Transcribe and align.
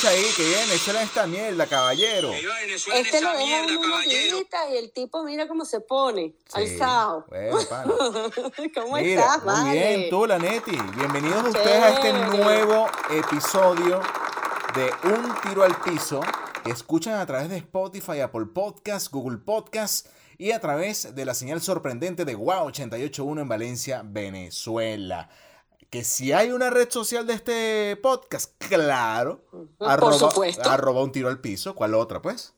cancha 0.00 0.08
ahí, 0.08 0.24
que 0.36 0.42
viene, 0.44 0.74
échale 0.74 1.02
esta 1.02 1.26
mierda, 1.26 1.66
caballero. 1.66 2.32
Este 2.32 3.20
lo 3.20 3.36
deja 3.36 3.64
en 3.64 3.76
unos 3.76 4.04
días 4.04 4.44
y 4.72 4.76
el 4.76 4.92
tipo 4.92 5.22
mira 5.24 5.46
cómo 5.46 5.64
se 5.64 5.80
pone, 5.80 6.34
Sí, 6.46 6.52
alzado. 6.52 7.26
Bueno, 7.28 7.58
pana. 7.68 7.92
¿Cómo 8.74 8.96
Mira, 8.96 9.20
estás, 9.20 9.44
muy 9.44 9.52
vale? 9.52 9.72
bien, 9.72 10.10
tú, 10.10 10.26
la 10.26 10.38
Neti. 10.38 10.76
Bienvenidos 10.96 11.44
ustedes 11.44 11.82
a 11.82 11.88
este 11.90 12.12
nuevo 12.12 12.86
episodio 13.10 14.00
de 14.74 14.90
Un 15.08 15.34
Tiro 15.42 15.64
al 15.64 15.76
Piso. 15.82 16.20
que 16.64 16.70
Escuchan 16.70 17.14
a 17.20 17.26
través 17.26 17.48
de 17.48 17.58
Spotify, 17.58 18.20
Apple 18.20 18.46
Podcasts, 18.46 19.10
Google 19.10 19.38
Podcasts 19.38 20.08
y 20.38 20.52
a 20.52 20.60
través 20.60 21.14
de 21.14 21.24
la 21.24 21.34
señal 21.34 21.60
sorprendente 21.60 22.24
de 22.24 22.34
Wow 22.34 22.66
881 22.66 23.40
en 23.42 23.48
Valencia, 23.48 24.02
Venezuela. 24.04 25.28
Que 25.90 26.04
si 26.04 26.32
hay 26.32 26.52
una 26.52 26.70
red 26.70 26.88
social 26.88 27.26
de 27.26 27.34
este 27.34 27.96
podcast, 28.00 28.52
claro. 28.68 29.44
Por 29.76 30.14
supuesto. 30.14 30.70
Arroba 30.70 31.02
un 31.02 31.10
tiro 31.10 31.28
al 31.28 31.40
piso. 31.40 31.74
¿Cuál 31.74 31.94
otra, 31.94 32.22
pues? 32.22 32.54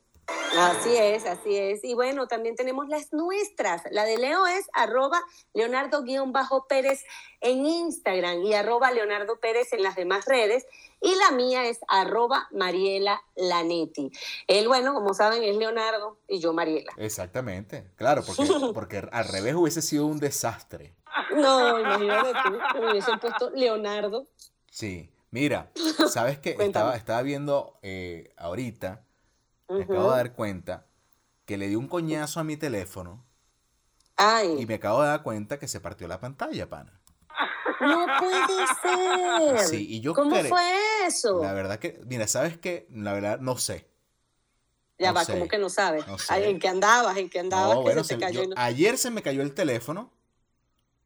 Así 0.57 0.95
es, 0.95 1.25
así 1.25 1.57
es. 1.57 1.83
Y 1.83 1.95
bueno, 1.95 2.27
también 2.27 2.55
tenemos 2.55 2.87
las 2.87 3.11
nuestras. 3.11 3.81
La 3.91 4.05
de 4.05 4.17
Leo 4.17 4.45
es 4.45 4.67
arroba 4.73 5.19
Leonardo-Pérez 5.53 7.03
en 7.41 7.65
Instagram 7.65 8.43
y 8.43 8.53
arroba 8.53 8.91
Leonardo 8.91 9.39
Pérez 9.39 9.73
en 9.73 9.81
las 9.81 9.95
demás 9.95 10.25
redes. 10.25 10.65
Y 11.01 11.15
la 11.15 11.31
mía 11.31 11.65
es 11.65 11.79
arroba 11.87 12.47
Mariela 12.51 13.21
Lanetti. 13.35 14.11
Él, 14.47 14.67
bueno, 14.67 14.93
como 14.93 15.13
saben, 15.13 15.43
es 15.43 15.57
Leonardo 15.57 16.19
y 16.27 16.39
yo 16.39 16.53
Mariela. 16.53 16.93
Exactamente. 16.97 17.89
Claro, 17.95 18.23
porque, 18.23 18.43
porque 18.73 19.09
al 19.11 19.27
revés 19.27 19.55
hubiese 19.55 19.81
sido 19.81 20.05
un 20.05 20.19
desastre. 20.19 20.93
No, 21.35 21.79
imagínate 21.79 22.33
tú, 22.43 22.57
que 22.71 22.79
me 22.79 22.91
hubiesen 22.91 23.19
puesto 23.19 23.49
Leonardo. 23.51 24.27
Sí, 24.71 25.11
mira, 25.31 25.71
sabes 26.09 26.39
que 26.39 26.55
estaba, 26.59 26.95
estaba 26.95 27.21
viendo 27.21 27.77
eh, 27.81 28.33
ahorita, 28.37 29.05
me 29.69 29.83
acabo 29.83 30.11
de 30.11 30.17
dar 30.17 30.33
cuenta 30.33 30.85
que 31.45 31.57
le 31.57 31.67
di 31.67 31.75
un 31.75 31.87
coñazo 31.87 32.39
a 32.39 32.43
mi 32.43 32.57
teléfono 32.57 33.23
y 34.17 34.21
Ay, 34.23 34.65
me 34.67 34.75
acabo 34.75 35.01
de 35.01 35.07
dar 35.07 35.23
cuenta 35.23 35.59
que 35.59 35.67
se 35.67 35.79
partió 35.81 36.07
la 36.07 36.19
pantalla, 36.19 36.69
pana. 36.69 37.01
no 37.81 38.05
puede 38.19 38.67
ser. 38.81 39.57
Sí, 39.67 39.87
y 39.89 39.99
yo 40.01 40.13
¿Cómo 40.13 40.35
cre- 40.35 40.49
fue 40.49 40.63
eso? 41.05 41.41
La 41.41 41.53
verdad 41.53 41.79
que, 41.79 41.99
mira, 42.05 42.27
¿sabes 42.27 42.57
qué? 42.57 42.87
La 42.91 43.13
verdad, 43.13 43.39
no 43.39 43.57
sé. 43.57 43.87
Ya 44.99 45.09
no 45.09 45.15
va, 45.15 45.25
sé. 45.25 45.33
como 45.33 45.47
que 45.47 45.57
no 45.57 45.69
sabes. 45.69 46.07
No 46.07 46.17
sé. 46.17 46.49
¿En 46.49 46.59
qué 46.59 46.67
andabas? 46.69 47.17
¿En 47.17 47.29
qué 47.29 47.39
andabas? 47.39 47.75
No, 47.75 47.81
que 47.81 47.83
bueno, 47.83 48.03
se 48.03 48.15
te 48.15 48.21
cayó. 48.21 48.39
yo- 48.41 48.43
y 48.45 48.47
no- 48.49 48.55
ayer 48.57 48.97
se 48.97 49.09
me 49.11 49.21
cayó 49.21 49.41
el 49.41 49.53
teléfono, 49.53 50.11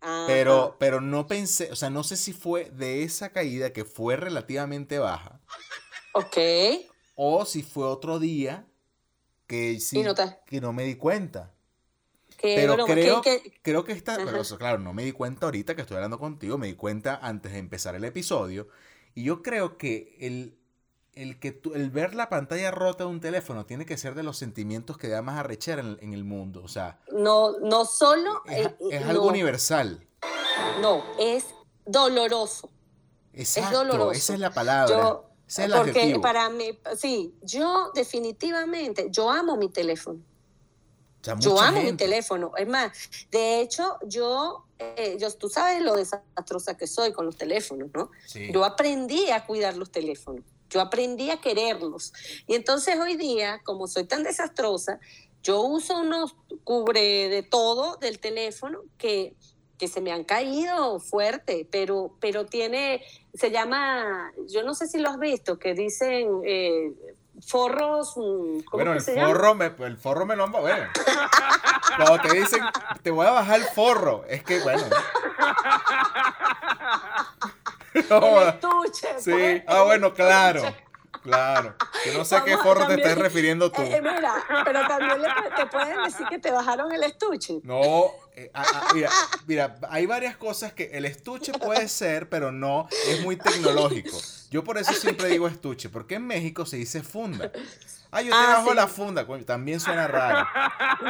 Ajá. 0.02 0.26
pero, 0.28 0.76
pero 0.80 1.02
no 1.02 1.26
pensé, 1.28 1.72
o 1.72 1.76
sea, 1.76 1.90
no 1.90 2.04
sé 2.04 2.18
si 2.18 2.32
fue 2.34 2.70
de 2.70 3.04
esa 3.04 3.30
caída 3.32 3.74
que 3.74 3.84
fue 3.86 4.16
relativamente 4.16 5.00
baja 5.00 5.42
Ok. 6.14 6.38
o 7.16 7.46
si 7.46 7.64
fue 7.64 7.86
otro 7.86 8.20
día 8.20 8.68
que 9.48 9.80
sí, 9.80 10.04
no 10.04 10.14
te- 10.14 10.38
que 10.46 10.62
no 10.62 10.74
me 10.74 10.84
di 10.84 10.96
cuenta. 10.96 11.54
Pero 12.40 12.74
broma, 12.76 12.94
creo, 12.94 13.22
que- 13.22 13.42
que- 13.42 13.60
creo 13.64 13.84
que 13.84 13.94
está, 13.94 14.18
pero 14.18 14.42
eso, 14.42 14.58
claro, 14.60 14.78
no 14.78 14.94
me 14.94 15.04
di 15.04 15.12
cuenta 15.12 15.48
ahorita 15.48 15.76
que 15.76 15.82
estoy 15.82 15.96
hablando 15.96 16.20
contigo, 16.20 16.58
me 16.60 16.68
di 16.68 16.76
cuenta 16.76 17.16
antes 17.22 17.52
de 17.54 17.58
empezar 17.58 17.96
el 17.96 18.04
episodio. 18.04 18.68
Y 19.16 19.24
yo 19.24 19.42
creo 19.42 19.78
que 19.80 20.16
el, 20.20 20.57
el, 21.22 21.40
que 21.40 21.52
tú- 21.52 21.74
el 21.74 21.90
ver 21.90 22.16
la 22.16 22.30
pantalla 22.30 22.72
rota 22.72 23.04
de 23.04 23.10
un 23.10 23.20
teléfono 23.20 23.66
tiene 23.66 23.86
que 23.86 23.98
ser 23.98 24.16
de 24.16 24.24
los 24.24 24.38
sentimientos 24.38 24.98
que 24.98 25.08
da 25.08 25.22
más 25.22 25.40
arrechera 25.40 25.82
en, 25.82 25.98
en 26.02 26.14
el 26.14 26.24
mundo. 26.24 26.62
O 26.64 26.68
sea, 26.68 27.00
no, 27.12 27.60
no 27.60 27.86
solo. 27.86 28.42
es, 28.46 28.68
es 28.92 29.02
no, 29.02 29.10
algo 29.10 29.28
universal. 29.28 30.06
No, 30.82 31.04
es 31.20 31.46
doloroso. 31.86 32.70
Exacto, 33.34 33.78
doloroso. 33.80 34.12
esa 34.12 34.34
es 34.34 34.40
la 34.40 34.52
palabra. 34.54 34.96
Yo, 34.96 35.26
ese 35.48 35.64
es 35.66 35.70
el 35.72 35.74
porque 35.78 35.92
adjetivo. 35.92 36.22
para 36.22 36.50
mí, 36.50 36.78
sí, 36.98 37.34
yo 37.42 37.92
definitivamente, 37.94 39.08
yo 39.12 39.30
amo 39.30 39.56
mi 39.58 39.70
teléfono. 39.70 40.20
O 41.22 41.24
sea, 41.24 41.36
Yo 41.40 41.60
amo 41.60 41.82
mi 41.82 41.94
teléfono. 41.94 42.52
Es 42.58 42.68
más, 42.68 42.92
de 43.32 43.60
hecho, 43.62 43.98
yo, 44.06 44.66
eh, 44.80 45.18
yo, 45.20 45.32
tú 45.34 45.50
sabes 45.50 45.82
lo 45.82 45.96
desastrosa 45.96 46.78
que 46.78 46.88
soy 46.88 47.12
con 47.12 47.26
los 47.26 47.36
teléfonos, 47.36 47.90
¿no? 47.94 48.12
Sí. 48.26 48.50
Yo 48.54 48.64
aprendí 48.64 49.30
a 49.32 49.46
cuidar 49.46 49.76
los 49.76 49.92
teléfonos, 49.92 50.44
yo 50.70 50.82
aprendí 50.82 51.30
a 51.30 51.38
quererlos. 51.42 52.14
Y 52.48 52.56
entonces 52.56 53.00
hoy 53.00 53.16
día, 53.16 53.62
como 53.64 53.88
soy 53.88 54.06
tan 54.06 54.24
desastrosa, 54.24 55.00
yo 55.44 55.62
uso 55.62 56.00
unos 56.00 56.36
cubre 56.64 57.30
de 57.30 57.44
todo 57.44 57.96
del 57.98 58.20
teléfono 58.20 58.82
que, 58.98 59.36
que 59.78 59.88
se 59.88 60.02
me 60.02 60.12
han 60.12 60.24
caído 60.24 61.00
fuerte, 61.00 61.68
pero, 61.72 62.16
pero 62.20 62.46
tiene, 62.46 63.02
se 63.34 63.52
llama, 63.52 64.32
yo 64.50 64.64
no 64.64 64.74
sé 64.74 64.88
si 64.88 65.00
lo 65.00 65.10
has 65.10 65.20
visto, 65.20 65.58
que 65.58 65.74
dicen 65.74 66.42
eh, 66.46 66.92
forros, 67.46 68.14
mm, 68.18 68.60
¿cómo 68.62 68.84
Bueno, 68.84 68.92
que 68.94 68.98
el 68.98 69.04
se 69.04 69.16
llama? 69.16 69.28
forro, 69.28 69.56
me, 69.56 69.66
el 69.66 69.98
forro 69.98 70.26
me 70.26 70.36
lo 70.36 70.50
bueno. 70.50 70.88
Cuando 71.96 72.20
te 72.28 72.36
dicen, 72.38 72.62
te 73.02 73.12
voy 73.12 73.26
a 73.26 73.32
bajar 73.32 73.60
el 73.60 73.66
forro, 73.68 74.26
es 74.28 74.44
que, 74.44 74.60
bueno. 74.60 74.84
No, 78.10 78.42
El 78.42 78.48
estuche. 78.50 79.08
sí, 79.20 79.32
pues, 79.32 79.64
ah, 79.68 79.78
el 79.80 79.84
bueno, 79.86 80.14
claro, 80.14 80.60
estuche. 80.64 80.84
claro. 81.24 81.76
Que 82.04 82.14
no 82.14 82.24
sé 82.26 82.36
a 82.36 82.44
qué 82.44 82.58
forro 82.58 82.88
te 82.88 82.96
estás 82.96 83.18
refiriendo 83.18 83.72
tú. 83.72 83.82
Eh, 83.82 84.02
mira, 84.02 84.36
pero 84.66 84.88
también 84.88 85.22
le- 85.22 85.30
te 85.56 85.66
pueden 85.66 86.04
decir 86.04 86.26
que 86.28 86.40
te 86.40 86.52
bajaron 86.52 86.92
el 86.92 87.04
estuche. 87.04 87.60
No, 87.64 88.06
eh, 88.36 88.52
ah, 88.54 88.64
ah, 88.74 88.88
mira, 88.94 89.10
mira, 89.48 89.76
hay 89.90 90.06
varias 90.06 90.38
cosas 90.38 90.74
que 90.74 90.92
el 90.94 91.06
estuche 91.06 91.52
puede 91.54 91.88
ser, 91.88 92.30
pero 92.30 92.52
no, 92.52 92.88
es 93.08 93.22
muy 93.24 93.36
tecnológico. 93.36 94.18
Yo 94.52 94.64
por 94.64 94.78
eso 94.78 94.94
siempre 94.94 95.28
digo 95.28 95.48
estuche, 95.48 95.90
porque 95.90 96.16
en 96.16 96.26
México 96.28 96.66
se 96.66 96.78
dice 96.78 97.02
funda. 97.04 97.52
Ah, 98.12 98.22
yo 98.22 98.30
te 98.32 98.38
Ah, 98.38 98.54
bajo 98.60 98.70
sí. 98.70 98.76
la 98.76 98.88
funda, 98.88 99.28
también 99.46 99.80
suena 99.82 100.08
raro. 100.08 100.48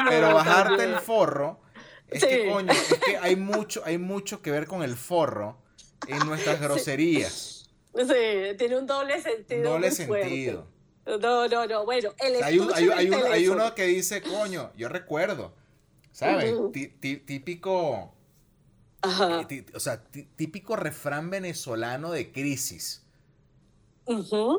Pero 0.10 0.34
bajarte 0.34 0.84
el 0.84 0.96
forro, 1.00 1.60
es 2.08 2.22
Sí. 2.22 2.28
que 2.28 2.50
coño, 2.52 2.72
es 2.72 3.00
que 3.06 3.18
hay 3.18 3.36
mucho, 3.36 3.84
hay 3.86 3.98
mucho 4.00 4.42
que 4.42 4.50
ver 4.50 4.66
con 4.66 4.82
el 4.82 4.96
forro 4.96 5.58
en 6.08 6.20
nuestras 6.28 6.60
groserías. 6.62 7.70
Sí, 7.96 8.56
tiene 8.58 8.78
un 8.78 8.86
doble 8.86 9.22
sentido. 9.22 9.72
Doble 9.72 9.92
fuerte. 9.92 10.28
sentido. 10.30 10.68
No, 11.22 11.48
no, 11.48 11.66
no. 11.66 11.86
Bueno, 11.86 12.12
el 12.20 12.44
Hay, 12.44 12.60
un- 12.60 12.70
estuche 12.70 12.80
hay, 12.80 12.86
del 12.90 12.98
hay 12.98 13.08
uno, 13.08 13.18
hay 13.18 13.32
teléfono. 13.32 13.64
uno 13.66 13.76
que 13.76 13.86
dice, 13.86 14.22
coño, 14.22 14.72
yo 14.76 14.90
recuerdo, 14.90 15.54
¿sabes? 16.12 16.54
Típico, 17.26 18.14
Ajá. 19.02 19.48
eh, 19.50 19.66
o 19.74 19.80
sea, 19.80 20.04
tí- 20.04 20.28
típico 20.36 20.76
refrán 20.76 21.30
venezolano 21.30 22.12
de 22.12 22.32
crisis. 22.32 23.04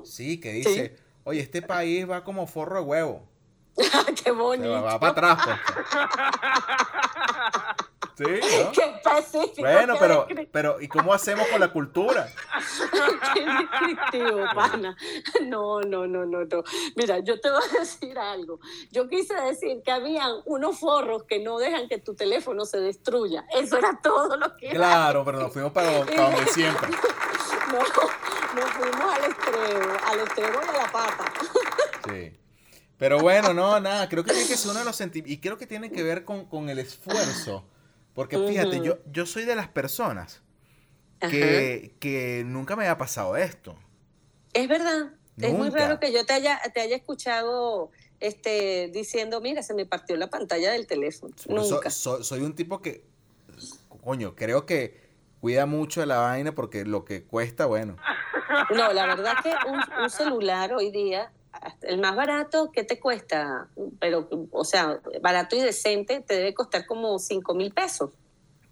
Sí, 0.04 0.40
que 0.40 0.52
dice, 0.52 0.96
oye, 1.24 1.40
este 1.40 1.62
país 1.62 2.08
va 2.08 2.24
como 2.24 2.46
forro 2.46 2.76
de 2.80 2.86
huevo. 2.86 3.28
Qué 4.24 4.30
bonito. 4.30 4.70
va, 4.70 4.80
va 4.96 4.98
para 5.00 5.32
atrás, 5.32 5.38
pues. 5.44 5.58
Sí, 8.18 8.24
¿no? 8.24 8.72
Qué 8.72 8.80
específico. 8.80 9.62
Bueno, 9.62 9.94
pero, 9.96 10.26
pero, 10.50 10.80
¿y 10.80 10.88
cómo 10.88 11.14
hacemos 11.14 11.46
con 11.46 11.60
la 11.60 11.72
cultura? 11.72 12.28
Qué 13.34 13.46
descriptivo, 13.46 14.44
pana. 14.56 14.96
No, 15.42 15.80
no, 15.82 16.04
no, 16.08 16.26
no, 16.26 16.44
no. 16.44 16.64
Mira, 16.96 17.20
yo 17.20 17.40
te 17.40 17.48
voy 17.48 17.62
a 17.62 17.78
decir 17.78 18.18
algo. 18.18 18.58
Yo 18.90 19.08
quise 19.08 19.34
decir 19.34 19.82
que 19.84 19.92
habían 19.92 20.32
unos 20.46 20.80
forros 20.80 21.22
que 21.24 21.38
no 21.38 21.58
dejan 21.58 21.88
que 21.88 21.98
tu 21.98 22.16
teléfono 22.16 22.64
se 22.64 22.80
destruya. 22.80 23.46
Eso 23.54 23.78
era 23.78 24.00
todo 24.02 24.36
lo 24.36 24.56
que 24.56 24.70
era. 24.70 24.76
Claro, 24.76 25.24
pero 25.24 25.38
nos 25.38 25.52
fuimos 25.52 25.70
para, 25.70 26.04
para 26.04 26.30
donde 26.30 26.46
siempre. 26.50 26.88
No, 27.68 27.80
nos 27.80 28.70
fuimos 28.70 29.14
al 29.14 29.24
extremo, 29.26 29.92
al 30.06 30.20
extremo 30.20 30.58
y 30.64 30.68
a 30.68 30.72
la 30.72 30.90
pata. 30.90 31.24
Sí. 32.08 32.32
Pero 32.96 33.18
bueno, 33.18 33.52
no, 33.52 33.78
nada, 33.78 34.08
creo 34.08 34.24
que 34.24 34.32
tiene 34.32 34.48
que 34.48 34.56
ser 34.56 34.70
uno 34.70 34.78
de 34.78 34.86
los 34.86 34.96
sentimientos. 34.96 35.32
Y 35.32 35.38
creo 35.38 35.58
que 35.58 35.66
tiene 35.66 35.92
que 35.92 36.02
ver 36.02 36.24
con, 36.24 36.46
con 36.46 36.70
el 36.70 36.78
esfuerzo. 36.78 37.66
Porque 38.18 38.36
fíjate, 38.36 38.80
yo, 38.82 38.98
yo 39.12 39.26
soy 39.26 39.44
de 39.44 39.54
las 39.54 39.68
personas 39.68 40.42
que, 41.20 41.94
que 42.00 42.42
nunca 42.44 42.74
me 42.74 42.88
ha 42.88 42.98
pasado 42.98 43.36
esto. 43.36 43.76
Es 44.52 44.66
verdad. 44.66 45.12
Es 45.36 45.52
muy 45.52 45.68
Nunca. 45.68 45.78
raro 45.82 46.00
que 46.00 46.12
yo 46.12 46.26
te 46.26 46.32
haya, 46.32 46.60
te 46.74 46.80
haya 46.80 46.96
escuchado 46.96 47.92
este, 48.18 48.90
diciendo, 48.92 49.40
mira, 49.40 49.62
se 49.62 49.72
me 49.72 49.86
partió 49.86 50.16
la 50.16 50.26
pantalla 50.30 50.72
del 50.72 50.88
teléfono. 50.88 51.32
Nunca. 51.46 51.90
so- 51.90 52.24
soy 52.24 52.40
un 52.40 52.56
tipo 52.56 52.82
que, 52.82 53.04
coño, 54.02 54.34
creo 54.34 54.66
que 54.66 55.00
cuida 55.40 55.66
mucho 55.66 56.00
de 56.00 56.06
la 56.06 56.18
vaina 56.18 56.56
porque 56.56 56.84
lo 56.84 57.04
que 57.04 57.22
cuesta, 57.22 57.66
bueno. 57.66 57.98
No, 58.74 58.92
la 58.92 59.06
verdad 59.06 59.34
que 59.44 59.52
un, 59.70 59.78
un 60.02 60.10
celular 60.10 60.72
hoy 60.74 60.90
día, 60.90 61.30
el 61.82 62.00
más 62.00 62.16
barato, 62.16 62.70
¿qué 62.72 62.84
te 62.84 62.98
cuesta? 62.98 63.68
Pero, 64.00 64.28
o 64.50 64.64
sea, 64.64 65.00
barato 65.20 65.56
y 65.56 65.60
decente, 65.60 66.20
te 66.20 66.34
debe 66.34 66.54
costar 66.54 66.86
como 66.86 67.18
5 67.18 67.54
mil 67.54 67.72
pesos. 67.72 68.10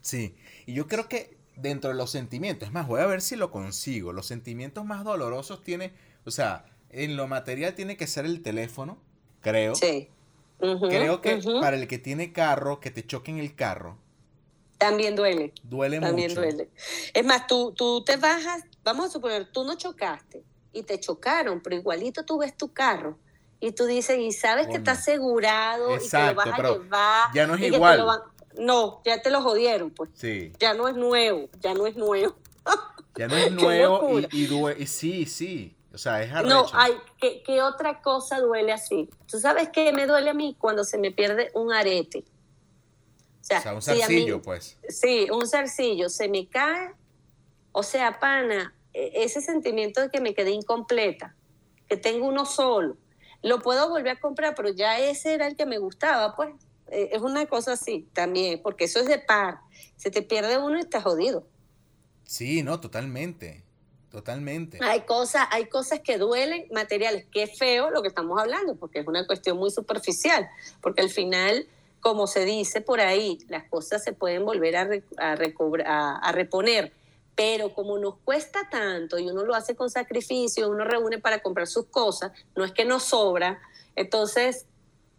Sí, 0.01 0.37
y 0.67 0.75
yo 0.75 0.87
creo 0.87 1.09
que 1.09 1.37
dentro 1.57 1.91
de 1.91 1.97
los 1.97 2.11
sentimientos, 2.11 2.69
es 2.69 2.73
más, 2.73 2.87
voy 2.87 3.01
a 3.01 3.07
ver 3.07 3.23
si 3.23 3.37
lo 3.37 3.51
consigo. 3.51 4.13
Los 4.13 4.27
sentimientos 4.27 4.85
más 4.85 5.05
dolorosos 5.05 5.63
tiene, 5.63 5.93
o 6.25 6.31
sea, 6.31 6.67
en 6.91 7.17
lo 7.17 7.27
material 7.27 7.75
tiene 7.75 7.97
que 7.97 8.07
ser 8.07 8.25
el 8.25 8.43
teléfono, 8.43 8.99
creo. 9.41 9.75
Sí. 9.75 10.09
Creo 10.59 11.21
que 11.21 11.39
para 11.61 11.77
el 11.77 11.87
que 11.87 11.99
tiene 11.99 12.33
carro, 12.33 12.81
que 12.81 12.91
te 12.91 13.07
choquen 13.07 13.39
el 13.39 13.55
carro. 13.55 13.99
También 14.79 15.17
duele. 15.17 15.53
Duele 15.63 16.01
También 16.01 16.35
duele. 16.35 16.71
Es 17.13 17.25
más, 17.25 17.47
tú, 17.47 17.73
tú 17.77 18.05
te 18.05 18.17
bajas, 18.17 18.65
vamos 18.85 19.07
a 19.07 19.11
suponer, 19.11 19.51
tú 19.51 19.65
no 19.65 19.75
chocaste 19.77 20.43
y 20.77 20.83
te 20.83 21.01
chocaron, 21.01 21.61
pero 21.61 21.77
igualito 21.77 22.25
tú 22.25 22.39
ves 22.39 22.57
tu 22.57 22.73
carro 22.73 23.19
y 23.61 23.73
tú 23.73 23.87
dices, 23.87 24.19
y 24.19 24.33
sabes 24.33 24.67
que 24.67 24.77
está 24.77 24.93
asegurado 24.93 25.97
y 25.97 26.09
te 26.09 26.27
lo 26.27 26.35
vas 26.35 26.47
a 26.47 26.63
llevar. 26.63 27.29
Ya 27.35 27.47
no 27.47 27.55
es 27.55 27.63
igual. 27.63 28.05
no, 28.59 29.01
ya 29.05 29.23
te 29.23 29.31
lo 29.31 29.41
jodieron, 29.43 29.91
pues. 29.91 30.11
Sí. 30.15 30.53
Ya 30.61 30.75
no 30.75 30.89
es 30.89 30.95
nuevo, 30.95 31.49
ya 31.61 31.73
no 31.73 31.87
es 31.87 31.97
nuevo. 31.97 32.37
Ya 33.17 33.29
no 33.29 33.37
es 33.37 33.51
nuevo 33.53 34.21
y, 34.21 34.29
y, 34.31 34.83
y, 34.83 34.87
sí, 34.87 35.25
sí. 35.25 35.75
O 35.95 35.99
sea, 35.99 36.23
es 36.23 36.31
arrecho. 36.31 36.55
No, 36.55 36.67
hay, 36.75 36.93
¿qué, 37.19 37.63
otra 37.63 38.03
cosa 38.03 38.39
duele 38.41 38.73
así? 38.73 39.09
¿Tú 39.27 39.41
sabes 39.41 39.71
qué 39.71 39.91
me 39.95 40.07
duele 40.07 40.29
a 40.29 40.35
mí 40.35 40.55
cuando 40.59 40.85
se 40.85 40.99
me 40.99 41.11
pierde 41.11 41.51
un 41.55 41.73
arete? 41.73 42.25
O 43.41 43.45
sea, 43.45 43.73
un 43.73 43.81
zarcillo, 43.81 44.43
pues. 44.43 44.77
Sí, 44.91 45.29
un 45.33 45.49
zarcillo. 45.49 46.11
Se 46.11 46.29
me 46.29 46.47
cae. 46.49 46.93
O 47.73 47.83
sea, 47.83 48.21
pana, 48.21 48.76
ese 49.15 49.41
sentimiento 49.41 50.01
de 50.01 50.11
que 50.11 50.21
me 50.21 50.35
quedé 50.35 50.51
incompleta, 50.51 51.35
que 51.89 51.97
tengo 51.97 52.27
uno 52.27 52.47
solo. 52.47 52.97
Lo 53.43 53.61
puedo 53.61 53.89
volver 53.89 54.17
a 54.17 54.21
comprar, 54.21 54.55
pero 54.55 54.71
ya 54.71 54.99
ese 54.99 55.35
era 55.35 55.47
el 55.47 55.57
que 55.57 55.67
me 55.67 55.79
gustaba, 55.79 56.35
pues. 56.35 56.55
E, 56.89 57.11
es 57.13 57.21
una 57.21 57.47
cosa 57.47 57.73
así 57.73 58.09
también, 58.13 58.61
porque 58.63 58.85
eso 58.85 59.01
es 59.01 59.07
de 59.07 59.19
par. 59.19 59.59
Se 59.97 60.11
te 60.11 60.23
pierde 60.23 60.59
uno 60.59 60.79
y 60.79 60.81
estás 60.81 61.03
jodido. 61.03 61.47
Sí, 62.25 62.63
no, 62.63 62.81
totalmente. 62.81 63.67
Totalmente. 64.11 64.79
Hay 64.81 65.03
cosas, 65.03 65.47
hay 65.51 65.67
cosas 65.67 66.01
que 66.01 66.17
duelen, 66.17 66.67
materiales. 66.73 67.27
Qué 67.31 67.47
feo 67.47 67.91
lo 67.91 68.03
que 68.03 68.09
estamos 68.09 68.41
hablando, 68.41 68.77
porque 68.77 69.01
es 69.01 69.07
una 69.07 69.27
cuestión 69.27 69.59
muy 69.59 69.71
superficial, 69.71 70.49
porque 70.81 71.03
al 71.03 71.11
final, 71.11 71.67
como 72.01 72.27
se 72.27 72.45
dice 72.45 72.81
por 72.81 73.01
ahí, 73.01 73.39
las 73.49 73.69
cosas 73.69 74.03
se 74.03 74.13
pueden 74.13 74.45
volver 74.45 74.77
a, 74.77 74.89
a, 75.19 75.33
a, 76.17 76.33
reponer, 76.33 76.93
pero 77.37 77.73
como 77.73 77.99
nos 77.99 78.17
cuesta 78.25 78.69
tanto 78.69 79.19
y 79.19 79.29
uno 79.29 79.45
lo 79.45 79.55
hace 79.55 79.77
con 79.77 79.91
sacrificio, 79.91 80.69
uno 80.69 80.85
reúne 80.85 81.19
para 81.19 81.41
comprar 81.41 81.69
sus 81.69 81.87
cosas, 81.87 82.33
no 82.57 82.65
es 82.65 82.73
que 82.73 82.85
nos 82.85 83.05
sobra, 83.05 83.61
entonces 83.95 84.67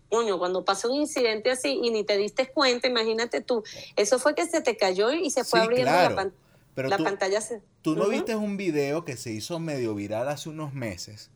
Coño, 0.09 0.39
cuando 0.39 0.63
pasa 0.63 0.87
un 0.87 0.95
incidente 0.95 1.51
así 1.51 1.81
y 1.83 1.91
ni 1.91 2.05
te 2.05 2.17
diste 2.17 2.47
cuenta, 2.47 2.87
imagínate 2.87 3.41
tú, 3.41 3.61
eso 3.97 4.19
fue 4.19 4.35
que 4.35 4.45
se 4.45 4.61
te 4.61 4.77
cayó 4.77 5.11
y 5.11 5.29
se 5.31 5.43
fue 5.43 5.59
abriendo 5.59 5.91
la 5.91 6.15
pantalla 6.15 6.47
pero 6.77 6.89
la 6.89 6.97
tú, 6.97 7.05
pantalla 7.05 7.41
se... 7.41 7.63
¿Tú 7.81 7.95
no 7.95 8.07
viste 8.07 8.35
un 8.35 8.55
video 8.55 9.03
que 9.03 9.17
se 9.17 9.31
hizo 9.31 9.57
medio 9.57 9.95
viral 9.95 10.29
hace 10.29 10.47
unos 10.47 10.75
meses? 10.75 11.31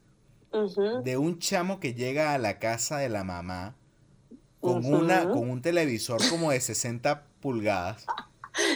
De 1.04 1.18
un 1.18 1.39
chamo 1.39 1.80
que 1.80 1.95
llega 1.95 2.36
a 2.36 2.38
la 2.38 2.60
casa 2.60 3.00
de 3.00 3.10
la 3.10 3.24
mamá 3.24 3.74
con, 4.60 4.86
una, 4.86 5.28
con 5.31 5.50
un 5.50 5.63
televisor 5.63 6.22
como 6.30 6.51
de 6.51 6.62
60 6.62 7.24
pulgadas. 7.39 8.06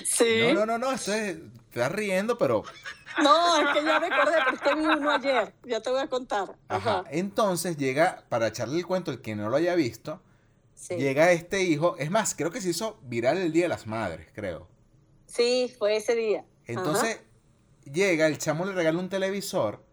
Sí. 0.04 0.54
No, 0.54 0.54
no, 0.54 0.66
no, 0.66 0.78
no, 0.78 0.92
esto 0.92 1.14
es, 1.14 1.38
te 1.72 1.80
estás 1.80 1.92
riendo, 1.92 2.38
pero... 2.38 2.64
No, 3.24 3.62
es 3.62 3.74
que 3.74 3.86
ya 3.86 4.00
me 4.00 4.08
acordé, 4.08 4.38
porque 4.50 4.76
vi 4.76 4.86
uno 4.86 5.12
ayer, 5.12 5.54
ya 5.64 5.82
te 5.82 5.90
voy 5.90 6.02
a 6.02 6.08
contar. 6.08 6.56
Ajá. 6.68 7.04
Entonces 7.10 7.78
llega, 7.78 8.24
para 8.30 8.48
echarle 8.48 8.78
el 8.78 8.86
cuento, 8.86 9.12
el 9.12 9.22
que 9.22 9.36
no 9.36 9.50
lo 9.50 9.56
haya 9.56 9.76
visto, 9.76 10.22
llega 10.90 11.32
este 11.32 11.64
hijo, 11.64 11.96
es 11.98 12.12
más, 12.12 12.36
creo 12.36 12.52
que 12.52 12.62
se 12.62 12.70
hizo 12.70 13.00
viral 13.04 13.38
el 13.38 13.54
Día 13.54 13.64
de 13.64 13.70
las 13.70 13.88
Madres, 13.88 14.28
creo. 14.34 14.68
Sí, 15.28 15.74
fue 15.78 15.98
ese 15.98 16.16
día. 16.16 16.46
Entonces 16.66 17.22
llega, 17.86 18.28
el 18.28 18.38
chamo 18.38 18.66
le 18.66 18.74
regala 18.74 19.00
un 19.00 19.10
televisor 19.10 19.84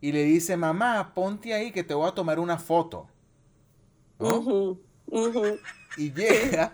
y 0.00 0.12
le 0.12 0.22
dice, 0.22 0.56
mamá, 0.56 1.12
ponte 1.14 1.54
ahí 1.54 1.72
que 1.72 1.84
te 1.84 1.94
voy 1.94 2.08
a 2.08 2.12
tomar 2.12 2.38
una 2.38 2.58
foto. 2.58 3.08
Y 5.96 6.12
llega 6.12 6.72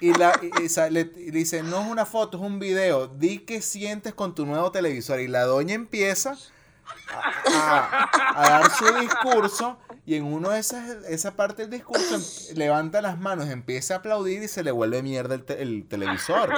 y, 0.00 0.12
la, 0.14 0.40
le, 0.90 1.04
dice, 1.04 1.62
no 1.62 1.80
es 1.80 1.86
una 1.86 2.06
foto, 2.06 2.38
es 2.38 2.42
un 2.42 2.58
video. 2.58 3.08
Di 3.08 3.38
qué 3.40 3.62
sientes 3.62 4.14
con 4.14 4.34
tu 4.34 4.46
nuevo 4.46 4.70
televisor. 4.70 5.20
Y 5.20 5.28
la 5.28 5.44
doña 5.44 5.74
empieza 5.74 6.36
a 7.54 8.48
dar 8.48 8.70
su 8.70 8.86
discurso 9.00 9.78
y 10.08 10.14
en 10.14 10.24
uno 10.24 10.48
de 10.48 10.58
esas, 10.58 11.04
esa 11.04 11.36
parte 11.36 11.66
del 11.66 11.70
discurso 11.70 12.14
em, 12.14 12.56
levanta 12.56 13.02
las 13.02 13.18
manos, 13.18 13.50
empieza 13.50 13.92
a 13.92 13.96
aplaudir 13.98 14.42
y 14.42 14.48
se 14.48 14.64
le 14.64 14.70
vuelve 14.70 15.02
mierda 15.02 15.34
el, 15.34 15.86
televisor. 15.86 16.50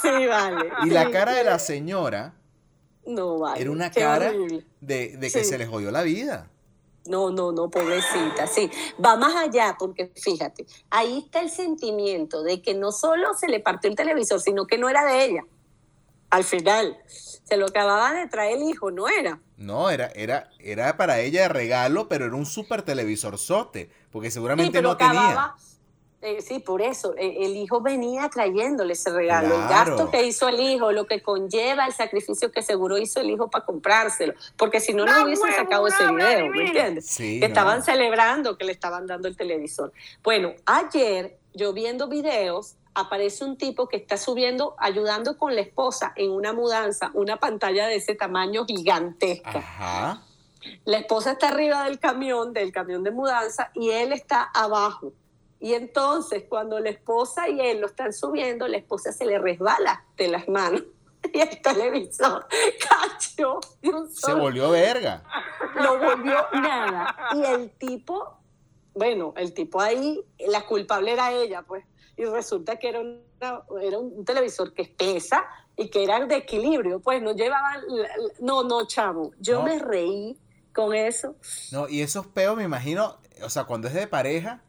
Sí, 0.00 0.26
vale. 0.28 0.70
Y 0.84 0.90
la 0.90 1.10
cara 1.10 1.32
de 1.32 1.42
la 1.42 1.58
señora 1.58 2.34
no, 3.04 3.40
vale. 3.40 3.60
era 3.60 3.72
una 3.72 3.90
cara 3.90 4.32
de, 4.80 5.18
que 5.20 5.42
se 5.42 5.58
le 5.58 5.66
jodió 5.66 5.90
la 5.90 6.02
vida. 6.02 6.48
No, 7.08 7.30
no, 7.30 7.52
no, 7.52 7.70
pobrecita, 7.70 8.46
sí. 8.46 8.70
Va 9.02 9.16
más 9.16 9.34
allá, 9.36 9.76
porque 9.78 10.12
fíjate, 10.14 10.66
ahí 10.90 11.18
está 11.24 11.40
el 11.40 11.50
sentimiento 11.50 12.42
de 12.42 12.62
que 12.62 12.74
no 12.74 12.92
solo 12.92 13.34
se 13.34 13.48
le 13.48 13.60
partió 13.60 13.90
el 13.90 13.96
televisor, 13.96 14.40
sino 14.40 14.66
que 14.66 14.78
no 14.78 14.88
era 14.88 15.04
de 15.04 15.24
ella. 15.24 15.44
Al 16.30 16.44
final, 16.44 16.98
se 17.06 17.56
lo 17.56 17.66
acababa 17.66 18.12
de 18.12 18.26
traer 18.26 18.58
el 18.58 18.64
hijo, 18.64 18.90
no 18.90 19.08
era. 19.08 19.40
No, 19.56 19.90
era, 19.90 20.08
era, 20.14 20.50
era 20.58 20.96
para 20.96 21.20
ella 21.20 21.42
de 21.42 21.48
regalo, 21.48 22.08
pero 22.08 22.26
era 22.26 22.34
un 22.34 22.46
super 22.46 22.82
televisor 22.82 23.38
sote, 23.38 23.90
porque 24.10 24.30
seguramente 24.30 24.82
no 24.82 24.96
tenía. 24.96 25.54
Eh, 26.26 26.42
sí, 26.42 26.58
por 26.58 26.82
eso, 26.82 27.14
eh, 27.16 27.36
el 27.42 27.56
hijo 27.56 27.80
venía 27.80 28.28
trayéndole 28.28 28.94
ese 28.94 29.10
regalo, 29.10 29.54
el 29.54 29.68
gasto 29.68 30.10
que 30.10 30.26
hizo 30.26 30.48
el 30.48 30.58
hijo, 30.58 30.90
lo 30.90 31.06
que 31.06 31.22
conlleva 31.22 31.86
el 31.86 31.92
sacrificio 31.92 32.50
que 32.50 32.62
seguro 32.62 32.98
hizo 32.98 33.20
el 33.20 33.30
hijo 33.30 33.48
para 33.48 33.64
comprárselo, 33.64 34.34
porque 34.56 34.80
si 34.80 34.92
no, 34.92 35.06
no, 35.06 35.22
hubiesen 35.22 35.52
sacado 35.52 35.86
ese 35.86 36.04
video, 36.04 36.48
¿me 36.48 36.66
entiendes? 36.66 37.06
Sí, 37.06 37.38
estaban 37.44 37.84
celebrando 37.84 38.58
que 38.58 38.64
le 38.64 38.72
estaban 38.72 39.06
dando 39.06 39.28
el 39.28 39.36
televisor. 39.36 39.92
Bueno, 40.24 40.52
ayer 40.64 41.38
yo 41.54 41.72
viendo 41.72 42.08
videos, 42.08 42.74
aparece 42.92 43.44
un 43.44 43.56
tipo 43.56 43.86
que 43.86 43.96
está 43.96 44.16
subiendo, 44.16 44.74
ayudando 44.78 45.38
con 45.38 45.54
la 45.54 45.60
esposa 45.60 46.12
en 46.16 46.32
una 46.32 46.52
mudanza, 46.52 47.12
una 47.14 47.36
pantalla 47.36 47.86
de 47.86 47.94
ese 47.94 48.16
tamaño 48.16 48.64
gigantesca. 48.66 50.24
La 50.84 50.98
esposa 50.98 51.32
está 51.32 51.50
arriba 51.50 51.84
del 51.84 52.00
camión, 52.00 52.52
del 52.52 52.72
camión 52.72 53.04
de 53.04 53.12
mudanza, 53.12 53.70
y 53.74 53.90
él 53.90 54.12
está 54.12 54.42
abajo. 54.42 55.12
Y 55.60 55.74
entonces, 55.74 56.44
cuando 56.48 56.78
la 56.78 56.90
esposa 56.90 57.48
y 57.48 57.60
él 57.60 57.80
lo 57.80 57.86
están 57.86 58.12
subiendo, 58.12 58.68
la 58.68 58.76
esposa 58.76 59.12
se 59.12 59.24
le 59.24 59.38
resbala 59.38 60.04
de 60.16 60.28
las 60.28 60.48
manos. 60.48 60.82
Y 61.32 61.40
el 61.40 61.60
televisor 61.60 62.46
cachó. 62.88 63.58
Se 64.12 64.32
volvió 64.32 64.70
verga. 64.70 65.24
Lo 65.74 65.98
volvió 65.98 66.36
nada. 66.52 67.16
Y 67.34 67.42
el 67.42 67.70
tipo, 67.70 68.38
bueno, 68.94 69.34
el 69.36 69.52
tipo 69.52 69.80
ahí, 69.80 70.22
la 70.46 70.64
culpable 70.66 71.12
era 71.12 71.32
ella, 71.32 71.62
pues 71.62 71.84
y 72.16 72.24
resulta 72.24 72.78
que 72.78 72.88
era, 72.88 73.02
era 73.82 73.98
un 73.98 74.24
televisor 74.24 74.72
que 74.72 74.84
pesa 74.84 75.44
y 75.76 75.88
que 75.88 76.02
era 76.02 76.24
de 76.24 76.36
equilibrio, 76.36 77.00
pues 77.00 77.22
no 77.22 77.32
llevaba, 77.32 77.76
no, 78.40 78.64
no, 78.64 78.86
chavo, 78.86 79.32
yo 79.38 79.62
me 79.62 79.78
reí 79.78 80.38
con 80.72 80.94
eso. 80.94 81.36
No, 81.72 81.88
y 81.88 82.00
esos 82.00 82.26
peos 82.26 82.56
me 82.56 82.64
imagino, 82.64 83.18
o 83.42 83.50
sea, 83.50 83.64
cuando 83.64 83.88
es 83.88 83.94
de 83.94 84.06
pareja, 84.06 84.62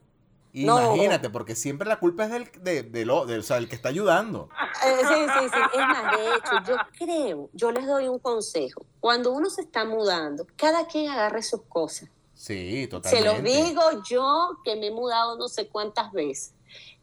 Imagínate, 0.64 1.30
porque 1.30 1.56
siempre 1.56 1.88
la 1.88 2.00
culpa 2.00 2.26
es 2.26 2.32
del, 2.32 2.50
de, 2.62 2.84
de 2.84 3.06
lo, 3.06 3.22
o 3.22 3.42
sea, 3.42 3.58
del 3.58 3.68
que 3.68 3.76
está 3.76 3.90
ayudando. 3.90 4.50
Eh, 4.86 4.98
sí, 5.00 5.14
sí, 5.40 5.50
sí. 5.54 5.60
Es 5.74 5.80
más, 5.80 6.18
de 6.18 6.36
hecho, 6.36 6.52
yo 6.68 6.76
creo, 6.98 7.50
yo 7.54 7.72
les 7.72 7.86
doy 7.86 8.08
un 8.08 8.20
consejo. 8.20 8.86
Cuando 9.00 9.32
uno 9.32 9.50
se 9.50 9.62
está 9.62 9.86
mudando, 9.86 10.46
cada 10.56 10.88
quien 10.88 11.10
agarre 11.10 11.42
sus 11.44 11.62
cosas. 11.64 12.10
Sí, 12.34 12.88
totalmente. 12.88 13.30
Se 13.30 13.36
lo 13.36 13.42
digo 13.42 13.82
yo 14.08 14.58
que 14.64 14.76
me 14.76 14.88
he 14.88 14.92
mudado 14.92 15.38
no 15.38 15.48
sé 15.48 15.68
cuántas 15.68 16.12
veces. 16.12 16.54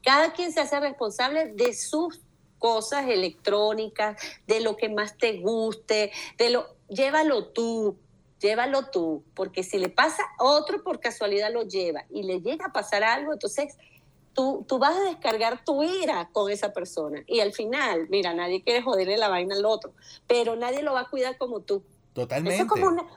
Cada 0.03 0.33
quien 0.33 0.53
se 0.53 0.61
hace 0.61 0.79
responsable 0.79 1.53
de 1.55 1.75
sus 1.75 2.21
cosas 2.59 3.07
electrónicas, 3.09 4.17
de 4.47 4.61
lo 4.61 4.77
que 4.77 4.89
más 4.89 5.17
te 5.17 5.41
guste, 5.41 6.13
de 6.39 6.51
lo 6.51 6.75
llévalo 6.89 7.47
tú, 7.49 7.99
llévalo 8.45 8.91
tú, 8.91 9.25
porque 9.35 9.63
si 9.63 9.79
le 9.79 9.89
pasa 9.89 10.23
otro 10.39 10.83
por 10.83 11.01
casualidad 11.01 11.51
lo 11.51 11.63
lleva 11.63 12.05
y 12.11 12.25
le 12.25 12.43
llega 12.43 12.67
a 12.67 12.73
pasar 12.73 13.03
algo, 13.03 13.33
entonces 13.33 13.79
tú, 14.35 14.67
tú 14.69 14.79
vas 14.79 14.95
a 14.95 15.05
descargar 15.05 15.65
tu 15.65 15.83
ira 15.83 16.29
con 16.31 16.51
esa 16.51 16.75
persona 16.75 17.23
y 17.27 17.41
al 17.41 17.55
final, 17.55 18.07
mira, 18.11 18.35
nadie 18.35 18.63
quiere 18.63 18.83
joderle 18.83 19.17
la 19.17 19.29
vaina 19.29 19.55
al 19.55 19.65
otro, 19.65 19.95
pero 20.27 20.57
nadie 20.57 20.83
lo 20.83 20.93
va 20.93 21.01
a 21.01 21.11
cuidar 21.11 21.39
como 21.39 21.61
tú. 21.61 21.83
Totalmente. 22.13 22.55
Eso 22.55 22.65
es 22.65 22.69
como, 22.69 23.09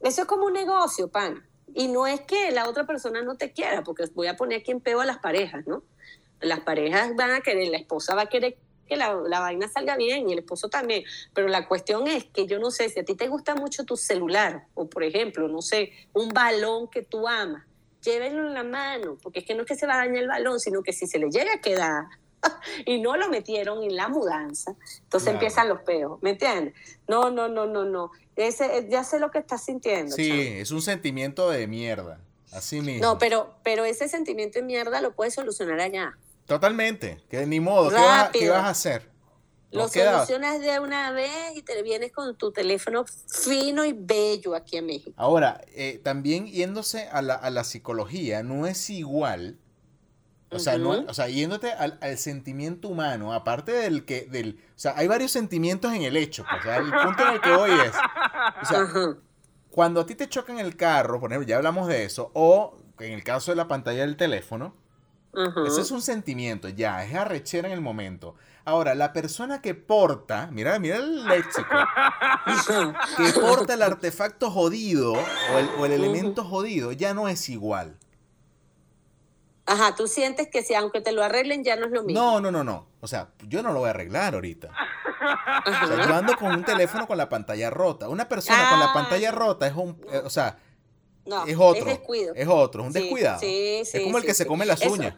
eso 0.00 0.22
es 0.22 0.28
como 0.28 0.46
un 0.46 0.52
negocio, 0.52 1.08
pan. 1.08 1.44
Y 1.74 1.88
no 1.88 2.06
es 2.06 2.20
que 2.20 2.52
la 2.52 2.68
otra 2.68 2.86
persona 2.86 3.22
no 3.22 3.34
te 3.34 3.52
quiera, 3.52 3.82
porque 3.82 4.04
voy 4.14 4.28
a 4.28 4.36
poner 4.36 4.60
aquí 4.60 4.70
en 4.70 4.80
peo 4.80 5.00
a 5.00 5.04
las 5.04 5.18
parejas, 5.18 5.66
¿no? 5.66 5.82
las 6.40 6.60
parejas 6.60 7.14
van 7.16 7.30
a 7.30 7.40
querer, 7.40 7.68
la 7.68 7.78
esposa 7.78 8.14
va 8.14 8.22
a 8.22 8.26
querer 8.26 8.58
que 8.86 8.96
la, 8.96 9.14
vaina 9.14 9.68
salga 9.68 9.96
bien 9.96 10.28
y 10.28 10.32
el 10.32 10.40
esposo 10.40 10.68
también. 10.68 11.04
Pero 11.34 11.48
la 11.48 11.66
cuestión 11.68 12.06
es 12.06 12.24
que 12.24 12.46
yo 12.46 12.58
no 12.58 12.70
sé 12.70 12.88
si 12.88 13.00
a 13.00 13.04
ti 13.04 13.14
te 13.14 13.28
gusta 13.28 13.54
mucho 13.54 13.84
tu 13.84 13.96
celular 13.96 14.66
o, 14.74 14.88
por 14.88 15.04
ejemplo, 15.04 15.48
no 15.48 15.62
sé, 15.62 15.92
un 16.12 16.28
balón 16.30 16.88
que 16.88 17.02
tú 17.02 17.28
amas, 17.28 17.64
llévenlo 18.02 18.46
en 18.46 18.54
la 18.54 18.64
mano, 18.64 19.18
porque 19.22 19.40
es 19.40 19.44
que 19.44 19.54
no 19.54 19.62
es 19.62 19.68
que 19.68 19.74
se 19.74 19.86
va 19.86 19.94
a 19.94 19.98
dañar 19.98 20.22
el 20.22 20.28
balón, 20.28 20.60
sino 20.60 20.82
que 20.82 20.92
si 20.92 21.06
se 21.06 21.18
le 21.18 21.28
llega 21.30 21.54
a 21.54 21.60
quedar 21.60 22.04
y 22.86 23.00
no 23.00 23.16
lo 23.16 23.28
metieron 23.28 23.82
en 23.82 23.96
la 23.96 24.08
mudanza, 24.08 24.74
entonces 25.02 25.32
empiezan 25.32 25.68
los 25.68 25.80
peos, 25.80 26.22
¿me 26.22 26.30
entiendes? 26.30 26.74
No, 27.08 27.30
no, 27.30 27.48
no, 27.48 27.66
no, 27.66 27.84
no. 27.84 28.10
Ese, 28.36 28.86
ya 28.90 29.02
sé 29.02 29.18
lo 29.18 29.30
que 29.30 29.38
estás 29.38 29.64
sintiendo. 29.64 30.14
Sí, 30.14 30.30
es 30.30 30.70
un 30.70 30.82
sentimiento 30.82 31.50
de 31.50 31.66
mierda. 31.66 32.20
Así 32.52 32.80
mismo. 32.80 33.02
No, 33.02 33.18
pero, 33.18 33.54
pero 33.64 33.84
ese 33.84 34.08
sentimiento 34.08 34.58
de 34.58 34.64
mierda 34.64 35.00
lo 35.00 35.12
puedes 35.14 35.34
solucionar 35.34 35.80
allá. 35.80 36.16
Totalmente. 36.46 37.22
Que 37.28 37.46
ni 37.46 37.60
modo. 37.60 37.88
¿Qué 37.88 37.94
vas, 37.96 38.04
a- 38.28 38.32
qué 38.32 38.38
Rápido. 38.38 38.54
vas 38.54 38.64
a 38.64 38.68
hacer? 38.70 39.10
Lo 39.72 39.88
queda- 39.90 40.12
solucionas 40.26 40.60
de 40.60 40.78
una 40.80 41.10
vez 41.10 41.56
y 41.56 41.62
te 41.62 41.82
vienes 41.82 42.12
con 42.12 42.36
tu 42.36 42.52
teléfono 42.52 43.04
fino 43.28 43.84
y 43.84 43.92
bello 43.92 44.54
aquí 44.54 44.76
en 44.78 44.86
México. 44.86 45.12
Ahora, 45.16 45.60
eh, 45.74 46.00
también 46.02 46.46
yéndose 46.46 47.08
a 47.08 47.20
la, 47.20 47.34
a 47.34 47.50
la 47.50 47.64
psicología, 47.64 48.42
no 48.42 48.66
es 48.66 48.88
igual. 48.90 49.58
O 50.50 50.60
sea, 50.60 50.78
no, 50.78 50.90
o 50.90 51.12
sea 51.12 51.28
yéndote 51.28 51.72
al, 51.72 51.98
al 52.00 52.16
sentimiento 52.16 52.88
humano, 52.88 53.34
aparte 53.34 53.72
del 53.72 54.04
que, 54.04 54.22
del, 54.26 54.60
o 54.76 54.78
sea, 54.78 54.94
hay 54.96 55.08
varios 55.08 55.32
sentimientos 55.32 55.92
en 55.92 56.02
el 56.02 56.16
hecho. 56.16 56.44
pues, 56.48 56.60
o 56.60 56.62
sea, 56.64 56.76
el 56.76 56.90
punto 56.92 57.26
en 57.26 57.34
el 57.34 57.40
que 57.40 57.50
voy 57.56 57.70
es, 57.72 57.92
o 58.62 58.64
sea, 58.64 58.86
cuando 59.72 60.00
a 60.00 60.06
ti 60.06 60.14
te 60.14 60.28
chocan 60.28 60.60
el 60.60 60.76
carro, 60.76 61.18
por 61.20 61.32
ejemplo, 61.32 61.48
ya 61.48 61.56
hablamos 61.56 61.88
de 61.88 62.04
eso, 62.04 62.30
o 62.32 62.78
en 63.00 63.12
el 63.12 63.24
caso 63.24 63.50
de 63.50 63.56
la 63.56 63.66
pantalla 63.66 64.02
del 64.02 64.16
teléfono, 64.16 64.74
Ese 65.66 65.80
es 65.82 65.90
un 65.90 66.02
sentimiento, 66.02 66.68
ya, 66.68 67.04
es 67.04 67.14
arrechera 67.14 67.68
en 67.68 67.74
el 67.74 67.80
momento. 67.80 68.34
Ahora, 68.64 68.94
la 68.94 69.12
persona 69.12 69.60
que 69.62 69.74
porta, 69.74 70.48
mira, 70.50 70.78
mira 70.80 70.96
el 70.96 71.24
léxico, 71.24 71.68
que 73.16 73.32
porta 73.40 73.74
el 73.74 73.82
artefacto 73.82 74.50
jodido 74.50 75.12
o 75.12 75.58
el, 75.58 75.68
o 75.78 75.86
el 75.86 75.92
elemento 75.92 76.44
jodido, 76.44 76.90
ya 76.92 77.14
no 77.14 77.28
es 77.28 77.48
igual. 77.48 77.96
Ajá, 79.66 79.94
tú 79.96 80.06
sientes 80.06 80.48
que 80.48 80.62
si 80.62 80.74
aunque 80.74 81.00
te 81.00 81.10
lo 81.12 81.22
arreglen 81.24 81.64
ya 81.64 81.74
no 81.76 81.86
es 81.86 81.92
lo 81.92 82.02
mismo. 82.04 82.20
No, 82.20 82.40
no, 82.40 82.50
no, 82.52 82.62
no. 82.62 82.86
O 83.00 83.08
sea, 83.08 83.28
yo 83.48 83.62
no 83.62 83.72
lo 83.72 83.80
voy 83.80 83.88
a 83.88 83.90
arreglar 83.90 84.34
ahorita. 84.34 84.68
O 84.68 85.70
sea, 85.70 86.06
yo 86.06 86.14
ando 86.14 86.36
con 86.36 86.52
un 86.54 86.64
teléfono 86.64 87.06
con 87.08 87.16
la 87.18 87.28
pantalla 87.28 87.68
rota. 87.70 88.08
Una 88.08 88.28
persona 88.28 88.68
con 88.70 88.78
la 88.78 88.86
Ah. 88.86 88.94
pantalla 88.94 89.32
rota 89.32 89.66
es 89.66 89.74
un, 89.74 90.00
eh, 90.12 90.22
o 90.24 90.30
sea, 90.30 90.56
No, 91.24 91.44
es 91.46 91.56
otro. 91.58 91.84
descuido. 91.84 92.32
Es 92.36 92.46
otro, 92.46 92.82
es 92.82 92.86
un 92.88 92.92
Sí, 92.92 93.00
descuidado. 93.00 93.40
sí, 93.40 93.82
sí, 93.84 93.98
es 93.98 94.04
como 94.04 94.18
el 94.18 94.24
que 94.24 94.34
se 94.34 94.46
come 94.46 94.66
las 94.66 94.80
uñas. 94.86 95.14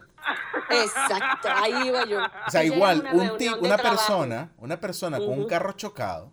Exacto, 0.69 1.47
ahí 1.55 1.87
iba 1.87 2.05
yo. 2.05 2.19
O 2.47 2.51
sea, 2.51 2.63
igual, 2.63 3.07
una 3.13 3.31
un 3.33 3.37
tip, 3.37 3.53
persona, 3.81 4.51
una 4.57 4.79
persona 4.79 5.17
con 5.17 5.29
un 5.29 5.45
carro 5.47 5.73
chocado, 5.73 6.31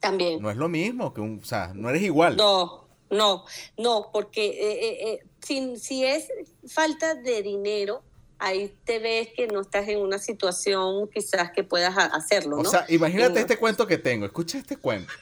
También. 0.00 0.40
no 0.42 0.50
es 0.50 0.56
lo 0.56 0.68
mismo 0.68 1.12
que 1.14 1.20
un, 1.20 1.40
o 1.42 1.44
sea, 1.44 1.72
no 1.74 1.88
eres 1.90 2.02
igual. 2.02 2.36
No, 2.36 2.86
no, 3.10 3.44
no, 3.76 4.10
porque 4.12 4.46
eh, 4.46 4.54
eh, 4.88 4.98
eh, 5.12 5.26
si, 5.42 5.76
si 5.78 6.04
es 6.04 6.28
falta 6.68 7.14
de 7.14 7.42
dinero, 7.42 8.02
ahí 8.38 8.72
te 8.84 8.98
ves 9.00 9.28
que 9.34 9.48
no 9.48 9.60
estás 9.62 9.88
en 9.88 9.98
una 10.00 10.18
situación 10.18 11.08
quizás 11.12 11.50
que 11.50 11.64
puedas 11.64 11.96
ha- 11.96 12.04
hacerlo, 12.14 12.58
O 12.58 12.62
¿no? 12.62 12.70
sea, 12.70 12.84
imagínate 12.88 13.40
este 13.40 13.56
cuento 13.56 13.86
que 13.86 13.98
tengo. 13.98 14.26
Escucha 14.26 14.58
este 14.58 14.76
cuento. 14.76 15.12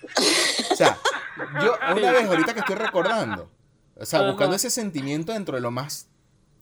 O 0.71 0.75
sea, 0.77 0.99
yo 1.63 1.75
una 1.97 2.13
vez 2.13 2.27
ahorita 2.27 2.53
que 2.53 2.61
estoy 2.61 2.75
recordando, 2.77 3.49
o 3.99 4.05
sea, 4.05 4.19
Ajá. 4.21 4.29
buscando 4.29 4.57
ese 4.57 4.69
sentimiento 4.69 5.33
dentro 5.33 5.55
de 5.55 5.63
lo 5.63 5.71
más 5.71 6.09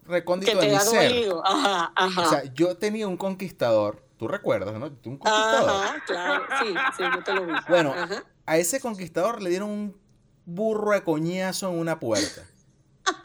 recóndito 0.06 0.58
de 0.58 0.68
mi 0.68 0.78
ser. 0.78 1.10
dolido. 1.10 1.46
Ajá, 1.46 1.92
ajá. 1.94 2.20
O 2.20 2.28
sea, 2.28 2.44
yo 2.54 2.76
tenía 2.76 3.08
un 3.08 3.16
conquistador, 3.16 4.02
tú 4.16 4.28
recuerdas, 4.28 4.74
¿no? 4.78 4.86
Un 4.86 5.18
conquistador. 5.18 5.70
Ajá, 5.70 6.02
claro, 6.06 6.44
sí, 6.62 6.74
sí, 6.96 7.02
yo 7.14 7.22
te 7.22 7.32
lo 7.32 7.46
vi. 7.46 7.52
Bueno, 7.68 7.94
Ajá. 7.96 8.24
a 8.46 8.56
ese 8.58 8.80
conquistador 8.80 9.42
le 9.42 9.50
dieron 9.50 9.70
un 9.70 9.96
burro 10.44 10.92
de 10.92 11.02
coñazo 11.02 11.70
en 11.70 11.78
una 11.78 11.98
puerta. 11.98 12.42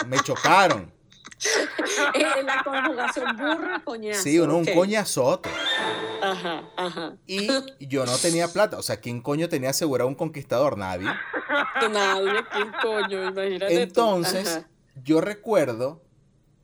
Me 0.07 0.19
chocaron. 0.19 0.91
Eh, 2.15 2.43
la 2.43 2.63
conjugación 2.63 3.37
burro 3.37 3.83
coñazo. 3.85 4.23
Sí, 4.23 4.39
uno, 4.39 4.57
un 4.57 4.65
coñazote. 4.65 5.49
Ajá, 6.21 6.63
ajá. 6.75 7.13
Y 7.25 7.47
yo 7.87 8.05
no 8.05 8.17
tenía 8.17 8.49
plata. 8.49 8.77
O 8.77 8.81
sea, 8.83 8.97
¿quién 8.97 9.21
coño 9.21 9.47
tenía 9.47 9.69
asegurado 9.69 10.09
un 10.09 10.15
conquistador? 10.15 10.77
Nadie. 10.77 11.07
Nadie, 11.91 12.43
¿quién 12.51 12.71
coño? 12.81 13.29
Imagínate. 13.29 13.81
Entonces, 13.81 14.65
yo 15.01 15.21
recuerdo 15.21 16.01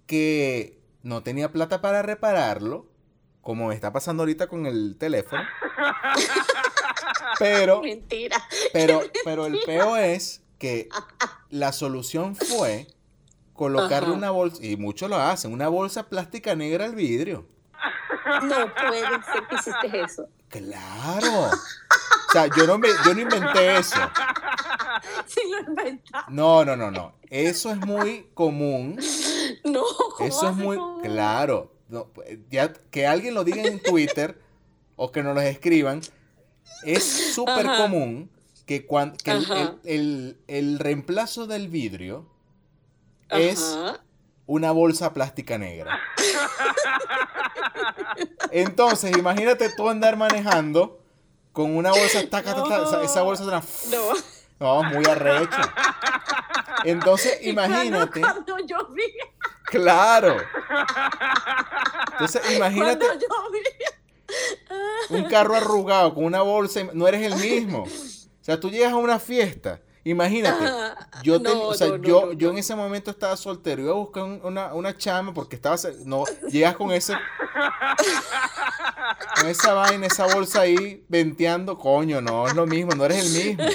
que 0.05 0.79
no 1.03 1.23
tenía 1.23 1.51
plata 1.51 1.81
para 1.81 2.01
repararlo, 2.01 2.87
como 3.41 3.67
me 3.67 3.75
está 3.75 3.93
pasando 3.93 4.23
ahorita 4.23 4.47
con 4.47 4.65
el 4.65 4.97
teléfono. 4.97 5.43
Pero, 7.39 7.81
Mentira. 7.81 8.37
pero, 8.73 9.01
pero 9.23 9.45
el 9.45 9.59
peo 9.65 9.97
es 9.97 10.41
que 10.57 10.89
la 11.49 11.71
solución 11.71 12.35
fue 12.35 12.87
colocarle 13.53 14.09
Ajá. 14.09 14.17
una 14.17 14.31
bolsa, 14.31 14.63
y 14.65 14.77
muchos 14.77 15.09
lo 15.09 15.17
hacen, 15.17 15.53
una 15.53 15.67
bolsa 15.67 16.09
plástica 16.09 16.55
negra 16.55 16.85
al 16.85 16.95
vidrio. 16.95 17.47
No 18.43 18.73
puede 18.73 19.01
ser 19.01 19.47
que 19.49 19.55
hiciste 19.55 20.01
eso. 20.01 20.29
Claro. 20.59 21.49
O 21.49 22.31
sea, 22.31 22.47
yo 22.57 22.65
no, 22.67 22.77
me, 22.77 22.87
yo 23.05 23.13
no 23.13 23.21
inventé 23.21 23.77
eso. 23.77 23.95
Sí 25.27 25.39
lo 25.51 25.59
inventaste. 25.71 26.31
No, 26.31 26.63
no, 26.63 26.75
no, 26.75 26.89
no. 26.89 27.13
Eso 27.29 27.71
es 27.71 27.77
muy 27.77 28.29
común. 28.33 28.97
No, 29.63 29.83
¿cómo 30.15 30.27
Eso 30.27 30.49
es 30.49 30.55
muy 30.55 30.77
claro. 31.03 31.73
No, 31.89 32.07
ya 32.49 32.71
que 32.73 33.05
alguien 33.05 33.33
lo 33.33 33.43
diga 33.43 33.61
en 33.63 33.81
Twitter 33.81 34.39
o 34.95 35.11
que 35.11 35.21
nos 35.21 35.35
lo 35.35 35.41
escriban, 35.41 36.01
es 36.83 37.03
súper 37.33 37.65
común 37.77 38.31
que, 38.65 38.85
cuan- 38.87 39.15
que 39.17 39.31
el, 39.31 39.45
el- 39.51 39.79
el- 39.83 40.37
el 40.47 40.79
reemplazo 40.79 41.45
del 41.47 41.67
vidrio 41.67 42.27
es. 43.29 43.77
Una 44.47 44.71
bolsa 44.71 45.13
plástica 45.13 45.57
negra. 45.57 45.99
Entonces, 48.51 49.15
imagínate 49.17 49.69
tú 49.75 49.89
andar 49.89 50.17
manejando 50.17 50.99
con 51.51 51.75
una 51.75 51.91
bolsa, 51.91 52.27
taca, 52.29 52.53
taca, 52.55 52.83
esa, 52.83 53.03
esa 53.03 53.21
bolsa 53.21 53.43
suena, 53.43 53.63
No. 53.89 54.13
no, 54.59 54.83
muy 54.89 55.05
arrecho. 55.05 55.57
Entonces, 56.83 57.39
imagínate, 57.43 58.21
Cuando 58.21 58.57
yo 58.65 58.87
vi, 58.89 59.03
claro. 59.65 60.37
Entonces, 62.11 62.41
imagínate 62.55 63.05
cuando 63.05 63.19
yo 63.19 63.51
vi. 63.51 65.15
un 65.15 65.23
carro 65.25 65.55
arrugado 65.55 66.13
con 66.13 66.25
una 66.25 66.41
bolsa, 66.41 66.81
no 66.93 67.07
eres 67.07 67.21
el 67.31 67.35
mismo. 67.35 67.83
O 67.83 68.43
sea, 68.45 68.59
tú 68.59 68.69
llegas 68.69 68.93
a 68.93 68.97
una 68.97 69.17
fiesta, 69.19 69.79
imagínate. 70.05 70.63
Yo, 71.23 71.41
ten- 71.41 71.51
No, 71.53 71.63
o 71.63 71.73
sea, 71.73 71.87
no, 71.87 71.97
no, 71.97 72.03
yo, 72.03 72.31
yo 72.33 72.49
en 72.51 72.57
ese 72.59 72.75
momento 72.75 73.11
estaba 73.11 73.35
soltero, 73.35 73.81
iba 73.81 73.91
a 73.91 73.95
buscar 73.95 74.23
un- 74.23 74.39
una, 74.43 74.73
una 74.73 74.97
chama 74.97 75.33
porque 75.33 75.57
estaba, 75.57 75.75
no, 76.05 76.23
llegas 76.49 76.75
con 76.77 76.91
ese, 76.93 77.13
con 79.39 79.47
esa 79.49 79.73
vaina, 79.73 80.07
esa 80.07 80.25
bolsa 80.33 80.61
ahí 80.61 81.03
venteando, 81.09 81.77
coño, 81.77 82.21
no 82.21 82.47
es 82.47 82.55
lo 82.55 82.65
mismo, 82.65 82.93
no 82.95 83.03
eres 83.05 83.25
el 83.25 83.31
mismo. 83.57 83.65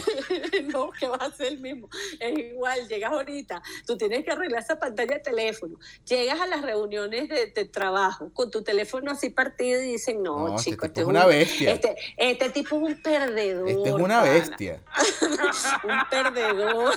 No, 0.87 0.91
que 0.99 1.09
va 1.09 1.17
a 1.17 1.31
ser 1.33 1.49
el 1.49 1.59
mismo. 1.61 1.89
Es 2.19 2.39
igual, 2.39 2.89
llegas 2.89 3.13
ahorita, 3.13 3.63
tú 3.87 3.97
tienes 3.97 4.25
que 4.25 4.31
arreglar 4.33 4.63
esa 4.63 4.79
pantalla 4.79 5.15
de 5.15 5.21
teléfono. 5.21 5.79
Llegas 6.07 6.41
a 6.41 6.47
las 6.47 6.63
reuniones 6.63 7.29
de, 7.29 7.47
de 7.47 7.65
trabajo 7.67 8.31
con 8.33 8.51
tu 8.51 8.63
teléfono 8.63 9.11
así 9.11 9.31
partido 9.31 9.81
y 9.83 9.87
dicen, 9.93 10.23
no, 10.23 10.49
No, 10.49 10.57
este 10.57 10.71
chico, 10.73 10.87
este, 10.87 11.01
es 11.01 11.05
es 11.05 11.09
una 11.09 11.25
un- 11.25 11.31
bestia. 11.31 11.73
Este, 11.73 11.97
este 12.17 12.51
tipo 12.51 12.77
es 12.77 12.83
un 12.83 13.03
perdedor. 13.03 13.69
Este 13.69 13.89
es 13.89 13.95
una 13.95 14.21
pana. 14.21 14.23
bestia. 14.33 14.81
Un 15.85 15.99
perdedor. 16.11 16.95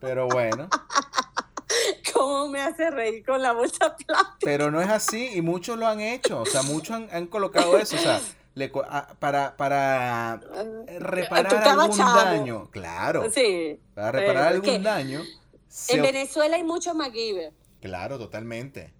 Pero 0.00 0.28
bueno, 0.28 0.68
¿Cómo 2.12 2.48
me 2.48 2.60
hace 2.60 2.90
reír 2.90 3.24
con 3.24 3.40
la 3.42 3.52
bolsa 3.52 3.96
plástica? 3.96 4.36
pero 4.42 4.70
no 4.70 4.80
es 4.82 4.88
así 4.88 5.30
y 5.34 5.40
muchos 5.40 5.78
lo 5.78 5.86
han 5.86 6.00
hecho, 6.00 6.40
o 6.40 6.46
sea, 6.46 6.62
muchos 6.62 6.96
han, 6.96 7.08
han 7.12 7.26
colocado 7.26 7.78
eso, 7.78 7.96
o 7.96 7.98
sea, 7.98 8.20
le 8.54 8.70
co- 8.70 8.84
a- 8.88 9.08
para, 9.18 9.56
para 9.56 10.40
reparar 10.98 11.48
Tú 11.48 11.56
estabas 11.56 11.84
algún 11.84 11.96
chavo. 11.98 12.16
daño, 12.20 12.70
claro, 12.70 13.30
Sí. 13.30 13.78
para 13.94 14.12
reparar 14.12 14.52
Pero 14.52 14.62
es 14.62 14.68
algún 14.68 14.82
daño, 14.82 15.22
se- 15.68 15.96
En 15.96 16.02
Venezuela 16.02 16.56
hay 16.56 16.64
mucho 16.64 16.94
MacGyver. 16.94 17.52
claro, 17.80 18.18
totalmente. 18.18 18.92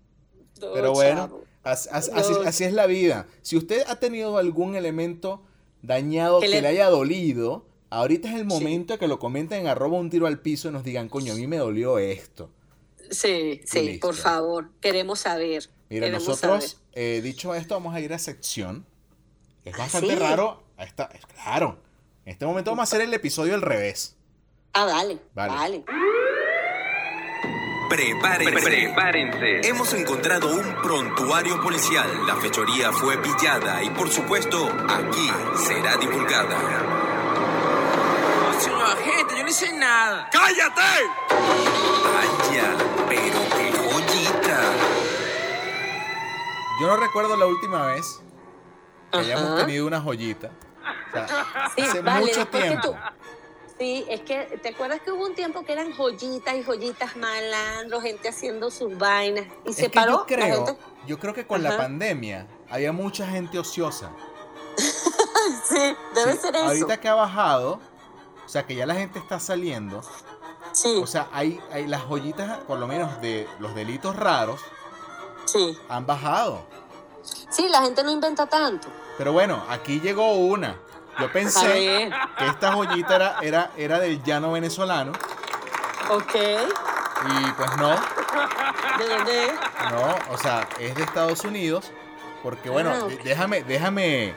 No, 0.60 0.72
Pero 0.72 0.92
bueno, 0.92 1.20
chavo. 1.26 1.44
as- 1.64 1.88
as- 1.90 2.10
así, 2.14 2.32
No. 2.32 2.40
así 2.42 2.64
es 2.64 2.72
la 2.72 2.86
vida. 2.86 3.26
Si 3.42 3.56
usted 3.56 3.82
ha 3.88 3.96
tenido 3.96 4.36
algún 4.38 4.76
elemento 4.76 5.42
dañado 5.82 6.40
que 6.40 6.46
Que 6.46 6.54
le, 6.56 6.62
le- 6.62 6.68
haya 6.68 6.88
dolido, 6.90 7.66
ahorita 7.90 8.28
es 8.28 8.34
el 8.34 8.40
Sí. 8.42 8.46
momento 8.46 8.92
de 8.92 8.98
que 8.98 9.08
lo 9.08 9.18
comenten 9.18 9.62
en 9.62 9.66
arroba 9.66 9.98
un 9.98 10.10
tiro 10.10 10.26
al 10.26 10.38
piso 10.40 10.68
y 10.68 10.72
nos 10.72 10.84
digan, 10.84 11.08
coño, 11.08 11.32
a 11.32 11.36
mí 11.36 11.46
me 11.46 11.56
dolió 11.56 11.98
esto. 11.98 12.50
Sí, 13.10 13.60
sí, 13.64 13.82
listo. 13.82 14.06
por 14.06 14.14
favor, 14.14 14.70
queremos 14.80 15.20
saber. 15.20 15.68
Mira, 15.88 16.06
queremos 16.06 16.28
nosotros, 16.28 16.64
saber. 16.64 16.76
eh, 16.92 17.20
dicho 17.22 17.54
esto, 17.56 17.74
vamos 17.74 17.94
a 17.94 18.00
ir 18.00 18.12
a 18.12 18.18
sección. 18.20 18.86
Es 19.70 19.74
¿Ah, 19.76 19.82
bastante 19.82 20.08
sí? 20.10 20.16
raro. 20.16 20.62
Ahí 20.76 20.86
está, 20.86 21.08
es 21.14 21.24
claro. 21.26 21.78
En 22.24 22.32
este 22.32 22.44
momento 22.46 22.70
vamos 22.72 22.82
a 22.82 22.84
hacer 22.84 23.00
el 23.02 23.14
episodio 23.14 23.54
al 23.54 23.62
revés. 23.62 24.16
Ah, 24.72 24.84
dale, 24.86 25.18
Vale. 25.34 25.52
vale. 25.54 25.84
Prepárense. 27.88 28.60
Prepárense. 28.62 29.68
Hemos 29.68 29.92
encontrado 29.94 30.54
un 30.54 30.74
prontuario 30.82 31.60
policial. 31.60 32.08
La 32.26 32.36
fechoría 32.36 32.92
fue 32.92 33.18
pillada 33.18 33.82
y 33.82 33.90
por 33.90 34.08
supuesto 34.10 34.68
aquí 34.88 35.30
será 35.66 35.96
divulgada. 35.96 36.56
Señor 38.60 38.82
agente, 38.82 39.34
yo 39.36 39.42
no 39.42 39.48
hice 39.48 39.72
nada. 39.72 40.28
¡Cállate! 40.30 40.80
Vaya, 42.04 42.76
pero 43.08 43.40
qué 43.56 43.72
joyita. 43.76 44.60
Yo 46.80 46.86
no 46.86 46.96
recuerdo 46.96 47.36
la 47.36 47.46
última 47.46 47.86
vez 47.86 48.20
que 49.10 49.18
hayamos 49.18 49.56
tenido 49.60 49.86
una 49.86 50.00
joyita. 50.00 50.50
O 51.08 51.12
sea, 51.12 51.26
Sí, 51.76 51.82
hace 51.82 52.00
vale, 52.00 52.26
mucho 52.26 52.46
tiempo. 52.48 52.96
Sí, 53.78 54.04
es 54.10 54.20
que, 54.20 54.58
¿te 54.62 54.68
acuerdas 54.70 55.00
que 55.00 55.10
hubo 55.10 55.24
un 55.24 55.34
tiempo 55.34 55.64
que 55.64 55.72
eran 55.72 55.92
joyitas 55.92 56.54
y 56.54 56.62
joyitas 56.62 57.16
malandros, 57.16 58.02
gente 58.02 58.28
haciendo 58.28 58.70
sus 58.70 58.96
vainas 58.98 59.46
y 59.64 59.70
Es 59.70 59.76
se 59.76 59.82
que 59.84 59.90
paró? 59.90 60.12
yo 60.12 60.18
la 60.18 60.26
creo, 60.44 60.66
gente- 60.66 60.80
yo 61.06 61.18
creo 61.18 61.32
que 61.34 61.46
con 61.46 61.62
la 61.62 61.76
pandemia 61.78 62.46
había 62.68 62.92
mucha 62.92 63.26
gente 63.26 63.58
ociosa. 63.58 64.10
Sí, 65.68 65.96
debe 66.14 66.32
Sí, 66.32 66.38
ser 66.38 66.54
eso. 66.56 66.64
Ahorita 66.66 67.00
que 67.00 67.08
ha 67.08 67.14
bajado, 67.14 67.80
o 68.44 68.48
sea 68.48 68.66
que 68.66 68.74
ya 68.74 68.86
la 68.86 68.94
gente 68.94 69.18
está 69.18 69.40
saliendo, 69.40 70.02
Sí, 70.72 71.00
o 71.02 71.06
sea, 71.06 71.28
hay, 71.32 71.60
hay 71.72 71.86
las 71.86 72.02
joyitas, 72.02 72.58
por 72.60 72.78
lo 72.78 72.86
menos 72.86 73.20
de 73.20 73.48
los 73.58 73.74
delitos 73.74 74.14
raros, 74.14 74.60
sí. 75.46 75.76
han 75.88 76.06
bajado. 76.06 76.64
Sí, 77.50 77.68
la 77.68 77.82
gente 77.82 78.04
no 78.04 78.10
inventa 78.12 78.46
tanto. 78.46 78.88
Pero 79.20 79.34
bueno, 79.34 79.62
aquí 79.68 80.00
llegó 80.00 80.32
una. 80.36 80.76
Yo 81.18 81.30
pensé 81.30 82.10
que 82.38 82.46
esta 82.46 82.72
joyita 82.72 83.16
era, 83.16 83.36
era, 83.42 83.70
era 83.76 83.98
del 83.98 84.22
llano 84.22 84.52
venezolano 84.52 85.12
ok. 86.08 86.34
y 86.34 87.50
pues 87.52 87.76
no, 87.76 87.90
¿De 88.98 89.08
dónde 89.14 89.44
es? 89.44 89.52
no, 89.92 90.32
o 90.32 90.38
sea, 90.38 90.66
es 90.80 90.94
de 90.94 91.02
Estados 91.02 91.44
Unidos, 91.44 91.92
porque 92.42 92.70
bueno, 92.70 92.94
Ah, 92.94 93.08
déjame, 93.22 93.62
déjame, 93.62 94.34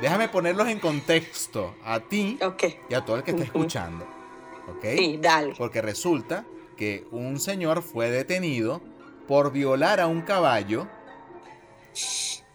déjame 0.00 0.28
ponerlos 0.30 0.68
en 0.68 0.80
contexto 0.80 1.74
a 1.84 2.00
ti 2.00 2.38
Ok. 2.42 2.64
y 2.88 2.94
a 2.94 3.04
todo 3.04 3.16
el 3.16 3.22
que 3.24 3.32
esté 3.32 3.42
Ujú. 3.42 3.52
escuchando, 3.58 4.06
¿ok? 4.68 4.86
Sí, 4.96 5.18
dale. 5.20 5.54
Porque 5.58 5.82
resulta 5.82 6.46
que 6.78 7.06
un 7.10 7.38
señor 7.38 7.82
fue 7.82 8.10
detenido 8.10 8.80
por 9.26 9.52
violar 9.52 10.00
a 10.00 10.06
un 10.06 10.22
caballo 10.22 10.86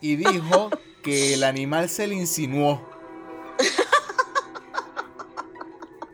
y 0.01 0.15
dijo 0.15 0.72
que 1.03 1.33
el 1.36 1.43
animal 1.43 1.89
se 1.89 2.07
le 2.07 2.15
insinuó. 2.15 2.81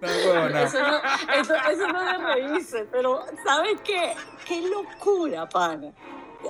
No. 0.02 0.08
Eso 0.08 0.80
no, 0.82 0.98
eso, 1.42 1.56
eso 1.72 1.88
no 1.90 2.02
es 2.02 2.18
de 2.18 2.24
reírse, 2.24 2.88
pero 2.90 3.22
¿sabes 3.44 3.82
qué? 3.84 4.14
¡Qué 4.48 4.62
locura, 4.62 5.48
pana! 5.50 5.92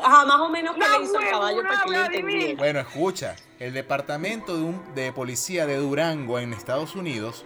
Ajá, 0.03 0.23
más 0.25 0.39
o 0.41 0.49
menos 0.49 0.75
que 0.75 0.81
le 0.87 1.03
hizo 1.03 1.19
el 1.19 1.29
caballo 1.29 1.63
para 1.63 1.83
que 1.83 1.95
entendiera. 2.17 2.57
Bueno, 2.59 2.79
escucha, 2.81 3.35
el 3.59 3.73
departamento 3.73 4.55
de, 4.55 4.63
un- 4.63 4.93
de 4.93 5.11
policía 5.11 5.65
de 5.65 5.77
Durango 5.77 6.37
en 6.37 6.53
Estados 6.53 6.95
Unidos 6.95 7.43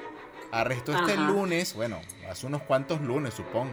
arrestó 0.51 0.91
este 0.93 1.15
lunes, 1.15 1.73
bueno, 1.73 2.01
hace 2.29 2.47
unos 2.47 2.63
cuantos 2.63 2.99
lunes 2.99 3.33
supongo, 3.33 3.71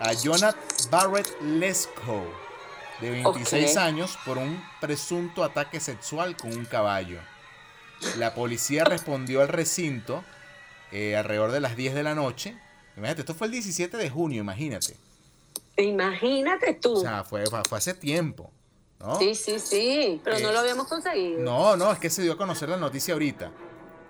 a 0.00 0.14
Jonathan 0.14 0.58
Barrett 0.90 1.28
Lesko, 1.42 2.24
de 3.00 3.10
26 3.10 3.72
Ok. 3.72 3.76
años, 3.82 4.18
por 4.24 4.38
un 4.38 4.62
presunto 4.80 5.44
ataque 5.44 5.80
sexual 5.80 6.36
con 6.36 6.52
un 6.52 6.64
caballo. 6.64 7.18
La 8.16 8.34
policía 8.34 8.84
respondió 8.84 9.42
al 9.42 9.48
recinto 9.48 10.24
eh, 10.92 11.16
alrededor 11.16 11.52
de 11.52 11.60
las 11.60 11.76
10 11.76 11.94
de 11.94 12.02
la 12.02 12.14
noche. 12.14 12.56
Imagínate, 12.96 13.20
esto 13.22 13.34
fue 13.34 13.46
el 13.46 13.52
17 13.52 13.96
de 13.96 14.10
junio, 14.10 14.40
imagínate. 14.40 14.96
Imagínate 15.76 16.74
tú. 16.74 16.94
O 16.94 17.00
sea, 17.00 17.24
fue, 17.24 17.44
fue 17.46 17.78
hace 17.78 17.94
tiempo. 17.94 18.50
¿no? 18.98 19.18
sí, 19.18 19.34
sí, 19.34 19.58
sí, 19.58 20.20
pero 20.22 20.38
no 20.40 20.52
lo 20.52 20.58
habíamos 20.58 20.86
conseguido. 20.86 21.40
No, 21.40 21.74
no, 21.76 21.90
es 21.92 21.98
que 21.98 22.10
se 22.10 22.20
dio 22.22 22.32
a 22.32 22.36
conocer 22.36 22.68
la 22.68 22.76
noticia 22.76 23.14
ahorita. 23.14 23.50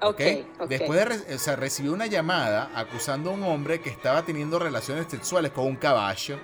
Ok, 0.03 0.21
ok. 0.59 0.69
Después 0.69 0.99
de 0.99 1.05
re- 1.05 1.35
o 1.35 1.39
sea, 1.39 1.55
recibió 1.57 1.93
una 1.93 2.07
llamada 2.07 2.71
acusando 2.75 3.31
a 3.31 3.35
un 3.35 3.43
hombre 3.45 3.81
que 3.81 3.91
estaba 3.91 4.25
teniendo 4.25 4.59
relaciones 4.59 5.07
sexuales 5.09 5.53
con 5.53 5.67
un 5.67 5.77
caballo. 5.77 6.39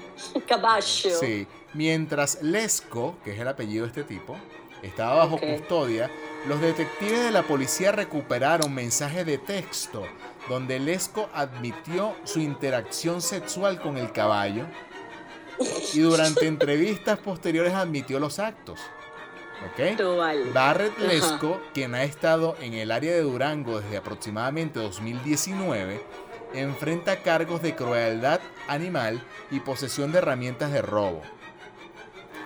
Caballo. 0.48 0.82
Sí. 1.20 1.46
Mientras 1.74 2.42
Lesco, 2.42 3.16
que 3.24 3.32
es 3.32 3.40
el 3.40 3.48
apellido 3.48 3.84
de 3.84 3.88
este 3.88 4.04
tipo, 4.04 4.36
estaba 4.82 5.14
bajo 5.16 5.38
custodia, 5.38 6.10
los 6.46 6.60
detectives 6.60 7.24
de 7.24 7.30
la 7.30 7.42
policía 7.42 7.92
recuperaron 7.92 8.74
mensajes 8.74 9.24
de 9.24 9.38
texto 9.38 10.06
donde 10.48 10.80
Lesco 10.80 11.28
admitió 11.32 12.14
su 12.24 12.40
interacción 12.40 13.22
sexual 13.22 13.80
con 13.80 13.96
el 13.96 14.12
caballo 14.12 14.66
y 15.94 16.00
durante 16.00 16.46
entrevistas 16.48 17.18
posteriores 17.18 17.74
admitió 17.74 18.18
los 18.18 18.38
actos. 18.38 18.80
¿Ok? 19.64 19.96
Tú 19.96 20.16
vale. 20.16 20.50
Barrett. 20.50 20.98
Lesco, 20.98 21.60
quien 21.72 21.94
ha 21.94 22.02
estado 22.02 22.56
en 22.60 22.74
el 22.74 22.90
área 22.90 23.12
de 23.12 23.22
Durango 23.22 23.80
desde 23.80 23.96
aproximadamente 23.96 24.80
2019, 24.80 26.02
enfrenta 26.54 27.22
cargos 27.22 27.62
de 27.62 27.76
crueldad 27.76 28.40
animal 28.66 29.22
y 29.52 29.60
posesión 29.60 30.10
de 30.10 30.18
herramientas 30.18 30.72
de 30.72 30.82
robo. 30.82 31.22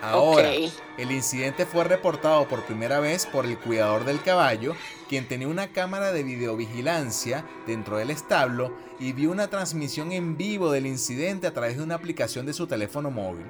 Ahora, 0.03 0.51
el 0.53 1.11
incidente 1.11 1.67
fue 1.67 1.85
reportado 1.85 2.47
por 2.49 2.63
primera 2.65 3.01
vez 3.01 3.27
por 3.27 3.45
el 3.47 3.59
cuidador 3.59 4.05
del 4.05 4.23
caballo, 4.23 4.77
quien 5.09 5.27
tenía 5.27 5.49
una 5.49 5.69
cámara 5.73 6.13
de 6.13 6.23
videovigilancia 6.23 7.45
dentro 7.67 7.97
del 7.97 8.11
establo 8.11 8.73
y 8.99 9.13
vio 9.13 9.31
una 9.31 9.49
transmisión 9.49 10.13
en 10.13 10.37
vivo 10.37 10.71
del 10.71 10.87
incidente 10.87 11.47
a 11.47 11.53
través 11.55 11.77
de 11.77 11.83
una 11.83 11.95
aplicación 11.97 12.47
de 12.47 12.53
su 12.53 12.67
teléfono 12.67 13.11
móvil. 13.11 13.47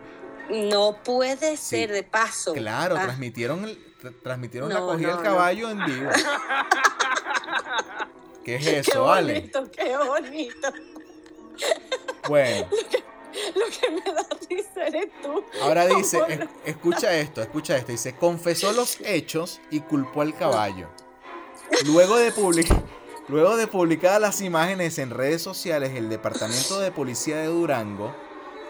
No 0.50 0.96
puede 1.02 1.56
ser 1.56 1.90
de 1.90 2.02
paso. 2.04 2.52
Claro, 2.52 2.96
Ah, 2.96 3.02
transmitieron, 3.02 3.68
transmitieron 4.22 4.68
la 4.72 4.78
cogida 4.80 5.08
no, 5.08 5.16
del 5.16 5.24
no. 5.24 5.30
caballo 5.30 5.70
en 5.70 5.84
vivo. 5.84 6.10
¿Qué 8.44 8.56
es 8.56 8.64
Qué 8.64 8.78
eso, 8.78 9.10
Ale? 9.12 9.34
bonito, 9.34 9.70
qué 9.72 9.96
bonito. 9.96 10.68
Bueno, 12.28 12.66
Lo 13.54 13.64
que 13.66 13.90
me 13.90 14.12
da 14.12 14.26
risa 14.48 14.86
eres 14.86 15.08
tú. 15.22 15.44
ahora 15.62 15.86
dice, 15.86 16.18
¿Cómo 16.20 16.30
es- 16.32 16.48
escucha 16.64 17.14
esto, 17.16 17.42
escucha 17.42 17.76
esto. 17.76 17.92
Dice, 17.92 18.14
confesó 18.16 18.72
los 18.72 18.98
hechos 19.04 19.60
y 19.70 19.80
culpó 19.80 20.22
al 20.22 20.34
caballo. 20.36 20.88
Luego 21.86 22.16
de, 22.16 22.32
public- 22.32 22.82
luego 23.28 23.56
de 23.56 23.66
publicadas 23.66 24.20
las 24.20 24.40
imágenes 24.40 24.98
en 24.98 25.10
redes 25.10 25.42
sociales, 25.42 25.92
el 25.94 26.08
Departamento 26.08 26.78
de 26.80 26.92
Policía 26.92 27.36
de 27.38 27.46
Durango 27.46 28.14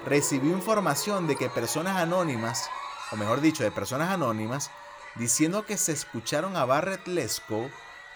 recibió 0.04 0.52
información 0.52 1.26
de 1.26 1.36
que 1.36 1.50
personas 1.50 1.96
anónimas, 1.96 2.68
o 3.12 3.16
mejor 3.16 3.40
dicho, 3.40 3.64
de 3.64 3.70
personas 3.70 4.10
anónimas, 4.10 4.70
diciendo 5.16 5.64
que 5.66 5.76
se 5.76 5.92
escucharon 5.92 6.56
a 6.56 6.64
Barrett 6.64 7.06
Lesko 7.06 7.68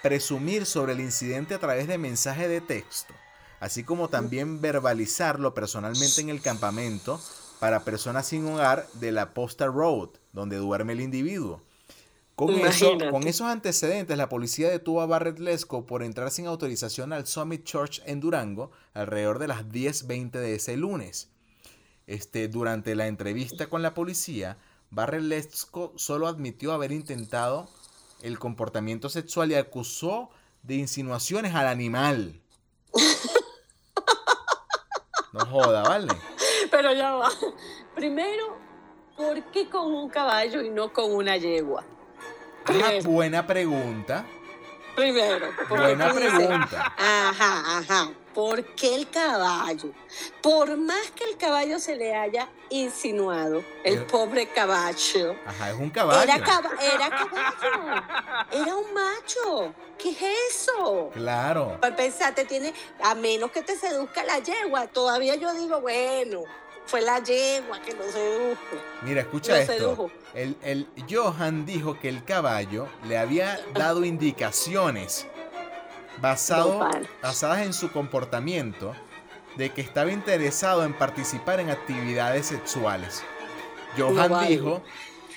presumir 0.03 0.65
sobre 0.67 0.93
el 0.93 1.01
incidente 1.01 1.55
a 1.55 1.59
través 1.59 1.87
de 1.89 1.99
mensaje 1.99 2.49
de 2.49 2.61
texto, 2.61 3.13
así 3.61 3.85
como 3.85 4.09
también 4.09 4.61
verbalizarlo 4.61 5.55
personalmente 5.55 6.21
en 6.21 6.31
el 6.31 6.41
campamento 6.41 7.21
para 7.61 7.85
personas 7.85 8.27
sin 8.27 8.47
hogar 8.47 8.89
de 8.95 9.13
la 9.13 9.35
Posta 9.35 9.67
Road, 9.67 10.09
donde 10.33 10.57
duerme 10.57 10.95
el 10.95 11.03
individuo. 11.03 11.63
Con, 12.35 12.59
eso, 12.61 12.97
con 13.11 13.27
esos 13.27 13.47
antecedentes, 13.47 14.17
la 14.17 14.31
policía 14.31 14.71
detuvo 14.71 15.03
a 15.03 15.07
Barrett 15.07 15.39
Lesko 15.39 15.85
por 15.85 16.03
entrar 16.03 16.31
sin 16.31 16.47
autorización 16.47 17.13
al 17.13 17.27
Summit 17.27 17.65
Church 17.65 18.01
en 18.07 18.21
Durango 18.21 18.71
alrededor 18.95 19.39
de 19.39 19.49
las 19.49 19.67
10.20 19.67 20.31
de 20.31 20.55
ese 20.55 20.79
lunes. 20.79 21.29
Este, 22.07 22.49
durante 22.49 22.95
la 22.95 23.09
entrevista 23.09 23.69
con 23.69 23.83
la 23.83 23.93
policía, 23.93 24.57
Barrett 24.89 25.23
Lesko 25.23 25.93
solo 25.97 26.29
admitió 26.29 26.73
haber 26.73 26.93
intentado 26.93 27.69
el 28.23 28.39
comportamiento 28.39 29.11
sexual 29.11 29.51
y 29.51 29.57
acusó 29.57 30.31
de 30.63 30.77
insinuaciones 30.77 31.55
al 31.55 31.69
animal. 31.69 32.41
No 35.33 35.47
joda, 35.47 35.83
¿vale? 35.83 36.09
Pero 36.71 36.93
ya 36.93 37.13
va. 37.13 37.31
Primero, 37.95 38.57
¿por 39.17 39.43
qué 39.45 39.69
con 39.69 39.93
un 39.93 40.09
caballo 40.09 40.63
y 40.63 40.71
no 40.71 40.93
con 40.93 41.13
una 41.13 41.37
yegua? 41.37 41.85
Ah, 42.67 42.93
buena 43.05 43.47
pregunta. 43.47 44.25
primero. 44.95 45.49
Buena 45.69 46.13
pregunta. 46.13 46.95
Ajá, 46.97 47.79
ajá. 47.79 48.11
¿Por 48.35 48.65
qué 48.77 48.95
el 48.95 49.11
caballo? 49.11 49.91
Por 50.41 50.77
más 50.77 51.11
que 51.11 51.25
el 51.25 51.37
caballo 51.37 51.79
se 51.81 51.97
le 51.97 52.15
haya 52.15 52.49
insinuado, 52.69 53.65
el 53.85 54.05
pobre 54.07 54.47
caballo. 54.49 55.35
Ajá, 55.45 55.71
es 55.71 55.77
un 55.77 55.91
caballo. 55.91 56.23
Era, 56.23 56.41
caba- 56.43 56.71
era 56.81 57.11
caballo. 57.11 58.03
Era 58.53 58.77
un 58.77 58.95
macho. 58.95 59.75
¿Qué 59.99 60.11
es 60.11 60.19
eso? 60.69 61.11
Claro. 61.13 61.77
Para 61.81 61.95
pensar, 61.97 62.35
te 62.35 62.45
tiene, 62.45 62.73
a 63.03 63.15
menos 63.15 63.51
que 63.51 63.63
te 63.63 63.77
seduzca 63.77 64.23
la 64.25 64.39
yegua, 64.39 64.87
todavía 64.87 65.35
yo 65.35 65.53
digo, 65.53 65.81
bueno, 65.81 66.43
fue 66.87 67.01
la 67.03 67.19
yegua 67.23 67.81
que 67.83 67.93
lo 67.95 68.05
sedujo. 68.05 68.77
Mira, 69.03 69.21
escucha 69.23 69.53
Lo 69.53 69.59
esto. 69.59 69.73
sedujo. 69.75 70.11
El, 70.35 70.57
el 70.63 70.87
Johan 71.11 71.67
dijo 71.67 71.99
que 71.99 72.09
el 72.09 72.25
caballo 72.25 72.89
le 73.05 73.19
había 73.19 73.61
dado 73.75 74.05
indicaciones 74.05 75.27
basado, 76.21 76.89
basadas 77.23 77.61
en 77.63 77.73
su 77.73 77.91
comportamiento 77.93 78.95
de 79.57 79.71
que 79.71 79.81
estaba 79.81 80.13
interesado 80.13 80.85
en 80.85 80.95
participar 80.95 81.61
en 81.61 81.71
actividades 81.71 82.47
sexuales. 82.47 83.23
Johan 83.99 84.49
dijo 84.49 84.83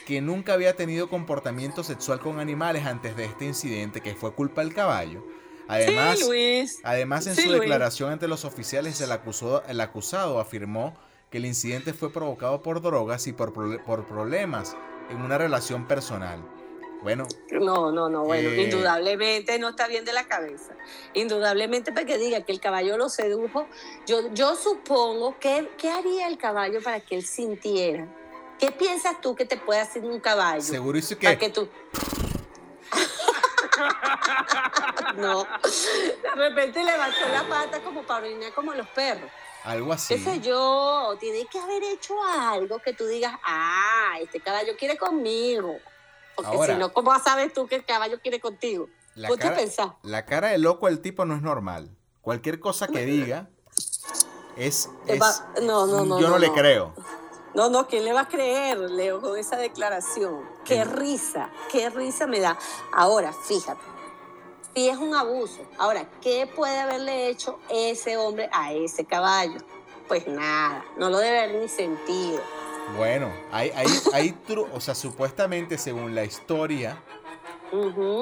que 0.05 0.21
nunca 0.21 0.53
había 0.53 0.75
tenido 0.75 1.09
comportamiento 1.09 1.83
sexual 1.83 2.19
con 2.19 2.39
animales 2.39 2.85
antes 2.85 3.15
de 3.15 3.25
este 3.25 3.45
incidente, 3.45 4.01
que 4.01 4.15
fue 4.15 4.33
culpa 4.33 4.61
del 4.61 4.73
caballo. 4.73 5.25
Además, 5.67 6.19
sí, 6.19 6.25
Luis. 6.27 6.79
Además, 6.83 7.25
en 7.25 7.35
Sí, 7.35 7.43
su 7.43 7.47
Luis. 7.49 7.61
declaración 7.61 8.11
ante 8.11 8.27
los 8.27 8.43
oficiales, 8.45 8.99
el 9.01 9.11
acusado, 9.11 9.63
el 9.67 9.79
acusado 9.79 10.39
afirmó 10.39 10.93
que 11.31 11.37
el 11.37 11.45
incidente 11.45 11.93
fue 11.93 12.11
provocado 12.11 12.61
por 12.61 12.81
drogas 12.81 13.25
y 13.27 13.33
por, 13.33 13.53
por 13.83 14.05
problemas 14.05 14.75
en 15.09 15.21
una 15.21 15.37
relación 15.37 15.87
personal. 15.87 16.43
Bueno, 17.03 17.27
No, 17.51 17.91
no, 17.91 18.07
no, 18.09 18.23
bueno, 18.23 18.49
Eh. 18.49 18.63
indudablemente 18.63 19.59
no 19.59 19.69
está 19.69 19.87
bien 19.87 20.05
de 20.05 20.13
la 20.13 20.25
cabeza. 20.25 20.73
Indudablemente 21.13 21.91
para 21.91 22.05
que 22.05 22.17
diga 22.17 22.41
que 22.41 22.53
el 22.53 22.61
caballo 22.61 22.97
lo 22.97 23.09
sedujo, 23.09 23.67
yo, 24.07 24.33
yo 24.33 24.55
supongo 24.55 25.37
que, 25.37 25.69
¿qué 25.77 25.91
haría 25.91 26.27
el 26.27 26.37
caballo 26.37 26.81
para 26.81 27.01
que 27.01 27.15
él 27.15 27.25
sintiera? 27.25 28.07
¿Qué 28.57 28.71
piensas 28.71 29.19
tú 29.19 29.35
que 29.35 29.45
te 29.45 29.57
puede 29.57 29.81
hacer 29.81 30.03
un 30.05 30.19
caballo? 30.21 30.61
seguro 30.61 30.97
hizo 30.97 31.17
Para 31.19 31.37
que 31.37 31.47
que 31.47 31.53
tú... 31.53 31.67
no, 35.17 35.43
de 35.43 36.35
repente 36.35 36.83
levantó 36.83 37.27
la 37.31 37.43
pata 37.49 37.81
como 37.81 38.03
para 38.03 38.25
orinar 38.25 38.53
como 38.53 38.73
los 38.73 38.87
perros. 38.89 39.29
algo 39.63 39.91
así. 39.91 40.15
qué 40.15 40.21
sé 40.23 40.39
yo, 40.39 41.17
tiene 41.19 41.45
que 41.47 41.59
haber 41.59 41.83
hecho 41.83 42.15
algo 42.23 42.79
que 42.79 42.93
tú 42.93 43.05
digas, 43.07 43.33
ah, 43.43 44.13
este 44.21 44.39
caballo 44.39 44.73
quiere 44.77 44.97
conmigo. 44.97 45.79
Porque 46.35 46.57
si 46.67 46.73
no, 46.75 46.91
¿cómo 46.93 47.17
sabes 47.19 47.53
tú 47.53 47.67
que 47.67 47.75
el 47.75 47.85
caballo 47.85 48.19
quiere 48.21 48.39
contigo? 48.39 48.87
La 49.15 49.27
Ponte 49.27 49.45
a 49.45 49.49
cara, 49.51 49.61
pensar. 49.61 49.95
la 50.01 50.25
cara 50.25 50.47
de 50.49 50.57
loco 50.57 50.87
del 50.87 50.99
tipo 51.01 51.25
no 51.25 51.35
es 51.35 51.41
normal. 51.41 51.95
Cualquier 52.21 52.59
cosa 52.59 52.87
que 52.87 53.05
diga 53.05 53.49
es... 54.57 54.89
Es- 55.07 55.43
no, 55.61 55.85
no, 55.85 56.05
no, 56.05 56.19
Yo 56.19 56.29
no, 56.29 56.39
le 56.39 56.51
creo. 56.51 56.93
No, 57.53 57.69
no, 57.69 57.85
¿quién 57.87 58.03
le 58.05 58.13
va 58.13 58.21
a 58.21 58.27
creer, 58.27 58.79
Leo, 58.79 59.21
con 59.21 59.37
esa 59.37 59.57
declaración? 59.57 60.41
Qué 60.65 60.83
risa, 60.85 61.49
qué 61.71 61.89
risa 61.91 62.25
me 62.25 62.39
da. 62.39 62.57
Ahora, 62.91 63.31
fíjate, 63.31 63.81
si 64.73 64.89
es 64.89 64.97
un 64.97 65.13
abuso. 65.13 65.61
Ahora, 65.77 66.09
¿qué 66.19 66.47
puede 66.47 66.79
haberle 66.79 67.27
hecho 67.29 67.59
ese 67.69 68.17
hombre 68.17 68.49
a 68.51 68.73
ese 68.73 69.05
caballo? 69.05 69.59
Pues 70.07 70.27
nada, 70.27 70.83
no 70.97 71.09
lo 71.11 71.19
debe 71.19 71.41
haber 71.43 71.61
ni 71.61 71.67
sentido. 71.69 72.41
Bueno, 72.97 73.31
hay, 73.51 73.71
hay, 73.75 73.87
hay 74.13 74.35
tru- 74.47 74.67
o 74.73 74.79
sea, 74.79 74.93
supuestamente 74.95 75.77
según 75.77 76.13
la 76.15 76.23
historia. 76.25 76.97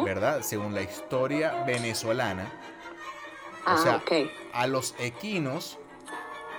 ¿verdad? 0.05 0.41
Según 0.43 0.73
la 0.73 0.81
historia 0.81 1.63
venezolana, 1.65 2.49
Ah, 3.65 3.77
sea, 3.77 4.01
a 4.53 4.65
los 4.65 4.95
equinos 4.97 5.77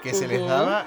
que 0.03 0.13
se 0.15 0.29
les 0.29 0.47
daba 0.47 0.85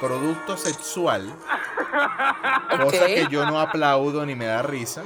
producto 0.00 0.56
sexual, 0.56 1.30
cosa 2.80 3.06
que 3.06 3.26
yo 3.30 3.44
no 3.46 3.60
aplaudo 3.60 4.24
ni 4.24 4.34
me 4.34 4.46
da 4.46 4.62
risa. 4.62 5.02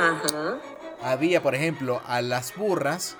Ajá. 0.00 0.58
Había, 1.02 1.42
por 1.42 1.54
ejemplo, 1.54 2.00
a 2.06 2.22
las 2.22 2.54
burras 2.54 3.16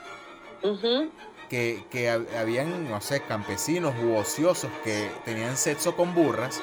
que, 1.50 1.84
que 1.90 2.10
hab- 2.10 2.26
habían, 2.38 2.88
no 2.88 3.00
sé, 3.00 3.20
campesinos 3.22 3.94
u 4.02 4.14
ociosos 4.16 4.70
que 4.82 5.10
tenían 5.26 5.56
sexo 5.58 5.94
con 5.96 6.14
burras, 6.14 6.62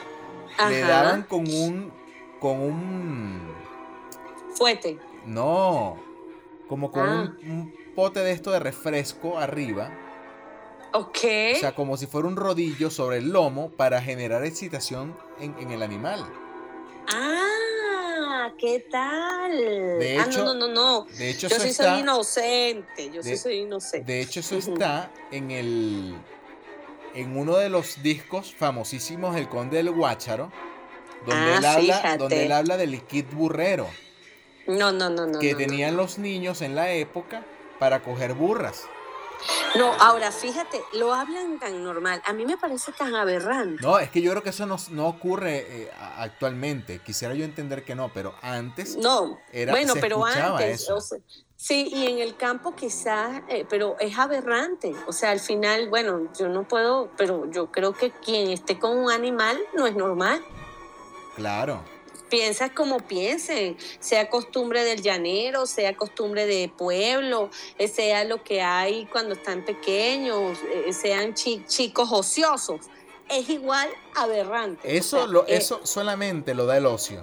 le 0.69 0.79
daban 0.81 1.23
con 1.23 1.41
un, 1.47 1.91
con 2.39 2.59
un, 2.59 3.53
Fuete. 4.55 4.97
no, 5.25 5.97
como 6.67 6.91
con 6.91 7.07
Ah. 7.07 7.35
un, 7.43 7.51
un 7.51 7.73
pote 7.95 8.19
de 8.21 8.31
esto 8.31 8.51
de 8.51 8.59
refresco 8.59 9.37
arriba, 9.37 9.91
Ok. 10.93 11.17
o 11.55 11.59
sea, 11.59 11.73
como 11.75 11.95
si 11.97 12.05
fuera 12.07 12.27
un 12.27 12.35
rodillo 12.35 12.89
sobre 12.89 13.17
el 13.17 13.29
lomo 13.31 13.71
para 13.71 14.01
generar 14.01 14.43
excitación 14.45 15.15
en, 15.39 15.55
en 15.59 15.71
el 15.71 15.81
animal. 15.83 16.25
ah, 17.07 18.49
¿qué 18.57 18.85
tal? 18.91 19.51
De 19.99 20.17
ah, 20.19 20.25
hecho, 20.27 20.43
no, 20.43 20.53
no, 20.53 20.67
no, 20.67 20.73
no. 20.73 21.05
De 21.17 21.29
hecho, 21.29 21.47
Yo 21.47 21.59
sí 21.59 21.69
está, 21.69 21.91
soy 21.93 21.99
inocente. 22.01 23.11
Yo 23.11 23.23
sí 23.23 23.37
soy 23.37 23.55
inocente. 23.59 24.11
de 24.11 24.21
hecho, 24.21 24.39
eso 24.41 24.57
está 24.57 25.11
en 25.31 25.51
el, 25.51 26.15
en 27.13 27.37
uno 27.37 27.57
de 27.57 27.69
los 27.69 28.01
discos 28.03 28.53
famosísimos 28.53 29.35
del 29.35 29.49
Conde 29.49 29.77
del 29.77 29.91
Guácharo, 29.91 30.51
donde, 31.25 31.51
Ah, 31.53 31.57
él, 31.57 31.65
habla, 31.91 32.17
donde 32.17 32.45
él 32.45 32.51
habla 32.51 32.77
del 32.77 33.01
kit 33.03 33.31
burrero. 33.31 33.87
No, 34.67 34.91
no, 34.91 35.09
no, 35.09 35.25
no. 35.27 35.39
que 35.39 35.51
no, 35.53 35.57
tenían 35.57 35.97
los 35.97 36.17
niños 36.17 36.61
en 36.61 36.75
la 36.75 36.91
época 36.91 37.43
para 37.79 38.01
coger 38.01 38.33
burras. 38.33 38.83
No, 39.75 39.91
ahora 39.93 40.31
fíjate, 40.31 40.79
lo 40.93 41.13
hablan 41.15 41.57
tan 41.59 41.83
normal. 41.83 42.21
A 42.25 42.33
mí 42.33 42.45
me 42.45 42.57
parece 42.57 42.91
tan 42.91 43.15
aberrante. 43.15 43.81
No, 43.81 43.97
es 43.97 44.09
que 44.11 44.21
yo 44.21 44.29
creo 44.31 44.43
que 44.43 44.51
eso 44.51 44.67
no, 44.67 44.77
no 44.91 45.07
ocurre 45.07 45.65
eh, 45.67 45.91
actualmente. 46.17 46.99
Quisiera 46.99 47.33
yo 47.33 47.43
entender 47.43 47.83
que 47.83 47.95
no, 47.95 48.11
pero 48.13 48.35
antes 48.43 48.97
No, 48.97 49.39
Era- 49.51 49.71
bueno, 49.71 49.93
se 49.95 49.99
pero 49.99 50.23
antes, 50.23 50.81
eso. 50.83 50.95
o 50.97 51.01
sea, 51.01 51.17
sí, 51.61 51.87
y 51.91 52.07
en 52.07 52.19
el 52.19 52.35
campo 52.35 52.75
quizás, 52.75 53.43
eh, 53.47 53.65
pero 53.69 53.95
es 53.99 54.17
aberrante. 54.17 54.93
O 55.07 55.13
sea, 55.13 55.29
al 55.31 55.39
final, 55.39 55.89
bueno, 55.89 56.27
yo 56.37 56.47
no 56.49 56.67
puedo, 56.67 57.09
pero 57.17 57.49
yo 57.51 57.71
creo 57.71 57.93
que 57.93 58.09
quien 58.11 58.49
esté 58.49 58.79
con 58.79 58.97
un 58.97 59.11
animal 59.11 59.59
no 59.75 59.85
es 59.85 59.95
normal. 59.95 60.43
claro. 61.35 61.83
Piensas 62.29 62.71
como 62.71 62.99
piensen, 63.01 63.75
sea 63.99 64.29
costumbre 64.29 64.85
del 64.85 65.01
llanero, 65.01 65.65
sea 65.65 65.97
costumbre 65.97 66.45
de 66.45 66.71
pueblo, 66.77 67.49
eh, 67.77 67.89
sea 67.89 68.23
lo 68.23 68.41
que 68.41 68.61
hay 68.61 69.05
cuando 69.07 69.33
están 69.33 69.65
pequeños, 69.65 70.57
eh, 70.73 70.93
sean 70.93 71.33
chi- 71.33 71.65
chicos 71.67 72.07
ociosos. 72.09 72.85
Es 73.27 73.49
igual 73.49 73.89
aberrante. 74.15 74.87
O 74.87 74.91
Eso, 74.91 75.17
sea, 75.17 75.27
lo, 75.27 75.41
eh, 75.41 75.57
eso 75.57 75.81
solamente 75.83 76.53
lo 76.55 76.65
da 76.65 76.77
el 76.77 76.85
ocio. 76.85 77.21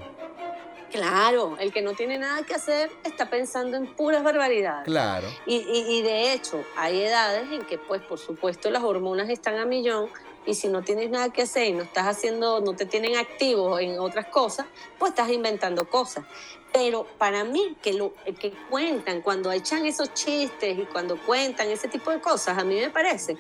Claro, 0.91 1.57
el 1.61 1.73
que 1.73 1.83
no 1.83 1.95
tiene 1.95 2.19
nada 2.19 2.43
que 2.45 2.55
hacer 2.55 2.91
está 3.05 3.29
pensando 3.29 3.77
en 3.77 3.87
puras 3.95 4.23
barbaridades. 4.23 4.85
Claro. 4.85 5.29
Y, 5.47 5.57
y- 5.57 5.99
y 5.99 6.03
de 6.03 6.33
hecho, 6.33 6.65
hay 6.77 7.03
edades 7.03 7.51
en 7.53 7.65
que, 7.67 7.79
pues, 7.79 8.03
por 8.03 8.19
supuesto, 8.19 8.71
las 8.71 8.83
hormonas 8.83 9.29
están 9.29 9.57
a 9.59 9.67
millón 9.67 10.09
y 10.47 10.55
si 10.55 10.69
no 10.69 10.83
tienes 10.83 11.11
nada 11.11 11.31
que 11.31 11.43
hacer 11.43 11.67
y 11.69 11.73
no 11.73 11.83
estás 11.83 12.07
haciendo, 12.07 12.61
no 12.61 12.75
te 12.75 12.87
tienen 12.87 13.17
activo 13.17 13.79
en 13.79 13.99
otras 14.01 14.27
cosas, 14.27 14.67
pues 14.99 15.11
estás 15.11 15.31
inventando 15.31 15.89
cosas. 15.91 16.25
Pero 16.73 17.07
para 17.19 17.45
mí, 17.45 17.77
que 17.83 17.93
lo 17.93 18.15
que 18.41 18.53
cuentan, 18.71 19.21
cuando 19.21 19.53
echan 19.53 19.85
esos 19.85 20.15
chistes 20.15 20.79
y 20.79 20.87
cuando 20.87 21.19
cuentan 21.19 21.69
ese 21.69 21.89
tipo 21.89 22.11
de 22.11 22.21
cosas, 22.21 22.57
a 22.57 22.65
mí 22.65 22.77
me 22.77 22.91
parece, 22.91 23.37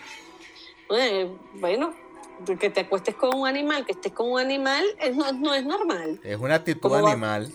eh, 0.91 1.31
bueno, 1.55 1.95
que 2.59 2.71
te 2.71 2.81
acuestes 2.81 3.15
con 3.17 3.35
un 3.37 3.47
animal, 3.47 3.85
que 3.85 3.93
estés 3.93 4.13
con 4.13 4.31
un 4.31 4.41
animal, 4.41 4.85
es- 5.01 5.15
no, 5.17 5.31
no 5.33 5.55
es 5.55 5.65
normal. 5.65 6.21
Es 6.23 6.37
una 6.39 6.57
actitud 6.57 6.95
animal. 6.95 7.53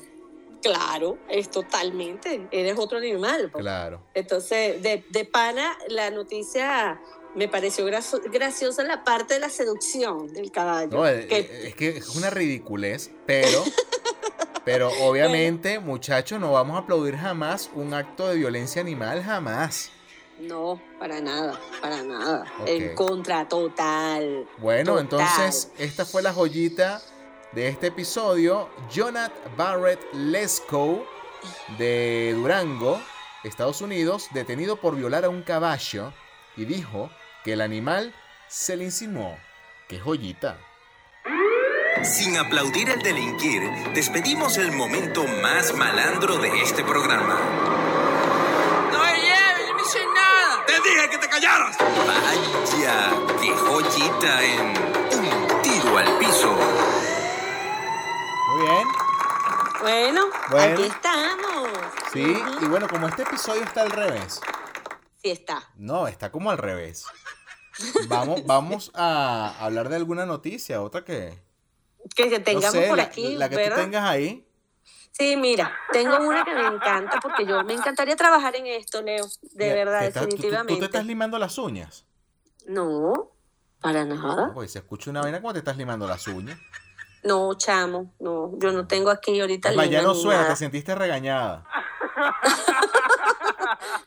Claro, 0.62 1.17
es 1.28 1.50
totalmente, 1.52 2.48
eres 2.52 2.78
otro 2.78 2.98
animal. 2.98 3.50
pues. 3.52 3.62
Claro. 3.63 4.02
Entonces, 4.13 4.82
de, 4.82 5.04
de 5.10 5.26
pana, 5.26 5.78
la 5.89 6.10
noticia 6.10 7.02
me 7.36 7.48
pareció 7.50 7.84
graciosa 7.86 8.84
la 8.84 9.04
parte 9.04 9.34
de 9.34 9.39
la 9.41 9.50
seducción 9.50 10.32
del 10.32 10.52
caballo. 10.52 10.89
No, 10.91 11.08
eh, 11.08 11.28
que- 11.28 11.39
eh, 11.39 11.67
es 11.67 11.76
que 11.76 11.89
es 11.98 12.15
una 12.15 12.30
ridiculez, 12.30 13.12
pero, 13.26 13.63
pero 14.65 14.89
obviamente, 15.02 15.80
muchachos, 15.80 16.39
no 16.39 16.52
vamos 16.54 16.76
a 16.78 16.80
aplaudir 16.80 17.17
jamás 17.17 17.69
un 17.74 17.93
acto 17.93 18.30
de 18.30 18.36
violencia 18.38 18.82
animal, 18.82 19.22
jamás. 19.24 19.91
No, 20.48 20.82
para 21.00 21.20
nada, 21.22 21.60
para 21.82 22.04
nada. 22.04 22.46
En 22.66 22.94
contra 22.96 23.48
total. 23.48 24.48
Bueno, 24.58 24.96
Total. 24.98 25.04
entonces 25.04 25.72
esta 25.78 26.06
fue 26.06 26.22
la 26.22 26.34
joyita 26.34 27.02
de 27.54 27.68
este 27.70 27.88
episodio. 27.88 28.70
Jonathan 28.92 29.32
Barrett 29.58 30.02
Lesko 30.14 31.06
de 31.78 32.34
Durango, 32.36 33.02
Estados 33.44 33.82
Unidos, 33.82 34.28
detenido 34.34 34.76
por 34.78 34.96
violar 34.96 35.26
a 35.26 35.30
un 35.30 35.44
caballo 35.44 36.14
y 36.56 36.66
dijo 36.66 37.10
que 37.44 37.54
el 37.54 37.62
animal 37.62 38.14
se 38.48 38.76
le 38.78 38.86
insinuó. 38.86 39.38
¡Qué 39.88 40.00
joyita! 40.00 40.58
Sin 42.04 42.38
aplaudir 42.38 42.90
el 42.90 43.02
delinquir, 43.02 43.62
despedimos 43.94 44.58
el 44.58 44.72
momento 44.74 45.24
más 45.42 45.74
malandro 45.74 46.38
de 46.38 46.50
este 46.62 46.84
programa. 46.84 47.40
No 48.92 49.00
me 49.04 49.12
lleves, 49.16 49.68
yo 49.68 49.74
no 49.74 49.82
hice 49.82 50.00
nada. 50.14 50.53
¡Te 50.65 50.73
dije 50.73 51.10
que 51.10 51.17
te 51.17 51.28
callaras! 51.30 51.78
Vaya, 51.78 53.12
qué 53.41 53.52
joyita 53.56 54.43
en 54.43 54.67
Un 55.17 55.62
Tiro 55.62 55.97
al 55.97 56.17
Piso. 56.17 56.56
Muy 58.49 58.62
bien. 58.67 58.88
Bueno, 59.82 60.21
Bueno. 60.49 60.73
aquí 60.73 60.84
estamos. 60.84 61.69
Sí, 62.13 62.38
y 62.62 62.65
bueno, 62.65 62.88
como 62.88 63.08
este 63.08 63.23
episodio 63.23 63.63
está 63.63 63.82
al 63.82 63.91
revés. 63.91 64.39
Sí 65.21 65.32
está. 65.32 65.69
No, 65.76 66.08
está 66.08 66.32
como 66.32 66.52
al 66.52 66.58
revés. 66.58 67.06
Vamos, 68.08 68.43
vamos 68.45 68.91
a 68.93 69.56
hablar 69.60 69.89
de 69.89 69.95
alguna 69.97 70.26
noticia, 70.26 70.82
otra 70.82 71.04
que... 71.04 71.38
Que 72.15 72.30
No 72.30 72.43
tengamos 72.43 72.71
sé, 72.71 72.88
por 72.88 72.97
la, 72.97 73.04
aquí, 73.04 73.36
la 73.36 73.49
que 73.49 73.69
tú 73.69 73.76
tengas 73.76 74.04
ahí. 74.10 74.45
Sí, 75.15 75.38
mira, 75.38 75.71
tengo 75.91 76.17
una 76.28 76.43
que 76.43 76.54
me 76.56 76.65
encanta 76.65 77.19
porque 77.21 77.45
yo 77.45 77.63
me 77.63 77.73
encantaría 77.73 78.15
trabajar 78.15 78.56
en 78.56 78.65
esto, 78.65 79.02
Leo. 79.02 79.26
De 79.52 79.65
Mira, 79.65 79.76
verdad, 79.76 80.08
tú- 80.08 80.13
tú- 80.13 80.19
definitivamente. 80.26 80.73
¿Tú, 80.73 80.80
te 80.80 80.86
estás 80.86 81.06
limando 81.06 81.38
las 81.38 81.56
uñas? 81.60 82.06
No, 82.65 83.32
para 83.80 84.06
nada. 84.06 84.52
Pues 84.56 84.71
se 84.71 84.80
escucha 84.80 85.12
una 85.12 85.21
vaina 85.21 85.39
cuando 85.39 85.54
te 85.54 85.60
estás 85.60 85.78
limando 85.78 86.08
las 86.08 86.28
uñas. 86.28 86.58
No, 87.23 87.54
chamo, 87.54 88.13
no, 88.19 88.52
yo 88.58 88.71
no 88.71 88.88
tengo 88.88 89.10
aquí 89.12 89.39
ahorita 89.39 89.69
Es 89.69 89.76
más, 89.78 89.89
ya 89.89 90.02
no 90.02 90.13
suena, 90.15 90.47
te 90.47 90.56
sentiste 90.56 90.93
regañada. 90.95 91.65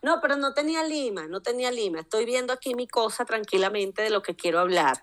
No, 0.02 0.20
pero 0.20 0.36
no 0.36 0.54
tenía 0.54 0.84
lima, 0.84 1.26
no 1.26 1.40
tenía 1.42 1.70
lima. 1.72 2.00
Estoy 2.00 2.24
viendo 2.24 2.52
aquí 2.52 2.74
mi 2.74 2.86
cosa 2.86 3.24
tranquilamente 3.24 4.02
de 4.02 4.10
lo 4.10 4.22
que 4.22 4.36
quiero 4.36 4.60
hablar. 4.60 5.02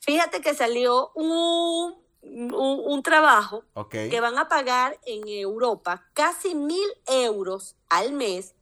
Fíjate 0.00 0.40
que 0.42 0.54
salió 0.54 1.10
un 1.14 1.94
un, 2.28 2.52
un 2.54 3.02
trabajo 3.02 3.64
que 3.90 4.20
van 4.20 4.38
a 4.38 4.48
pagar 4.48 4.98
en 5.06 5.26
Europa 5.28 6.06
casi 6.12 6.54
mil 6.54 6.88
euros 7.06 7.76
al 7.88 8.12
mes 8.12 8.54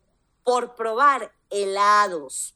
por 0.43 0.75
probar 0.75 1.33
helados. 1.51 2.55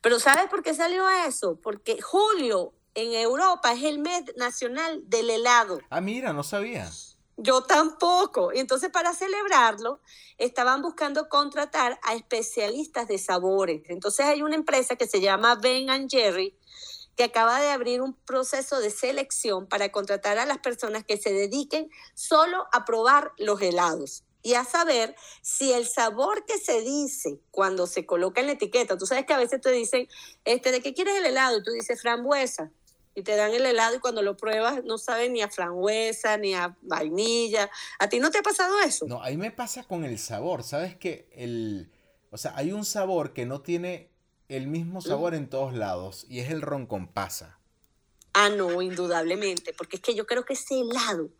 Pero 0.00 0.20
¿sabes 0.20 0.48
por 0.48 0.62
qué 0.62 0.74
salió 0.74 1.08
eso? 1.08 1.58
Porque 1.62 2.00
julio 2.00 2.72
en 2.94 3.12
Europa 3.14 3.72
es 3.72 3.84
el 3.84 3.98
mes 3.98 4.24
nacional 4.36 5.02
del 5.08 5.30
helado. 5.30 5.80
Ah, 5.90 6.00
mira, 6.00 6.32
no 6.32 6.42
sabía. 6.42 6.88
Yo 7.36 7.62
tampoco. 7.62 8.52
Entonces 8.52 8.90
para 8.90 9.14
celebrarlo 9.14 10.00
estaban 10.36 10.82
buscando 10.82 11.28
contratar 11.28 11.98
a 12.02 12.14
especialistas 12.14 13.08
de 13.08 13.18
sabores. 13.18 13.82
Entonces 13.88 14.26
hay 14.26 14.42
una 14.42 14.56
empresa 14.56 14.96
que 14.96 15.06
se 15.06 15.20
llama 15.20 15.54
Ben 15.54 15.88
and 15.88 16.10
Jerry 16.10 16.54
que 17.20 17.24
acaba 17.24 17.60
de 17.60 17.68
abrir 17.68 18.00
un 18.00 18.14
proceso 18.14 18.80
de 18.80 18.88
selección 18.88 19.66
para 19.66 19.92
contratar 19.92 20.38
a 20.38 20.46
las 20.46 20.56
personas 20.56 21.04
que 21.04 21.18
se 21.18 21.34
dediquen 21.34 21.90
solo 22.14 22.66
a 22.72 22.86
probar 22.86 23.32
los 23.36 23.60
helados 23.60 24.24
y 24.40 24.54
a 24.54 24.64
saber 24.64 25.14
si 25.42 25.70
el 25.70 25.86
sabor 25.86 26.46
que 26.46 26.56
se 26.56 26.80
dice 26.80 27.38
cuando 27.50 27.86
se 27.86 28.06
coloca 28.06 28.40
en 28.40 28.46
la 28.46 28.54
etiqueta, 28.54 28.96
tú 28.96 29.04
sabes 29.04 29.26
que 29.26 29.34
a 29.34 29.36
veces 29.36 29.60
te 29.60 29.70
dicen, 29.70 30.08
este, 30.46 30.72
¿de 30.72 30.80
qué 30.80 30.94
quieres 30.94 31.14
el 31.16 31.26
helado? 31.26 31.58
Y 31.58 31.62
tú 31.62 31.72
dices 31.72 32.00
frambuesa. 32.00 32.70
Y 33.14 33.22
te 33.22 33.36
dan 33.36 33.52
el 33.52 33.66
helado 33.66 33.96
y 33.96 34.00
cuando 34.00 34.22
lo 34.22 34.38
pruebas 34.38 34.82
no 34.84 34.96
sabe 34.96 35.28
ni 35.28 35.42
a 35.42 35.50
frambuesa, 35.50 36.38
ni 36.38 36.54
a 36.54 36.74
vainilla. 36.80 37.70
¿A 37.98 38.08
ti 38.08 38.18
no 38.18 38.30
te 38.30 38.38
ha 38.38 38.42
pasado 38.42 38.80
eso? 38.80 39.04
No, 39.06 39.22
a 39.22 39.28
mí 39.28 39.36
me 39.36 39.50
pasa 39.50 39.82
con 39.82 40.06
el 40.06 40.18
sabor. 40.18 40.62
¿Sabes 40.62 40.96
que 40.96 41.28
el, 41.32 41.92
o 42.30 42.38
sea, 42.38 42.54
hay 42.56 42.72
un 42.72 42.86
sabor 42.86 43.34
que 43.34 43.44
no 43.44 43.60
tiene 43.60 44.09
el 44.50 44.66
mismo 44.66 45.00
sabor 45.00 45.34
en 45.34 45.48
todos 45.48 45.72
lados 45.74 46.26
y 46.28 46.40
es 46.40 46.50
el 46.50 46.60
ron 46.62 46.86
con 46.86 47.06
pasa. 47.08 47.58
Ah, 48.32 48.48
no, 48.48 48.82
indudablemente, 48.82 49.72
porque 49.72 49.96
es 49.96 50.02
que 50.02 50.14
yo 50.14 50.26
creo 50.26 50.44
que 50.44 50.52
ese 50.54 50.80
helado, 50.80 51.30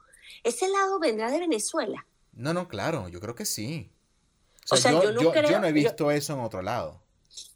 ese 0.42 0.66
helado 0.66 0.99
vendrá 0.99 1.31
de 1.31 1.38
Venezuela. 1.40 2.05
No, 2.33 2.55
no, 2.55 2.68
claro, 2.68 3.09
yo 3.09 3.20
creo 3.20 3.35
que 3.35 3.44
sí. 3.44 3.90
O 4.70 4.77
sea, 4.77 4.96
O 4.96 5.01
sea, 5.01 5.12
yo, 5.12 5.20
yo 5.20 5.33
no 5.35 5.49
yo- 5.49 5.59
no 5.61 5.66
he 5.66 5.73
visto 5.73 6.11
eso 6.11 6.33
en 6.35 6.40
otro 6.40 6.62
lado. 6.62 7.01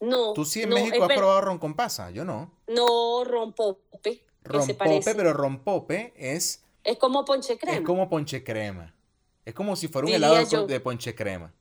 No. 0.01 0.33
¿Tú 0.35 0.45
sí 0.45 0.63
en 0.63 0.71
no, 0.71 0.77
México 0.77 1.05
has 1.05 1.17
probado 1.17 1.41
ron 1.41 1.59
con 1.59 1.75
pasa? 1.75 2.11
Yo 2.11 2.25
no. 2.25 2.53
No, 2.69 3.25
rompope, 3.25 4.25
Rompope, 4.45 5.15
pero 5.15 5.33
rompope 5.33 6.13
es, 6.17 6.63
Es 6.85 6.99
como 6.99 7.25
ponche 7.25 7.57
crema. 7.59 7.79
es 7.79 7.85
como 7.85 8.09
ponche 8.09 8.45
crema. 8.45 8.95
Es 9.45 9.55
como 9.55 9.75
si 9.77 9.89
fuera 9.89 10.07
un 10.07 10.13
Diría 10.13 10.41
helado 10.41 10.67
de 10.67 10.81
ponche 10.81 11.15
crema. 11.15 11.53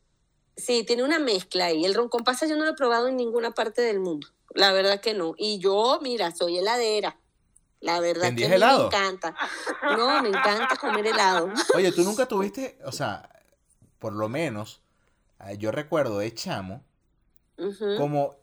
Sí, 0.56 0.84
tiene 0.86 1.04
una 1.04 1.20
mezcla 1.20 1.66
ahí. 1.66 1.84
El 1.86 1.94
ron 1.96 2.10
con 2.10 2.24
pasa 2.24 2.46
yo 2.46 2.56
no 2.56 2.64
lo 2.66 2.72
he 2.72 2.76
probado 2.76 3.08
en 3.08 3.16
ninguna 3.18 3.52
parte 3.52 3.82
del 3.82 4.00
mundo. 4.00 4.28
La 4.54 4.72
verdad 4.72 5.02
que 5.02 5.14
no. 5.14 5.34
Y 5.38 5.58
yo, 5.60 6.00
mira, 6.02 6.32
soy 6.32 6.58
heladera. 6.60 7.18
La 7.80 8.00
verdad 8.00 8.34
que 8.36 8.48
me 8.48 8.56
encanta. 8.56 9.36
No, 9.98 10.22
me 10.22 10.30
encanta 10.30 10.76
comer 10.78 11.08
helado. 11.08 11.50
Oye, 11.76 11.92
tú 11.92 12.04
nunca 12.04 12.26
tuviste, 12.28 12.78
o 12.86 12.92
sea, 12.92 13.28
por 14.00 14.14
lo 14.14 14.30
menos, 14.30 14.82
eh, 15.46 15.58
yo 15.58 15.72
recuerdo 15.72 16.20
de 16.20 16.34
chamo, 16.34 16.82
como 17.98 18.36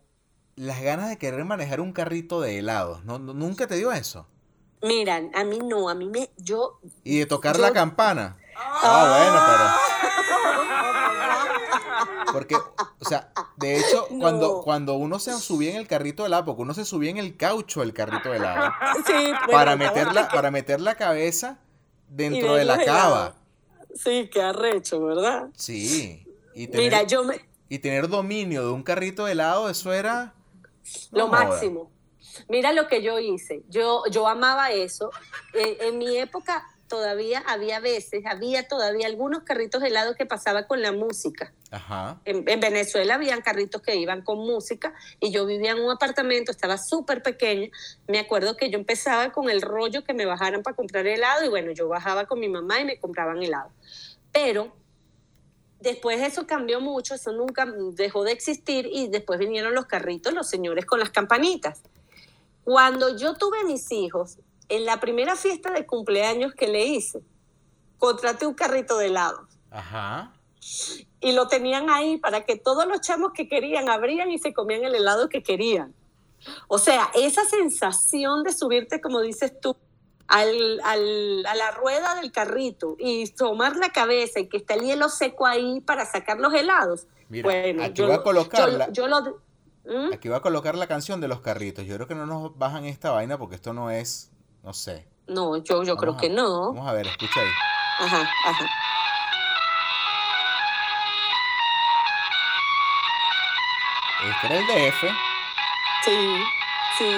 las 0.56 0.82
ganas 0.82 1.08
de 1.08 1.16
querer 1.16 1.44
manejar 1.44 1.80
un 1.80 1.92
carrito 1.92 2.40
de 2.42 2.58
helados. 2.58 3.04
¿No, 3.04 3.18
no- 3.18 3.32
¿Nunca 3.32 3.66
te 3.66 3.76
dio 3.76 3.92
eso? 3.92 4.26
Mira, 4.82 5.20
a 5.34 5.44
mí 5.44 5.58
no, 5.60 5.88
a 5.88 5.94
mí 5.94 6.06
me, 6.08 6.30
yo, 6.36 6.80
Y 7.04 7.18
de 7.20 7.26
tocar 7.26 7.56
Yo- 7.56 7.62
la 7.62 7.72
campana. 7.72 8.36
Ah, 8.56 9.16
bueno, 9.16 9.40
pero... 9.46 10.89
Porque, 12.32 12.54
o 12.56 13.04
sea, 13.08 13.32
de 13.56 13.78
hecho, 13.78 14.06
No. 14.10 14.18
cuando, 14.20 14.62
cuando 14.62 14.94
uno 14.94 15.18
se 15.18 15.32
subía 15.38 15.70
en 15.70 15.76
el 15.76 15.86
carrito 15.86 16.22
de 16.22 16.28
helado, 16.28 16.44
porque 16.46 16.62
uno 16.62 16.74
se 16.74 16.84
subía 16.84 17.10
en 17.10 17.18
el 17.18 17.36
caucho 17.36 17.80
del 17.80 17.92
carrito 17.92 18.30
de 18.30 18.36
helado, 18.36 18.72
sí, 19.06 19.12
bueno, 19.12 19.38
para, 19.50 19.72
estaba 19.72 19.76
meter 19.76 20.06
la, 20.12 20.22
peque- 20.22 20.34
para 20.36 20.50
meter 20.50 20.80
la 20.80 20.94
cabeza 20.94 21.58
dentro 22.08 22.54
de 22.54 22.64
la 22.64 22.84
cava. 22.84 23.34
Sí, 23.94 24.30
qué 24.32 24.42
arrecho, 24.42 25.04
¿verdad? 25.04 25.48
Sí. 25.56 26.24
Y 26.54 26.66
tener, 26.68 26.84
Mira, 26.86 27.02
yo 27.04 27.24
me, 27.24 27.40
y 27.68 27.78
tener 27.78 28.08
dominio 28.08 28.64
de 28.64 28.70
un 28.72 28.82
carrito 28.82 29.24
de 29.24 29.32
helado, 29.32 29.68
eso 29.70 29.92
era... 29.92 30.34
lo 31.12 31.28
máximo. 31.28 31.90
Mira 32.48 32.72
lo 32.72 32.86
que 32.86 33.02
yo 33.02 33.18
hice. 33.18 33.62
Yo, 33.68 34.02
yo 34.10 34.26
amaba 34.28 34.70
eso. 34.70 35.10
Eh, 35.52 35.78
en 35.82 35.98
mi 35.98 36.16
época 36.16 36.64
todavía 36.90 37.42
había 37.46 37.80
veces, 37.80 38.26
había 38.26 38.68
todavía 38.68 39.06
algunos 39.06 39.44
carritos 39.44 39.82
helados 39.82 40.16
que 40.16 40.26
pasaba 40.26 40.66
con 40.66 40.82
la 40.82 40.92
música. 40.92 41.54
Ajá. 41.70 42.20
En, 42.26 42.46
en 42.46 42.60
Venezuela 42.60 43.14
habían 43.14 43.40
carritos 43.40 43.80
que 43.80 43.94
iban 43.96 44.22
con 44.22 44.38
música 44.38 44.92
y 45.20 45.30
yo 45.30 45.46
vivía 45.46 45.70
en 45.70 45.80
un 45.80 45.90
apartamento, 45.90 46.50
estaba 46.50 46.76
súper 46.76 47.22
pequeña. 47.22 47.70
Me 48.08 48.18
acuerdo 48.18 48.56
que 48.56 48.68
yo 48.70 48.78
empezaba 48.78 49.30
con 49.32 49.48
el 49.48 49.62
rollo 49.62 50.04
que 50.04 50.12
me 50.12 50.26
bajaran 50.26 50.62
para 50.62 50.76
comprar 50.76 51.06
helado 51.06 51.44
y 51.44 51.48
bueno, 51.48 51.70
yo 51.70 51.88
bajaba 51.88 52.26
con 52.26 52.40
mi 52.40 52.48
mamá 52.48 52.80
y 52.80 52.84
me 52.84 52.98
compraban 52.98 53.40
helado. 53.40 53.70
Pero 54.32 54.72
después 55.78 56.20
eso 56.20 56.46
cambió 56.46 56.80
mucho, 56.80 57.14
eso 57.14 57.32
nunca 57.32 57.66
dejó 57.92 58.24
de 58.24 58.32
existir 58.32 58.88
y 58.92 59.08
después 59.08 59.38
vinieron 59.38 59.74
los 59.74 59.86
carritos, 59.86 60.34
los 60.34 60.50
señores 60.50 60.84
con 60.86 60.98
las 60.98 61.10
campanitas. 61.10 61.82
Cuando 62.64 63.16
yo 63.16 63.34
tuve 63.34 63.64
mis 63.64 63.90
hijos, 63.92 64.38
en 64.70 64.84
la 64.86 64.98
primera 65.00 65.36
fiesta 65.36 65.70
de 65.72 65.84
cumpleaños 65.86 66.54
que 66.54 66.68
le 66.68 66.84
hice, 66.86 67.20
contraté 67.98 68.46
un 68.46 68.54
carrito 68.54 68.96
de 68.98 69.06
helado 69.06 69.46
Ajá. 69.70 70.32
y 71.20 71.32
lo 71.32 71.48
tenían 71.48 71.90
ahí 71.90 72.16
para 72.16 72.44
que 72.46 72.56
todos 72.56 72.86
los 72.86 73.00
chamos 73.02 73.32
que 73.34 73.48
querían 73.48 73.88
abrían 73.90 74.30
y 74.30 74.38
se 74.38 74.54
comían 74.54 74.84
el 74.84 74.94
helado 74.94 75.28
que 75.28 75.42
querían. 75.42 75.94
O 76.68 76.78
sea, 76.78 77.10
esa 77.14 77.44
sensación 77.44 78.42
de 78.44 78.52
subirte, 78.54 79.00
como 79.02 79.20
dices 79.20 79.52
tú, 79.60 79.76
al, 80.26 80.80
al- 80.84 81.44
a 81.46 81.54
la 81.54 81.70
rueda 81.72 82.14
del 82.14 82.32
carrito 82.32 82.96
y 82.98 83.28
tomar 83.30 83.76
la 83.76 83.90
cabeza 83.90 84.40
y 84.40 84.48
que 84.48 84.56
está 84.58 84.74
el 84.74 84.82
hielo 84.82 85.08
seco 85.08 85.44
ahí 85.46 85.80
para 85.80 86.06
sacar 86.06 86.38
los 86.38 86.54
helados. 86.54 87.06
Mira, 87.28 87.44
bueno, 87.44 87.82
aquí 87.82 87.94
yo, 88.00 88.06
voy 88.06 88.14
a 88.16 88.86
yo, 88.86 88.92
yo 88.92 89.06
lo... 89.08 89.40
¿Mm? 89.84 90.12
Aquí 90.12 90.28
voy 90.28 90.36
a 90.36 90.40
colocar 90.40 90.76
la 90.76 90.86
canción 90.86 91.20
de 91.20 91.28
los 91.28 91.40
carritos. 91.40 91.84
Yo 91.84 91.96
creo 91.96 92.06
que 92.06 92.14
no 92.14 92.26
nos 92.26 92.56
bajan 92.56 92.84
esta 92.84 93.10
vaina 93.10 93.38
porque 93.38 93.56
esto 93.56 93.72
no 93.72 93.90
es, 93.90 94.29
no 94.62 94.72
sé. 94.72 95.06
No, 95.26 95.56
yo, 95.58 95.82
yo 95.84 95.96
creo 95.96 96.14
a- 96.14 96.16
que 96.16 96.28
no. 96.28 96.72
Vamos 96.72 96.88
a 96.88 96.92
ver, 96.92 97.06
escucha 97.06 97.40
ahí. 97.40 97.48
Ajá, 98.00 98.28
ajá. 98.46 98.66
Este 104.28 104.46
era 104.46 104.58
el 104.58 104.66
DF. 104.66 105.00
Sí, 106.04 106.44
sí. 106.98 107.10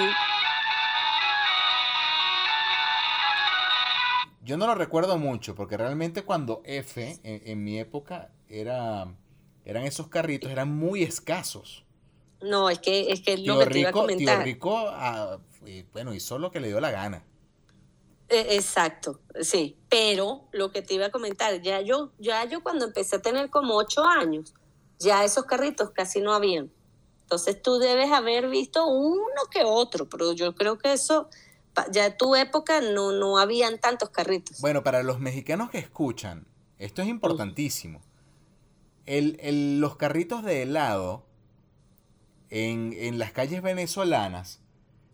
Yo 4.43 4.57
no 4.57 4.67
lo 4.67 4.75
recuerdo 4.75 5.17
mucho 5.17 5.55
porque 5.55 5.77
realmente 5.77 6.23
cuando 6.23 6.61
F 6.65 7.19
en, 7.23 7.41
en 7.45 7.63
mi 7.63 7.79
época 7.79 8.29
era, 8.49 9.07
eran 9.65 9.83
esos 9.83 10.07
carritos, 10.07 10.51
eran 10.51 10.73
muy 10.73 11.03
escasos. 11.03 11.85
No, 12.41 12.69
es 12.69 12.79
que 12.79 13.11
es 13.11 13.21
que 13.21 13.37
lo 13.37 13.57
que 13.59 13.67
te 13.67 13.79
iba 13.79 13.89
a 13.89 13.91
Rico, 13.91 14.05
tío 14.07 14.15
comentar. 14.17 14.43
Rico, 14.43 14.85
ah, 14.89 15.37
y, 15.65 15.83
bueno, 15.93 16.13
hizo 16.13 16.39
lo 16.39 16.51
que 16.51 16.59
le 16.59 16.67
dio 16.67 16.81
la 16.81 16.91
gana. 16.91 17.23
Eh, 18.29 18.55
Exacto, 18.55 19.19
sí. 19.41 19.77
Pero 19.89 20.47
lo 20.51 20.71
que 20.71 20.81
te 20.81 20.93
iba 20.95 21.07
a 21.07 21.11
comentar, 21.11 21.61
ya 21.61 21.81
yo, 21.81 22.11
ya 22.19 22.45
yo 22.45 22.63
cuando 22.63 22.85
empecé 22.85 23.17
a 23.17 23.21
tener 23.21 23.49
como 23.49 23.75
ocho 23.75 24.03
años, 24.05 24.53
ya 24.99 25.23
esos 25.23 25.45
carritos 25.45 25.91
casi 25.91 26.21
no 26.21 26.33
habían. 26.33 26.71
Entonces 27.21 27.61
tú 27.61 27.77
debes 27.79 28.11
haber 28.11 28.49
visto 28.49 28.85
uno 28.85 29.23
que 29.51 29.63
otro, 29.65 30.07
pero 30.09 30.33
yo 30.33 30.55
creo 30.55 30.77
que 30.77 30.93
eso, 30.93 31.29
ya 31.91 32.05
en 32.07 32.17
tu 32.17 32.35
época 32.35 32.79
no, 32.81 33.11
no 33.11 33.37
habían 33.37 33.79
tantos 33.79 34.09
carritos. 34.09 34.59
Bueno, 34.61 34.83
para 34.83 35.03
los 35.03 35.19
mexicanos 35.19 35.69
que 35.69 35.79
escuchan, 35.79 36.45
esto 36.79 37.01
es 37.01 37.07
importantísimo. 37.07 38.01
El- 39.05 39.37
el- 39.41 39.79
los 39.79 39.95
carritos 39.97 40.43
de 40.43 40.61
helado 40.63 41.25
en, 42.49 42.93
en 42.93 43.19
las 43.19 43.31
calles 43.31 43.61
venezolanas 43.61 44.59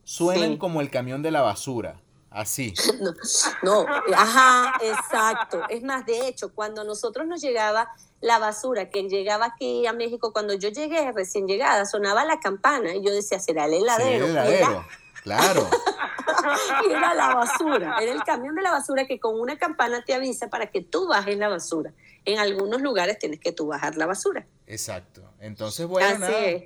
suenan 0.03 0.53
Sí. 0.53 0.57
como 0.57 0.81
el 0.81 0.89
camión 0.89 1.21
de 1.21 1.31
la 1.31 1.41
basura. 1.41 2.01
Así. 2.31 2.73
No, 3.63 3.85
no, 3.85 3.85
ajá, 4.15 4.73
exacto. 4.81 5.61
Es 5.69 5.81
más, 5.83 6.05
de 6.05 6.27
hecho, 6.27 6.53
cuando 6.53 6.81
a 6.81 6.83
nosotros 6.83 7.25
nos 7.27 7.41
llegaba 7.41 7.89
la 8.21 8.37
basura 8.39 8.89
que 8.89 9.03
llegaba 9.09 9.45
aquí 9.47 9.85
a 9.87 9.93
México, 9.93 10.31
cuando 10.33 10.53
yo 10.53 10.69
llegué 10.69 11.11
recién 11.11 11.47
llegada, 11.47 11.85
sonaba 11.85 12.23
la 12.25 12.39
campana 12.39 12.93
y 12.93 13.03
yo 13.03 13.11
decía, 13.11 13.39
será 13.39 13.65
el 13.65 13.71
Sí, 13.71 13.77
heladero. 13.79 14.25
el 14.25 14.31
era- 14.31 14.45
heladero. 14.47 14.85
Claro. 15.23 15.69
y 16.87 16.91
era 16.93 17.13
la 17.13 17.35
basura, 17.35 17.97
era 18.01 18.11
el 18.11 18.23
camión 18.23 18.55
de 18.55 18.61
la 18.61 18.71
basura 18.71 19.05
que 19.05 19.19
con 19.19 19.39
una 19.39 19.57
campana 19.57 20.03
te 20.05 20.13
avisa 20.13 20.47
para 20.49 20.67
que 20.67 20.81
tú 20.81 21.07
bajes 21.07 21.37
la 21.37 21.49
basura. 21.49 21.91
en 22.25 22.37
algunos 22.37 22.81
lugares 22.81 23.17
tienes 23.17 23.39
que 23.39 23.51
tú 23.51 23.67
bajar 23.67 23.95
la 23.97 24.05
basura. 24.05 24.45
Exacto. 24.67 25.21
Entonces, 25.39 25.87
bueno, 25.87 26.07
así 26.09 26.19
nada. 26.19 26.39
es. 26.39 26.63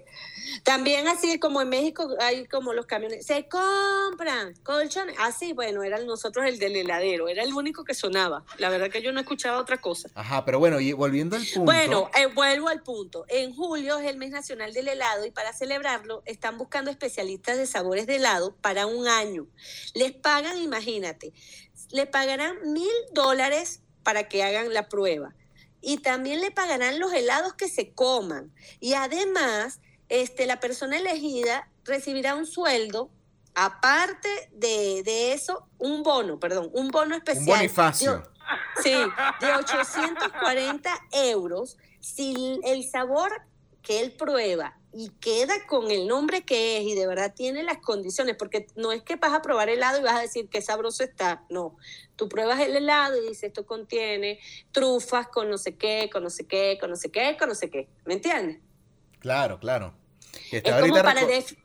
También 0.64 1.08
así 1.08 1.40
como 1.40 1.62
en 1.62 1.70
México 1.70 2.10
hay 2.20 2.46
como 2.48 2.74
los 2.74 2.86
camiones, 2.86 3.26
se 3.26 3.48
compran 3.48 4.54
colchones. 4.64 5.16
Así, 5.20 5.54
bueno, 5.54 5.84
era 5.84 6.00
nosotros 6.04 6.46
el 6.46 6.60
del 6.60 6.76
heladero, 6.76 7.28
era 7.28 7.44
el 7.44 7.54
único 7.54 7.84
que 7.84 7.94
sonaba. 7.94 8.44
La 8.58 8.70
verdad 8.70 8.90
que 8.90 9.02
yo 9.02 9.12
no 9.12 9.20
escuchaba 9.20 9.60
otra 9.60 9.78
cosa. 9.78 10.10
Ajá, 10.16 10.46
pero 10.46 10.60
bueno, 10.60 10.80
y 10.80 10.94
volviendo 10.94 11.36
al 11.36 11.44
punto. 11.44 11.62
Bueno, 11.62 12.10
eh, 12.18 12.28
vuelvo 12.28 12.70
al 12.70 12.82
punto. 12.82 13.26
En 13.28 13.54
julio 13.54 14.00
es 14.00 14.10
el 14.10 14.18
mes 14.18 14.32
nacional 14.32 14.74
del 14.74 14.88
helado 14.88 15.26
y 15.26 15.32
para 15.32 15.54
celebrarlo 15.54 16.22
están 16.26 16.58
buscando 16.58 16.92
especialistas 16.92 17.58
de 17.58 17.68
sabores 17.68 18.08
de 18.08 18.18
helado 18.18 18.56
para 18.56 18.86
un 18.86 19.08
año. 19.08 19.48
Les 19.94 20.12
pagan, 20.12 20.58
imagínate, 20.58 21.34
le 21.92 22.06
pagarán 22.06 22.56
mil 22.72 22.92
dólares 23.14 23.82
para 24.04 24.28
que 24.28 24.44
hagan 24.44 24.74
la 24.74 24.90
prueba 24.90 25.34
y 25.84 25.98
también 25.98 26.40
le 26.40 26.50
pagarán 26.50 26.98
los 26.98 27.14
helados 27.14 27.54
que 27.54 27.68
se 27.68 27.92
coman. 27.92 28.54
Y 28.80 28.94
además, 28.94 29.82
este, 30.22 30.46
la 30.46 30.60
persona 30.60 30.98
elegida 30.98 31.70
recibirá 31.86 32.36
un 32.36 32.46
sueldo, 32.46 33.10
aparte 33.56 34.30
de, 34.52 35.02
de 35.04 35.34
eso, 35.34 35.68
un 35.80 36.04
bono, 36.04 36.40
perdón, 36.40 36.70
un 36.74 36.90
bono 36.90 37.16
especial. 37.16 37.42
un 37.42 37.56
bonifacio. 37.58 38.14
De- 38.18 38.84
sí, 38.84 38.94
de 39.42 39.54
840 39.56 40.92
euros 41.14 41.78
si 42.00 42.60
el 42.64 42.84
sabor 42.84 43.32
que 43.82 44.02
él 44.02 44.12
prueba 44.12 44.78
y 44.94 45.10
queda 45.20 45.66
con 45.68 45.90
el 45.90 46.08
nombre 46.08 46.44
que 46.44 46.78
es 46.78 46.84
y 46.84 46.94
de 46.94 47.08
verdad 47.08 47.34
tiene 47.36 47.64
las 47.64 47.80
condiciones, 47.80 48.36
porque 48.38 48.68
no 48.76 48.92
es 48.92 49.02
que 49.02 49.16
vas 49.16 49.34
a 49.34 49.42
probar 49.42 49.70
helado 49.70 50.00
y 50.00 50.04
vas 50.04 50.16
a 50.16 50.22
decir 50.22 50.48
qué 50.50 50.62
sabroso 50.62 51.04
está, 51.04 51.44
no. 51.50 51.76
Tú 52.16 52.30
pruebas 52.30 52.60
el 52.60 52.76
helado 52.76 53.18
y 53.18 53.28
dices, 53.30 53.46
esto 53.46 53.66
contiene 53.66 54.40
trufas 54.72 55.28
con 55.28 55.50
no 55.50 55.58
sé 55.58 55.76
qué, 55.76 56.10
con 56.14 56.22
no 56.24 56.30
sé 56.30 56.46
qué, 56.46 56.78
con 56.80 56.92
no 56.92 56.96
sé 56.96 57.10
qué, 57.12 57.36
con 57.40 57.50
no 57.50 57.56
sé 57.56 57.72
qué. 57.72 57.90
¿Me 58.06 58.14
entiendes? 58.14 58.60
Claro, 59.20 59.60
claro. 59.60 59.96
Es 60.52 60.64
como 60.64 60.94
para 61.04 61.26
def- 61.26 61.56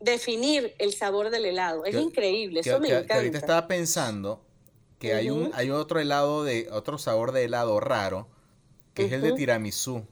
definir 0.00 0.74
el 0.78 0.92
sabor 0.94 1.30
del 1.30 1.44
helado. 1.46 1.84
Es 1.84 1.94
Que- 1.94 2.00
increíble, 2.02 2.60
que- 2.62 2.70
eso 2.70 2.80
me 2.80 2.88
que- 2.88 2.94
encanta. 2.94 3.14
ahorita 3.16 3.38
estaba 3.38 3.66
pensando 3.68 4.44
que 4.98 5.14
hay 5.14 5.30
un 5.30 5.50
hay 5.54 5.70
otro 5.70 6.00
helado 6.00 6.44
de 6.44 6.68
otro 6.72 6.98
sabor 6.98 7.32
de 7.32 7.44
helado 7.44 7.78
raro 7.80 8.28
que 8.94 9.04
es 9.06 9.12
el 9.12 9.20
de 9.22 9.32
tiramisú. 9.32 10.04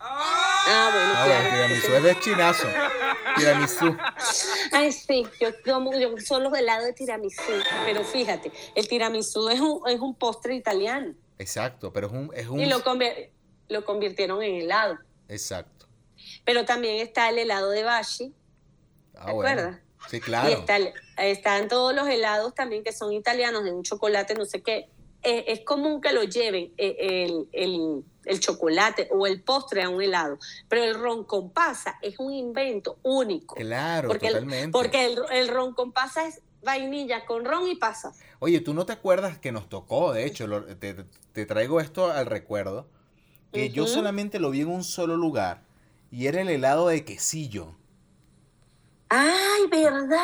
Ah, 0.00 0.90
bueno, 0.92 1.12
Ah, 1.14 1.26
bueno, 1.26 1.50
tiramisú 1.56 1.92
es 1.94 2.02
de 2.02 2.20
chinazo. 2.20 2.66
Tiramisú. 3.36 3.96
Ay, 4.72 4.92
sí, 4.92 5.26
yo 5.40 5.54
tomo, 5.64 5.92
yo 5.98 6.14
solo 6.18 6.54
helado 6.54 6.84
de 6.84 6.92
tiramisú, 6.92 7.40
pero 7.84 8.04
fíjate, 8.04 8.50
el 8.74 8.88
tiramisú 8.88 9.48
es 9.48 9.60
un, 9.60 9.80
es 9.88 10.00
un 10.00 10.14
postre 10.14 10.54
italiano 10.54 11.14
Exacto, 11.38 11.92
pero 11.92 12.08
es 12.08 12.12
un 12.12 12.30
es 12.34 12.46
un 12.48 12.60
y 12.60 12.66
lo, 12.66 12.82
convier- 12.84 13.30
lo 13.68 13.84
convirtieron 13.84 14.42
en 14.42 14.56
helado. 14.56 14.98
exacto. 15.28 15.81
Pero 16.44 16.64
también 16.64 16.96
está 16.96 17.28
el 17.28 17.38
helado 17.38 17.70
de 17.70 17.82
Bashi, 17.84 18.34
Ah, 19.14 19.26
¿te 19.26 19.32
bueno. 19.32 19.50
acuerdas? 19.50 19.80
Sí, 20.08 20.16
y 20.16 20.20
claro. 20.20 20.48
está, 20.48 20.76
el- 20.76 20.92
están 21.16 21.68
todos 21.68 21.94
los 21.94 22.08
helados 22.08 22.54
también 22.54 22.82
que 22.82 22.92
son 22.92 23.12
italianos, 23.12 23.62
de 23.64 23.72
un 23.72 23.82
chocolate, 23.84 24.34
no 24.34 24.44
sé 24.44 24.62
qué. 24.62 24.88
Eh, 25.22 25.44
es 25.46 25.60
común 25.60 26.00
que 26.00 26.12
lo 26.12 26.24
lleven 26.24 26.72
eh, 26.76 26.96
el, 27.28 27.48
el- 27.52 28.04
el 28.24 28.40
chocolate 28.40 29.08
o 29.12 29.26
el 29.28 29.40
postre 29.42 29.82
a 29.84 29.88
un 29.88 30.02
helado, 30.02 30.38
pero 30.68 30.82
el 30.82 30.94
ron 30.94 31.22
con 31.24 31.50
pasa 31.52 31.96
es 32.02 32.18
un 32.18 32.32
invento 32.32 32.98
único. 33.04 33.54
Claro, 33.54 34.08
porque 34.08 34.26
el- 34.26 34.32
totalmente. 34.34 34.70
Porque 34.72 35.04
el, 35.06 35.18
el 35.30 35.46
ron 35.48 35.74
con 35.74 35.92
pasa 35.92 36.26
es 36.26 36.40
vainilla 36.64 37.24
con 37.24 37.44
ron 37.44 37.68
y 37.68 37.76
pasas. 37.76 38.18
Oye, 38.40 38.60
¿tú 38.60 38.74
no 38.74 38.84
te 38.84 38.92
acuerdas 38.92 39.38
que 39.38 39.52
nos 39.52 39.68
tocó? 39.68 40.12
De 40.12 40.24
hecho, 40.26 40.48
lo- 40.48 40.64
te, 40.64 40.94
te 41.32 41.46
traigo 41.46 41.80
esto 41.80 42.10
al 42.10 42.26
recuerdo. 42.26 42.88
Que 43.52 43.70
yo 43.70 43.86
solamente 43.86 44.40
lo 44.40 44.50
vi 44.50 44.62
en 44.62 44.68
un 44.68 44.82
solo 44.82 45.16
lugar. 45.16 45.62
Y 46.12 46.26
era 46.28 46.42
el 46.42 46.48
helado 46.50 46.86
de 46.88 47.04
quesillo. 47.04 47.74
¡Ay, 49.08 49.66
verdad! 49.70 50.18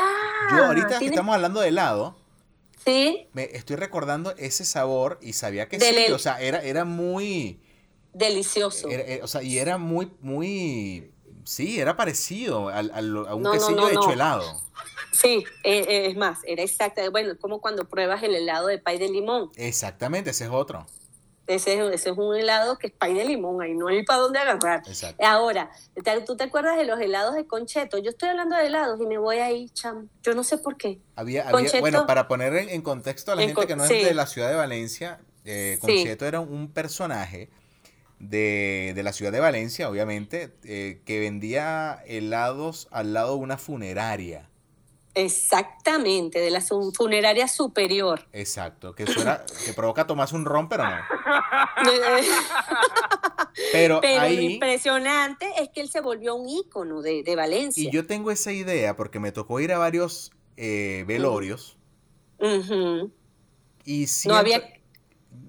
Yo 0.57 0.65
ahorita 0.67 0.99
que 1.01 1.07
estamos 1.07 1.35
hablando 1.35 1.61
de 1.61 1.69
helado, 1.69 2.17
Sí, 2.85 3.27
me 3.33 3.45
estoy 3.57 3.77
recordando 3.77 4.35
ese 4.39 4.65
sabor 4.65 5.19
y 5.21 5.33
sabía 5.35 5.69
que 5.69 5.77
Del 5.79 5.95
sí. 6.07 6.13
O 6.13 6.19
sea, 6.19 6.41
era, 6.41 6.63
era 6.63 6.85
muy... 6.85 7.61
delicioso. 8.15 8.89
era- 8.89 9.03
era- 9.03 9.25
o 9.25 9.29
sea, 9.29 9.43
y 9.43 9.59
era 9.59 9.77
muy, 9.79 10.11
muy... 10.21 11.11
Sí, 11.45 11.81
era 11.81 11.97
parecido 11.97 12.69
al- 12.69 12.91
al- 12.95 13.27
a 13.27 13.35
un 13.35 13.43
No, 13.43 13.53
quesillo 13.53 13.77
no, 13.77 13.89
hecho 13.89 14.13
helado. 14.13 14.63
Sí, 15.13 15.45
eh, 15.65 15.85
eh, 15.89 16.07
es 16.07 16.17
más, 16.17 16.39
era 16.45 16.63
exacta. 16.63 17.09
Bueno, 17.11 17.33
es 17.33 17.39
como 17.39 17.61
cuando 17.61 17.89
pruebas 17.89 18.23
el 18.23 18.35
helado 18.35 18.69
de 18.69 18.79
pay 18.79 18.99
de 18.99 19.09
limón. 19.09 19.51
Exactamente, 19.57 20.31
ese 20.31 20.45
es 20.45 20.51
otro. 20.51 20.87
Ese, 21.49 21.75
es- 21.75 21.95
ese 21.95 22.11
es 22.11 22.17
un 22.19 22.37
helado 22.37 22.79
que 22.79 22.87
es 22.89 22.93
pay 22.93 23.15
de 23.15 23.25
limón, 23.25 23.61
ahí 23.63 23.75
no 23.75 23.89
hay 23.89 24.05
para 24.05 24.21
dónde 24.21 24.39
agarrar. 24.39 24.83
Exacto. 24.87 25.25
Ahora, 25.27 25.71
¿te- 26.05 26.21
¿tú 26.21 26.37
te 26.37 26.45
acuerdas 26.45 26.77
de 26.77 26.85
los 26.85 27.01
helados 27.01 27.35
de 27.35 27.47
concheto? 27.47 27.99
Yo 27.99 28.11
estoy 28.11 28.29
hablando 28.29 28.55
de 28.57 28.67
helados 28.67 29.01
y 29.01 29.07
me 29.07 29.19
voy 29.19 29.39
ahí, 29.39 29.69
cham. 29.71 30.09
Yo 30.23 30.35
no 30.35 30.45
sé 30.45 30.59
por 30.59 30.77
qué. 30.77 31.01
Había, 31.17 31.43
había- 31.49 31.53
Concheto- 31.53 31.81
bueno, 31.81 32.07
para 32.07 32.29
poner 32.29 32.55
en, 32.55 32.83
contexto 32.83 33.33
a 33.33 33.35
la 33.35 33.43
En 33.43 33.49
gente 33.49 33.67
que 33.67 33.77
no 33.77 33.83
es 33.85 33.89
sí. 33.91 34.05
de 34.05 34.15
la 34.15 34.27
ciudad 34.27 34.51
de 34.51 34.57
Valencia, 34.57 35.21
eh, 35.45 35.75
Sí. 35.77 35.81
Concheto 35.81 36.27
era 36.27 36.41
un 36.41 36.71
personaje 36.71 37.49
de, 38.19 38.93
de 38.95 39.03
la 39.03 39.13
ciudad 39.13 39.33
de 39.33 39.41
Valencia, 39.41 39.89
obviamente, 39.89 40.53
eh, 40.65 41.01
que 41.05 41.21
vendía 41.21 42.03
helados 42.07 42.89
al 42.91 43.15
lado 43.15 43.35
de 43.37 43.41
una 43.41 43.59
funeraria. 43.59 44.48
Exactamente, 45.25 46.39
de 46.41 46.51
la 46.51 46.61
funeraria 46.61 47.49
superior. 47.49 48.27
Exacto, 48.33 48.95
que 48.95 49.07
suena, 49.07 49.43
que 49.65 49.73
provoca 49.75 50.07
tomarse 50.07 50.37
un 50.37 50.45
ron, 50.45 50.69
pero 50.69 50.85
no. 50.89 50.97
Pero, 53.73 54.01
lo 54.01 54.29
impresionante 54.41 55.47
es 55.61 55.69
que 55.71 55.81
él 55.81 55.91
se 55.91 56.01
volvió 56.01 56.37
un 56.37 56.49
ícono 56.49 57.03
de, 57.03 57.23
de 57.25 57.37
Valencia. 57.37 57.83
y 57.89 57.93
yo 57.93 58.07
tengo 58.07 58.31
esa 58.31 58.53
idea 58.53 58.95
porque 58.97 59.19
me 59.19 59.33
tocó 59.33 59.59
ir 59.61 59.73
a 59.73 59.79
varios 59.79 60.31
eh, 60.57 61.05
velorios 61.07 61.77
y 63.85 64.03
No 64.03 64.07
siempre, 64.07 64.39
había... 64.39 64.63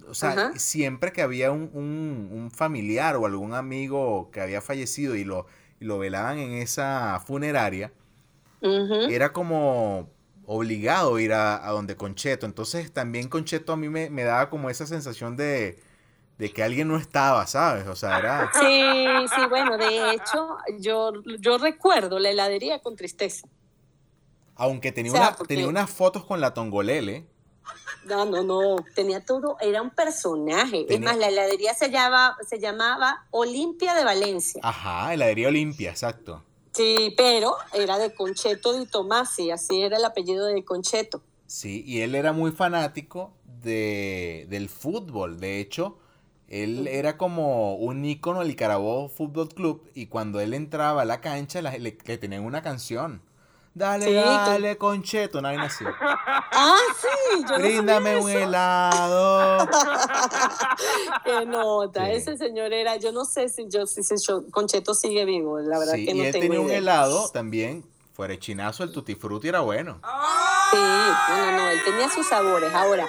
o 0.08 0.14
sea, 0.16 0.32
Ajá. 0.32 0.52
siempre 0.58 1.12
que 1.14 1.22
había 1.22 1.52
un, 1.52 1.70
un- 1.74 2.30
un 2.32 2.52
familiar 2.52 3.16
o 3.18 3.26
algún 3.28 3.54
amigo 3.54 4.32
que 4.32 4.42
había 4.42 4.62
fallecido 4.62 5.16
y 5.16 5.24
lo, 5.24 5.46
y 5.80 5.86
lo 5.86 6.00
velaban 6.00 6.40
en 6.40 6.54
esa 6.54 7.22
funeraria, 7.26 7.94
Era 8.62 9.32
como 9.34 10.10
obligado 10.46 11.20
ir 11.20 11.34
a, 11.34 11.66
a 11.68 11.72
donde 11.72 11.96
Concheto. 11.96 12.46
Entonces 12.46 12.92
también 12.92 13.30
Concheto 13.30 13.74
a 13.74 13.78
mí 13.78 13.88
me, 13.90 14.10
me 14.10 14.24
daba 14.24 14.50
como 14.50 14.70
esa 14.70 14.86
sensación 14.88 15.38
de, 15.38 15.80
de 16.38 16.52
que 16.52 16.64
alguien 16.64 16.88
no 16.88 16.98
estaba, 16.98 17.46
¿sabes? 17.48 17.88
O 17.88 17.96
sea, 17.96 18.18
era... 18.20 18.52
Sí, 18.60 18.84
sí, 19.36 19.42
bueno, 19.50 19.78
de 19.78 20.12
hecho, 20.14 20.58
yo, 20.80 21.12
yo 21.40 21.58
recuerdo 21.58 22.18
la 22.20 22.30
heladería 22.32 22.80
con 22.80 22.96
tristeza. 22.96 23.48
Aunque 24.56 24.92
tenía, 24.92 25.12
O 25.12 25.16
sea, 25.16 25.28
una- 25.30 25.36
porque- 25.38 25.54
tenía 25.56 25.70
unas 25.70 25.90
fotos 25.90 26.26
con 26.26 26.42
la 26.42 26.54
Tongolele. 26.54 27.26
No, 28.06 28.26
no, 28.26 28.42
no, 28.44 28.78
tenía 28.96 29.24
todo, 29.24 29.58
era 29.62 29.82
un 29.84 29.92
personaje. 29.92 30.82
Es 30.82 30.88
Tenía- 30.88 31.10
más, 31.10 31.18
la 31.18 31.28
heladería 31.28 31.74
se 31.76 31.92
llamaba, 31.92 32.36
se 32.48 32.60
llamaba 32.60 33.26
Olimpia 33.30 33.94
de 33.94 34.04
Valencia. 34.04 34.60
Ajá, 34.64 35.14
heladería 35.14 35.48
Olimpia, 35.50 35.92
exacto. 35.92 36.44
Sí, 36.74 37.14
pero 37.18 37.56
era 37.74 37.98
de 37.98 38.14
Concheto 38.14 38.78
di 38.78 38.86
Tomasi, 38.86 39.52
así 39.52 39.82
era 39.82 39.98
el 39.98 40.06
apellido 40.06 40.46
de 40.46 40.64
Concheto. 40.64 41.22
Sí, 41.48 41.84
y 41.86 42.02
él 42.02 42.16
era 42.16 42.32
muy 42.32 42.52
fanático 42.52 43.34
de, 43.64 44.46
del 44.50 44.70
fútbol. 44.70 45.40
De 45.40 45.60
hecho, 45.60 45.98
él 46.48 46.88
era 46.88 47.18
como 47.18 47.76
un 47.76 48.06
ícono 48.06 48.40
del 48.42 48.56
Carabobo 48.56 49.10
Fútbol 49.10 49.50
Club 49.50 49.90
y 49.96 50.08
cuando 50.08 50.40
él 50.40 50.54
entraba 50.54 51.02
a 51.02 51.06
la 51.06 51.22
cancha 51.22 51.62
la- 51.62 51.78
le, 51.78 51.98
le 52.06 52.18
tenían 52.18 52.46
una 52.46 52.62
canción. 52.62 53.22
Dale, 53.74 54.06
Sí, 54.06 54.14
dale, 54.14 54.78
concheto, 54.78 55.40
una 55.40 55.50
vaina 55.50 55.66
así. 55.66 55.86
Ah, 56.52 56.76
sí, 57.00 57.42
yo 57.48 57.58
no 57.58 57.60
Bríndame 57.60 58.10
sabía 58.20 58.24
un 58.24 58.30
helado. 58.30 59.68
Qué 61.24 61.46
nota, 61.46 62.06
Sí. 62.06 62.12
ese 62.14 62.38
señor 62.38 62.74
era, 62.74 62.98
yo 62.98 63.12
no 63.12 63.24
sé 63.26 63.50
si 63.50 63.68
yo 63.70 63.86
si, 63.86 64.04
si 64.04 64.16
yo- 64.28 64.44
Concheto 64.52 64.94
sigue 64.94 65.26
vivo, 65.26 65.60
la 65.60 65.80
verdad 65.80 65.94
Sí, 65.94 66.06
que 66.06 66.12
y 66.12 66.18
no 66.18 66.24
él 66.26 66.32
tengo 66.32 66.44
tenía 66.46 66.60
un 66.62 66.72
helado 66.72 67.30
también, 67.30 67.86
fuera 68.14 68.38
chinazo, 68.38 68.84
el 68.84 68.92
tutti 68.92 69.16
frutti 69.16 69.48
era 69.48 69.62
bueno. 69.62 70.02
Sí, 70.72 70.78
no, 70.78 71.38
no, 71.38 71.52
no, 71.58 71.70
él 71.70 71.80
tenía 71.86 72.10
sus 72.10 72.28
sabores. 72.28 72.74
Ahora, 72.74 73.08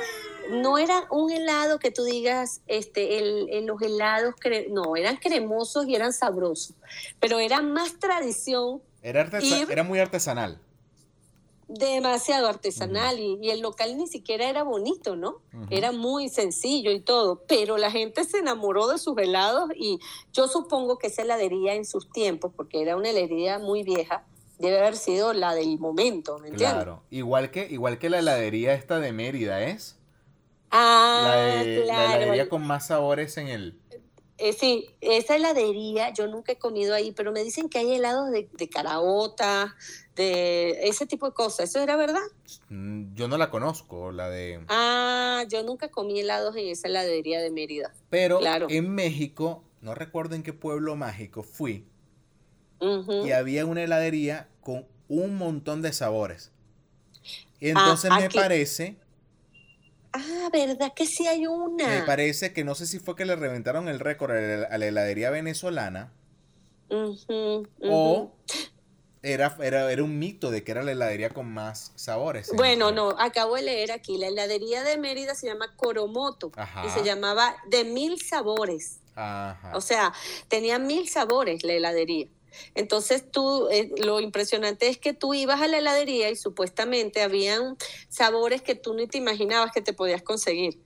no 0.51 0.79
era 0.79 1.05
un 1.11 1.31
helado 1.31 1.79
que 1.79 1.91
tú 1.91 2.05
digas, 2.05 2.61
este, 2.67 3.19
el, 3.19 3.49
el- 3.51 3.67
los 3.67 3.81
helados, 3.83 4.35
cre- 4.37 4.69
no, 4.71 4.97
eran 4.97 5.17
cremosos 5.17 5.87
y 5.87 5.95
eran 5.95 6.13
sabrosos, 6.13 6.75
pero 7.19 7.39
era 7.39 7.63
más 7.63 7.99
tradición, 7.99 8.83
Era, 9.03 9.23
artesa- 9.27 9.67
Y- 9.69 9.73
era 9.73 9.83
muy 9.83 9.99
artesanal. 9.99 10.59
demasiado 11.69 12.49
artesanal 12.49 13.21
y, 13.21 13.39
y 13.41 13.51
el 13.51 13.61
local 13.61 13.97
ni 13.97 14.09
siquiera 14.09 14.49
era 14.49 14.65
bonito, 14.65 15.15
¿no? 15.15 15.37
Era 15.71 15.93
muy 15.93 16.29
sencillo 16.29 16.91
y 16.91 16.99
todo, 17.01 17.45
pero 17.47 17.79
la 17.79 17.93
gente 17.93 18.25
se 18.25 18.39
enamoró 18.39 18.89
de 18.89 18.99
sus 18.99 19.17
helados 19.19 19.71
y 19.77 20.01
yo 20.33 20.49
supongo 20.49 20.99
que 20.99 21.07
esa 21.07 21.23
heladería 21.23 21.75
en 21.75 21.85
sus 21.85 22.11
tiempos, 22.11 22.53
porque 22.57 22.83
era 22.83 22.97
una 22.97 23.11
heladería 23.11 23.61
muy 23.61 23.85
vieja, 23.85 24.25
debe 24.59 24.81
haber 24.81 24.97
sido 24.97 25.33
la 25.33 25.55
del 25.55 25.79
momento, 25.79 26.39
¿me 26.41 26.49
entiendes? 26.49 26.73
Claro. 26.75 27.03
Igual 27.11 27.53
que, 27.53 27.69
igual 27.71 27.99
que 28.01 28.11
la 28.11 28.19
heladería 28.19 28.75
esta 28.75 28.99
de 28.99 29.13
Mérida, 29.13 29.63
¿es? 29.63 29.97
Ah, 30.73 31.21
La, 31.25 31.37
de- 31.65 31.77
la 31.79 31.85
claro. 31.95 32.13
heladería 32.23 32.49
con 32.49 32.67
más 32.67 32.89
sabores 32.89 33.37
en 33.37 33.47
el... 33.47 33.80
eh, 34.41 34.53
sí, 34.53 34.91
esa 35.01 35.37
heladería, 35.37 36.13
yo 36.13 36.27
nunca 36.27 36.53
he 36.53 36.59
comido 36.59 36.95
ahí, 36.95 37.13
pero 37.13 37.33
me 37.33 37.45
dicen 37.45 37.69
que 37.69 37.79
hay 37.79 37.93
helados 37.93 38.31
de, 38.31 38.49
de 38.53 38.69
caraota, 38.69 39.77
de 40.17 40.89
ese 40.89 41.07
tipo 41.07 41.27
de 41.27 41.33
cosas. 41.33 41.71
¿Eso 41.71 41.81
era 41.81 41.97
verdad? 41.97 42.23
Mm, 42.69 43.15
Yo 43.15 43.29
no 43.29 43.39
la 43.39 43.51
conozco, 43.51 44.13
la 44.13 44.29
de... 44.31 44.65
Ah, 44.69 45.45
yo 45.49 45.63
nunca 45.63 45.91
comí 45.91 46.21
helados 46.21 46.57
en 46.57 46.69
esa 46.69 46.89
heladería 46.89 47.41
de 47.41 47.51
Mérida. 47.51 47.93
Pero 48.09 48.39
claro. 48.39 48.67
en 48.71 48.95
México, 48.95 49.65
no 49.81 49.95
recuerdo 49.95 50.35
en 50.35 50.43
qué 50.43 50.53
pueblo 50.53 50.97
mágico 50.97 51.43
fui, 51.43 51.87
y 52.81 53.33
había 53.33 53.67
una 53.67 53.83
heladería 53.83 54.49
con 54.63 54.87
un 55.09 55.37
montón 55.37 55.83
de 55.83 55.93
sabores. 55.93 56.51
Y 57.61 57.69
entonces 57.69 58.11
me 58.11 58.31
parece, 58.31 58.97
Ah, 60.13 60.49
¿verdad 60.53 60.93
que 60.95 61.07
sí 61.07 61.27
hay 61.27 61.47
una? 61.47 61.87
me 61.87 62.03
parece 62.03 62.53
que 62.53 62.65
no 62.65 62.75
sé 62.75 62.87
si 62.87 62.99
fue 62.99 63.15
que 63.17 63.25
le 63.25 63.37
reventaron 63.37 63.89
el 63.89 64.01
récord 64.01 64.33
a 64.33 64.79
la 64.79 64.87
heladería 64.87 65.31
venezolana 65.31 66.13
Ujú, 66.89 67.69
o 67.83 68.33
era, 69.23 69.57
era, 69.61 69.93
era 69.93 70.03
un 70.03 70.19
mito 70.19 70.51
de 70.51 70.65
que 70.65 70.73
era 70.73 70.83
la 70.83 70.93
heladería 70.93 71.31
con 71.31 71.53
más 71.53 71.93
sabores. 71.95 72.51
Bueno, 72.57 72.91
no, 72.91 73.11
acabo 73.19 73.55
de 73.57 73.63
leer 73.63 73.93
aquí, 73.93 74.17
la 74.17 74.29
heladería 74.29 74.83
de 74.83 74.97
Mérida 74.99 75.35
se 75.35 75.47
llama 75.47 75.75
Coromoto 75.77 76.51
Ajá. 76.57 76.87
y 76.87 76.91
se 76.91 77.05
llamaba 77.05 77.55
de 77.69 77.85
mil 77.85 78.21
sabores. 78.21 79.01
Ajá. 79.15 79.77
O 79.77 79.81
sea, 79.81 80.13
tenía 80.49 80.79
mil 80.79 81.09
sabores 81.09 81.63
la 81.63 81.75
heladería. 81.75 82.29
Entonces 82.75 83.31
tú, 83.31 83.69
eh, 83.71 83.91
lo 84.03 84.21
impresionante 84.21 84.89
es 84.89 84.99
que 84.99 85.13
tú 85.15 85.35
ibas 85.35 85.61
a 85.61 85.69
la 85.69 85.79
heladería 85.79 86.31
y 86.31 86.37
supuestamente 86.37 87.23
habían 87.23 87.77
sabores 88.09 88.63
que 88.63 88.75
tú 88.75 88.95
ni 88.95 89.07
te 89.07 89.19
imaginabas 89.19 89.73
que 89.73 89.81
te 89.83 89.93
podías 89.93 90.23
conseguir. 90.23 90.81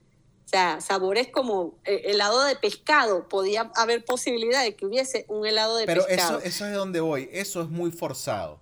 O 0.45 0.47
sea, 0.47 0.79
sabores 0.79 1.29
como 1.31 1.79
eh, 1.85 2.03
helado 2.05 2.43
de 2.43 2.55
pescado. 2.55 3.27
Podía 3.27 3.71
haber 3.75 4.05
posibilidad 4.05 4.61
de 4.63 4.75
que 4.75 4.85
hubiese 4.85 5.25
un 5.27 5.45
helado 5.45 5.75
de 5.77 5.85
Pero 5.87 6.05
pescado. 6.05 6.37
eso, 6.39 6.47
eso 6.47 6.65
es 6.67 6.73
donde 6.73 6.99
voy. 6.99 7.29
Eso 7.31 7.61
es 7.63 7.69
muy 7.69 7.89
forzado. 7.91 8.59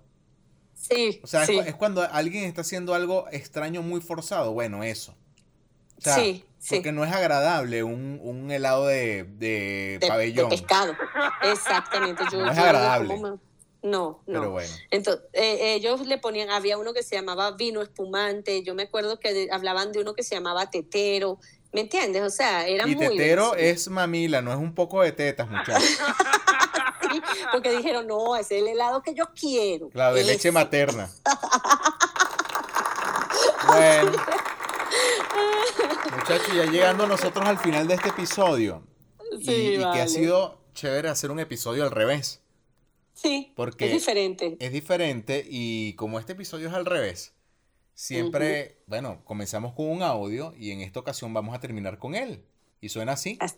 sí, 0.74 1.20
O 1.22 1.26
sea, 1.26 1.42
es 1.42 1.46
sí, 1.48 1.54
cu- 1.56 1.60
es, 1.62 1.74
cuando 1.74 2.02
alguien 2.02 2.44
está 2.44 2.62
haciendo 2.62 2.94
algo 2.94 3.26
extraño 3.32 3.82
muy 3.82 4.00
forzado. 4.00 4.52
Bueno, 4.52 4.82
eso. 4.82 5.14
O 5.98 6.00
sea, 6.00 6.14
Sí, 6.16 6.44
sí. 6.64 6.76
porque 6.76 6.92
no 6.92 7.04
es 7.04 7.12
agradable 7.12 7.82
un, 7.84 8.18
un 8.22 8.50
helado 8.50 8.86
de, 8.86 9.24
de 9.24 9.98
de, 10.00 10.06
pabellón. 10.08 10.48
de 10.48 10.56
pescado. 10.56 10.96
Exactamente. 11.42 12.24
Yo, 12.32 12.38
No 12.38 12.50
es 12.50 12.58
agradable. 12.58 13.16
No, 13.18 13.38
no. 13.82 14.22
Pero 14.26 14.50
bueno. 14.50 14.72
Entonces, 14.90 15.22
eh, 15.34 15.74
ellos 15.74 16.06
le 16.06 16.16
ponían, 16.18 16.48
había 16.50 16.78
uno 16.78 16.94
que 16.94 17.02
se 17.02 17.16
llamaba 17.16 17.50
vino 17.52 17.82
espumante, 17.82 18.62
yo 18.62 18.74
me 18.74 18.84
acuerdo 18.84 19.20
que 19.20 19.34
de- 19.34 19.48
hablaban 19.52 19.92
de 19.92 20.00
uno 20.00 20.14
que 20.14 20.22
se 20.22 20.34
llamaba 20.34 20.70
tetero, 20.70 21.38
¿me 21.72 21.82
entiendes? 21.82 22.22
O 22.22 22.30
sea, 22.30 22.66
era 22.66 22.88
Y 22.88 22.96
muy... 22.96 23.08
tetero 23.08 23.50
delicioso. 23.50 23.82
es 23.82 23.88
mamila, 23.90 24.40
no 24.40 24.52
es 24.52 24.58
un 24.58 24.74
poco 24.74 25.02
de 25.02 25.12
tetas, 25.12 25.48
muchachos. 25.48 25.84
Sí, 27.12 27.22
porque 27.52 27.76
dijeron, 27.76 28.06
no, 28.06 28.34
ese 28.34 28.56
es 28.56 28.62
el 28.62 28.68
helado 28.68 29.02
que 29.02 29.14
yo 29.14 29.26
quiero. 29.38 29.90
La 29.92 30.10
de 30.12 30.24
leche 30.24 30.50
materna. 30.50 31.08
Bueno. 33.66 34.12
Muchachos, 36.10 36.54
ya 36.54 36.64
llegando 36.66 37.06
nosotros 37.06 37.46
al 37.46 37.58
final 37.58 37.86
de 37.86 37.94
este 37.94 38.08
episodio. 38.10 38.86
Y, 39.38 39.44
Sí, 39.44 39.52
y 39.52 39.76
que 39.78 39.84
ha 39.84 39.88
vale. 39.88 40.08
sido 40.08 40.60
chévere 40.74 41.08
hacer 41.08 41.30
un 41.30 41.40
episodio 41.40 41.84
al 41.84 41.90
revés. 41.90 42.40
Sí, 43.14 43.52
Porque 43.56 43.86
es 43.86 43.92
diferente. 43.92 44.56
Es 44.60 44.72
diferente 44.72 45.44
y 45.48 45.94
como 45.94 46.18
este 46.18 46.32
episodio 46.32 46.68
es 46.68 46.74
al 46.74 46.84
revés, 46.84 47.32
siempre, 47.94 48.82
bueno, 48.86 49.22
comenzamos 49.24 49.72
con 49.74 49.88
un 49.88 50.02
audio 50.02 50.52
y 50.58 50.72
en 50.72 50.80
esta 50.80 51.00
ocasión 51.00 51.32
vamos 51.32 51.54
a 51.54 51.60
terminar 51.60 51.98
con 51.98 52.14
él. 52.14 52.44
Y 52.80 52.88
suena 52.88 53.12
así. 53.12 53.38
As- 53.40 53.56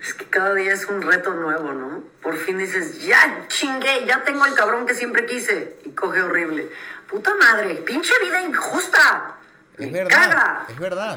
Es 0.00 0.14
que 0.14 0.24
cada 0.26 0.54
día 0.54 0.72
es 0.72 0.86
un 0.86 1.02
reto 1.02 1.34
nuevo, 1.34 1.72
¿no? 1.74 2.04
Por 2.22 2.36
fin 2.36 2.58
dices, 2.58 3.04
ya 3.04 3.46
chingué, 3.48 4.06
ya 4.06 4.22
tengo 4.24 4.46
el 4.46 4.54
cabrón 4.54 4.86
que 4.86 4.94
siempre 4.94 5.26
quise. 5.26 5.78
Y 5.84 5.90
coge 5.90 6.22
horrible. 6.22 6.70
Puta 7.10 7.34
madre, 7.34 7.74
pinche 7.76 8.12
vida 8.22 8.40
injusta. 8.42 9.37
Es 9.78 9.92
verdad, 9.92 10.08
caga. 10.30 10.66
es 10.68 10.78
verdad. 10.78 11.16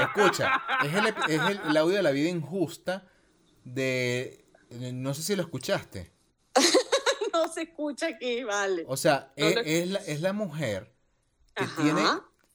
Escucha, 0.00 0.62
es 0.84 0.94
el, 0.94 1.06
es 1.06 1.40
el, 1.50 1.60
el 1.70 1.76
audio 1.76 1.96
de 1.96 2.02
la 2.02 2.10
vida 2.10 2.28
injusta 2.28 3.06
de... 3.64 4.44
No 4.70 5.14
sé 5.14 5.22
si 5.22 5.36
lo 5.36 5.42
escuchaste. 5.42 6.10
No 7.32 7.46
se 7.48 7.62
escucha 7.62 8.08
aquí, 8.08 8.42
vale. 8.44 8.84
O 8.88 8.96
sea, 8.96 9.32
No 9.36 9.46
es, 9.46 9.54
lo- 9.54 9.60
es 9.62 9.88
la, 9.88 9.98
es 10.00 10.20
la 10.20 10.32
mujer 10.32 10.92
que 11.54 11.64
Ajá. 11.64 11.82
tiene 11.82 12.02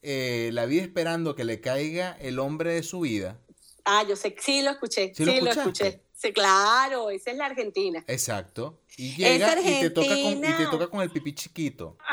eh, 0.02 0.50
la 0.52 0.66
vida 0.66 0.82
esperando 0.82 1.34
que 1.34 1.44
le 1.44 1.60
caiga 1.60 2.16
el 2.20 2.38
hombre 2.38 2.74
de 2.74 2.82
su 2.82 3.00
vida. 3.00 3.38
Ah, 3.84 4.04
yo 4.06 4.14
sé, 4.16 4.36
sí 4.38 4.62
lo 4.62 4.70
escuché, 4.72 5.12
¿Sí 5.14 5.24
sí, 5.24 5.40
lo 5.40 5.50
escuché. 5.50 6.02
Sí, 6.12 6.32
claro, 6.32 7.08
esa 7.10 7.30
es 7.30 7.36
la 7.36 7.46
Argentina. 7.46 8.04
Exacto. 8.06 8.80
Y 8.96 9.16
llega 9.16 9.58
y 9.60 9.80
te, 9.80 9.90
toca 9.90 10.08
con, 10.08 10.16
y 10.18 10.40
te 10.40 10.46
Argentina. 10.46 10.70
toca 10.70 10.86
con 10.88 11.00
el 11.00 11.10
pipí 11.10 11.34
chiquito. 11.34 11.96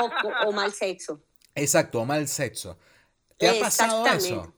O, 0.00 0.48
o 0.48 0.52
mal 0.52 0.72
sexo. 0.72 1.20
Exacto, 1.54 2.04
mal 2.04 2.26
sexo. 2.28 2.78
¿Te 3.36 3.48
ha 3.48 3.60
pasado 3.60 4.06
eso? 4.06 4.54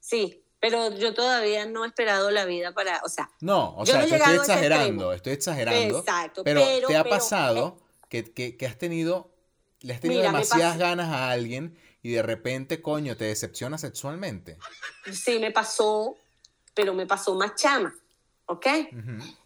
Sí, 0.00 0.44
pero 0.60 0.96
yo 0.96 1.14
todavía 1.14 1.66
no 1.66 1.84
he 1.84 1.88
esperado 1.88 2.30
la 2.30 2.44
vida 2.44 2.72
para, 2.72 3.00
o 3.04 3.08
sea, 3.08 3.30
No, 3.40 3.76
o 3.76 3.84
Yo 3.84 3.92
sea, 3.92 3.96
no 4.06 4.16
estoy 4.16 4.34
exagerando, 4.36 5.12
estoy 5.12 5.32
exagerando. 5.32 5.98
Exacto, 6.00 6.44
pero, 6.44 6.60
pero- 6.64 6.88
¿te 6.88 6.96
ha 6.96 7.02
pero, 7.04 7.14
pasado 7.16 7.78
que, 8.08 8.24
que- 8.32 8.56
que 8.56 8.66
has 8.66 8.76
tenido, 8.78 9.32
le 9.80 9.94
has 9.94 10.00
tenido 10.00 10.20
Mira, 10.20 10.32
demasiadas 10.32 10.78
ganas 10.78 11.08
a 11.08 11.30
alguien 11.30 11.78
y 12.02 12.12
de 12.12 12.22
repente, 12.22 12.82
coño, 12.82 13.16
te 13.16 13.24
decepciona 13.26 13.78
sexualmente? 13.78 14.58
sí 15.12 15.38
me 15.38 15.50
pasó, 15.50 16.16
pero 16.74 16.94
me 16.94 17.06
pasó 17.06 17.34
más 17.34 17.54
chama, 17.54 17.94
¿ok? 18.52 18.66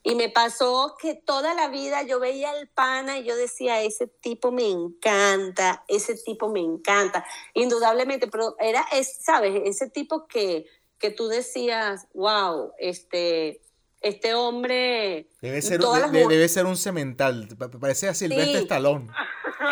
Y 0.03 0.15
me 0.15 0.29
pasó 0.29 0.97
que 1.01 1.15
toda 1.15 1.55
la 1.55 1.69
vida 1.69 2.03
yo 2.03 2.21
veía 2.21 2.51
al 2.51 2.69
pana 2.69 3.19
y 3.19 3.25
yo 3.25 3.35
decía, 3.37 3.83
ese 3.83 4.07
tipo 4.07 4.53
me 4.53 4.69
encanta, 4.71 5.85
ese 5.89 6.15
tipo 6.15 6.49
me 6.49 6.61
encanta, 6.61 7.25
indudablemente, 7.55 8.27
pero 8.29 8.57
era, 8.61 8.85
es, 8.93 9.17
¿sabes? 9.23 9.63
Ese 9.65 9.89
tipo 9.91 10.27
que, 10.27 10.67
que 10.99 11.11
tú 11.11 11.29
decías, 11.29 12.07
wow, 12.15 12.73
este, 12.79 13.61
este 14.01 14.35
hombre... 14.35 15.29
Debe 15.41 15.63
ser, 15.63 15.81
de- 15.81 16.27
debe 16.29 16.49
ser 16.49 16.67
un 16.67 16.77
cemental, 16.77 17.49
pa- 17.59 17.71
parece 17.71 18.09
a 18.09 18.15
Silvestre 18.15 18.59
Sí. 18.59 18.63
Stallone. 18.65 19.09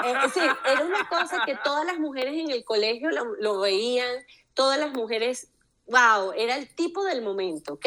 Eh, 0.06 0.14
sí, 0.32 0.40
era 0.40 0.82
una 0.84 1.08
cosa 1.08 1.42
que 1.46 1.56
todas 1.62 1.84
las 1.86 1.98
mujeres 1.98 2.34
en 2.34 2.50
el 2.50 2.64
colegio 2.64 3.10
lo, 3.10 3.36
lo 3.36 3.60
veían, 3.60 4.08
todas 4.54 4.78
las 4.78 4.92
mujeres, 4.92 5.48
wow, 5.86 6.32
era 6.36 6.56
el 6.56 6.74
tipo 6.74 7.04
del 7.04 7.22
momento, 7.22 7.74
¿ok? 7.74 7.86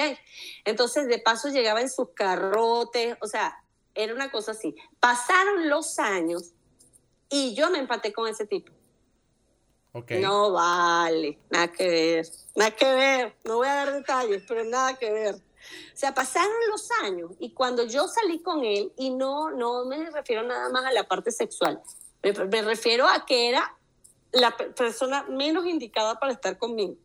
Entonces, 0.66 1.08
de 1.08 1.20
paso 1.20 1.50
llegaba 1.50 1.82
en 1.82 1.90
sus 1.90 2.10
carrotes, 2.14 3.18
o 3.22 3.28
sea, 3.28 3.64
era 3.96 4.14
una 4.14 4.30
cosa 4.32 4.52
así. 4.52 4.76
Pasaron 5.00 5.70
los 5.70 5.98
años 6.00 6.52
y 7.30 7.56
yo 7.56 7.70
me 7.72 7.80
empaté 7.80 8.14
con 8.14 8.28
ese 8.28 8.46
tipo. 8.46 8.72
Ok. 9.94 10.12
No 10.12 10.52
vale, 10.52 11.40
nada 11.50 11.70
que 11.70 11.88
ver, 11.88 12.28
nada 12.56 12.72
que 12.72 12.94
ver, 12.94 13.36
no 13.46 13.56
voy 13.58 13.68
a 13.68 13.74
dar 13.74 13.94
detalles, 13.94 14.44
pero 14.48 14.64
nada 14.64 14.94
que 14.96 15.12
ver. 15.12 15.36
O 15.36 15.98
sea, 15.98 16.14
pasaron 16.14 16.54
los 16.70 16.90
años 17.04 17.32
y 17.40 17.52
cuando 17.54 17.84
yo 17.84 18.08
salí 18.08 18.42
con 18.42 18.64
él, 18.64 18.94
y 18.96 19.10
no, 19.10 19.50
no 19.50 19.86
me 19.86 20.10
refiero 20.12 20.44
nada 20.44 20.70
más 20.70 20.86
a 20.86 20.92
la 20.92 21.08
parte 21.08 21.32
sexual, 21.32 21.82
me, 22.22 22.32
me 22.32 22.62
refiero 22.62 23.08
a 23.08 23.26
que 23.26 23.50
era 23.50 23.76
la 24.32 24.56
pe- 24.56 24.70
persona 24.72 25.24
menos 25.24 25.66
indicada 25.66 26.20
para 26.20 26.32
estar 26.34 26.58
conmigo. 26.60 26.96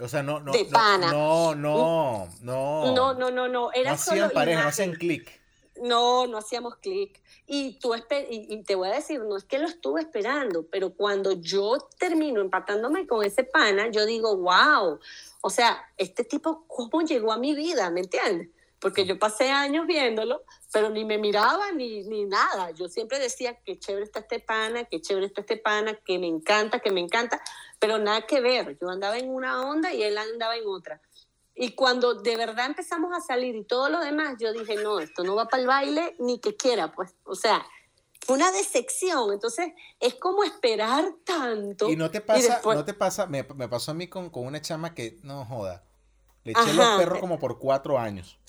O 0.00 0.08
sea, 0.08 0.22
no, 0.22 0.40
no, 0.40 0.52
De 0.52 0.64
no, 0.64 0.70
pana. 0.70 1.10
no, 1.12 1.54
no, 1.54 2.28
no. 2.42 2.92
No, 2.92 3.14
no, 3.14 3.30
no, 3.30 3.48
no, 3.48 3.72
era 3.72 3.92
No 3.92 3.98
solo 3.98 4.24
hacían 4.24 4.30
pareja, 4.32 4.56
no 4.56 4.62
imagen. 4.62 4.68
hacían 4.68 4.92
clic. 4.94 5.40
No, 5.82 6.26
no 6.26 6.38
hacíamos 6.38 6.76
clic. 6.76 7.20
Y, 7.46 7.78
tú 7.78 7.94
y 8.30 8.62
te 8.62 8.74
voy 8.74 8.88
a 8.88 8.92
decir, 8.92 9.20
no 9.20 9.36
es 9.36 9.44
que 9.44 9.58
lo 9.58 9.68
estuve 9.68 10.00
esperando, 10.00 10.64
pero 10.70 10.90
cuando 10.94 11.32
yo 11.32 11.78
termino 11.98 12.40
empatándome 12.40 13.06
con 13.06 13.24
ese 13.24 13.44
pana, 13.44 13.88
yo 13.88 14.06
digo, 14.06 14.36
wow, 14.36 14.98
o 15.40 15.50
sea, 15.50 15.84
este 15.96 16.24
tipo, 16.24 16.64
¿cómo 16.68 17.02
llegó 17.02 17.32
a 17.32 17.38
mi 17.38 17.54
vida? 17.54 17.90
¿Me 17.90 18.00
entiendes? 18.00 18.48
Porque 18.84 19.06
yo 19.06 19.18
pasé 19.18 19.48
años 19.50 19.86
viéndolo, 19.86 20.44
pero 20.70 20.90
ni 20.90 21.06
me 21.06 21.16
miraba 21.16 21.72
ni, 21.72 22.04
ni 22.04 22.26
nada. 22.26 22.70
Yo 22.72 22.86
siempre 22.86 23.18
decía, 23.18 23.58
qué 23.64 23.78
chévere 23.78 24.04
está 24.04 24.18
este 24.18 24.40
pana, 24.40 24.84
qué 24.84 25.00
chévere 25.00 25.24
está 25.24 25.40
este 25.40 25.56
pana, 25.56 25.94
que 26.04 26.18
me 26.18 26.26
encanta, 26.26 26.80
que 26.80 26.92
me 26.92 27.00
encanta, 27.00 27.40
pero 27.78 27.96
nada 27.96 28.26
que 28.26 28.42
ver. 28.42 28.76
Yo 28.78 28.90
andaba 28.90 29.16
en 29.16 29.30
una 29.30 29.62
onda 29.62 29.90
y 29.94 30.02
él 30.02 30.18
andaba 30.18 30.56
en 30.56 30.66
otra. 30.66 31.00
Y 31.54 31.74
cuando 31.74 32.12
de 32.12 32.36
verdad 32.36 32.66
empezamos 32.66 33.16
a 33.16 33.22
salir 33.22 33.56
y 33.56 33.64
todo 33.64 33.88
lo 33.88 34.00
demás, 34.00 34.36
yo 34.38 34.52
dije, 34.52 34.76
no, 34.76 35.00
esto 35.00 35.24
no 35.24 35.34
va 35.34 35.46
para 35.48 35.62
el 35.62 35.66
baile 35.66 36.14
ni 36.18 36.38
que 36.38 36.54
quiera, 36.54 36.92
pues. 36.92 37.14
O 37.24 37.36
sea, 37.36 37.64
fue 38.20 38.36
una 38.36 38.52
decepción. 38.52 39.32
Entonces, 39.32 39.68
es 39.98 40.14
como 40.16 40.44
esperar 40.44 41.06
tanto. 41.24 41.88
Y 41.88 41.96
no 41.96 42.10
te 42.10 42.20
pasa, 42.20 42.56
después- 42.56 42.76
no 42.76 42.84
te 42.84 42.92
pasa, 42.92 43.24
me, 43.24 43.44
me 43.56 43.66
pasó 43.66 43.92
a 43.92 43.94
mí 43.94 44.08
con, 44.08 44.28
con 44.28 44.44
una 44.44 44.60
chama 44.60 44.94
que, 44.94 45.16
no 45.22 45.46
joda, 45.46 45.82
le 46.44 46.52
eché 46.52 46.60
Ajá. 46.60 46.72
los 46.72 46.98
perros 46.98 47.18
como 47.18 47.38
por 47.38 47.58
cuatro 47.58 47.98
años. 47.98 48.38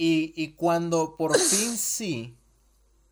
Y, 0.00 0.32
y 0.36 0.52
cuando 0.54 1.16
por 1.16 1.36
fin 1.36 1.76
sí, 1.76 2.36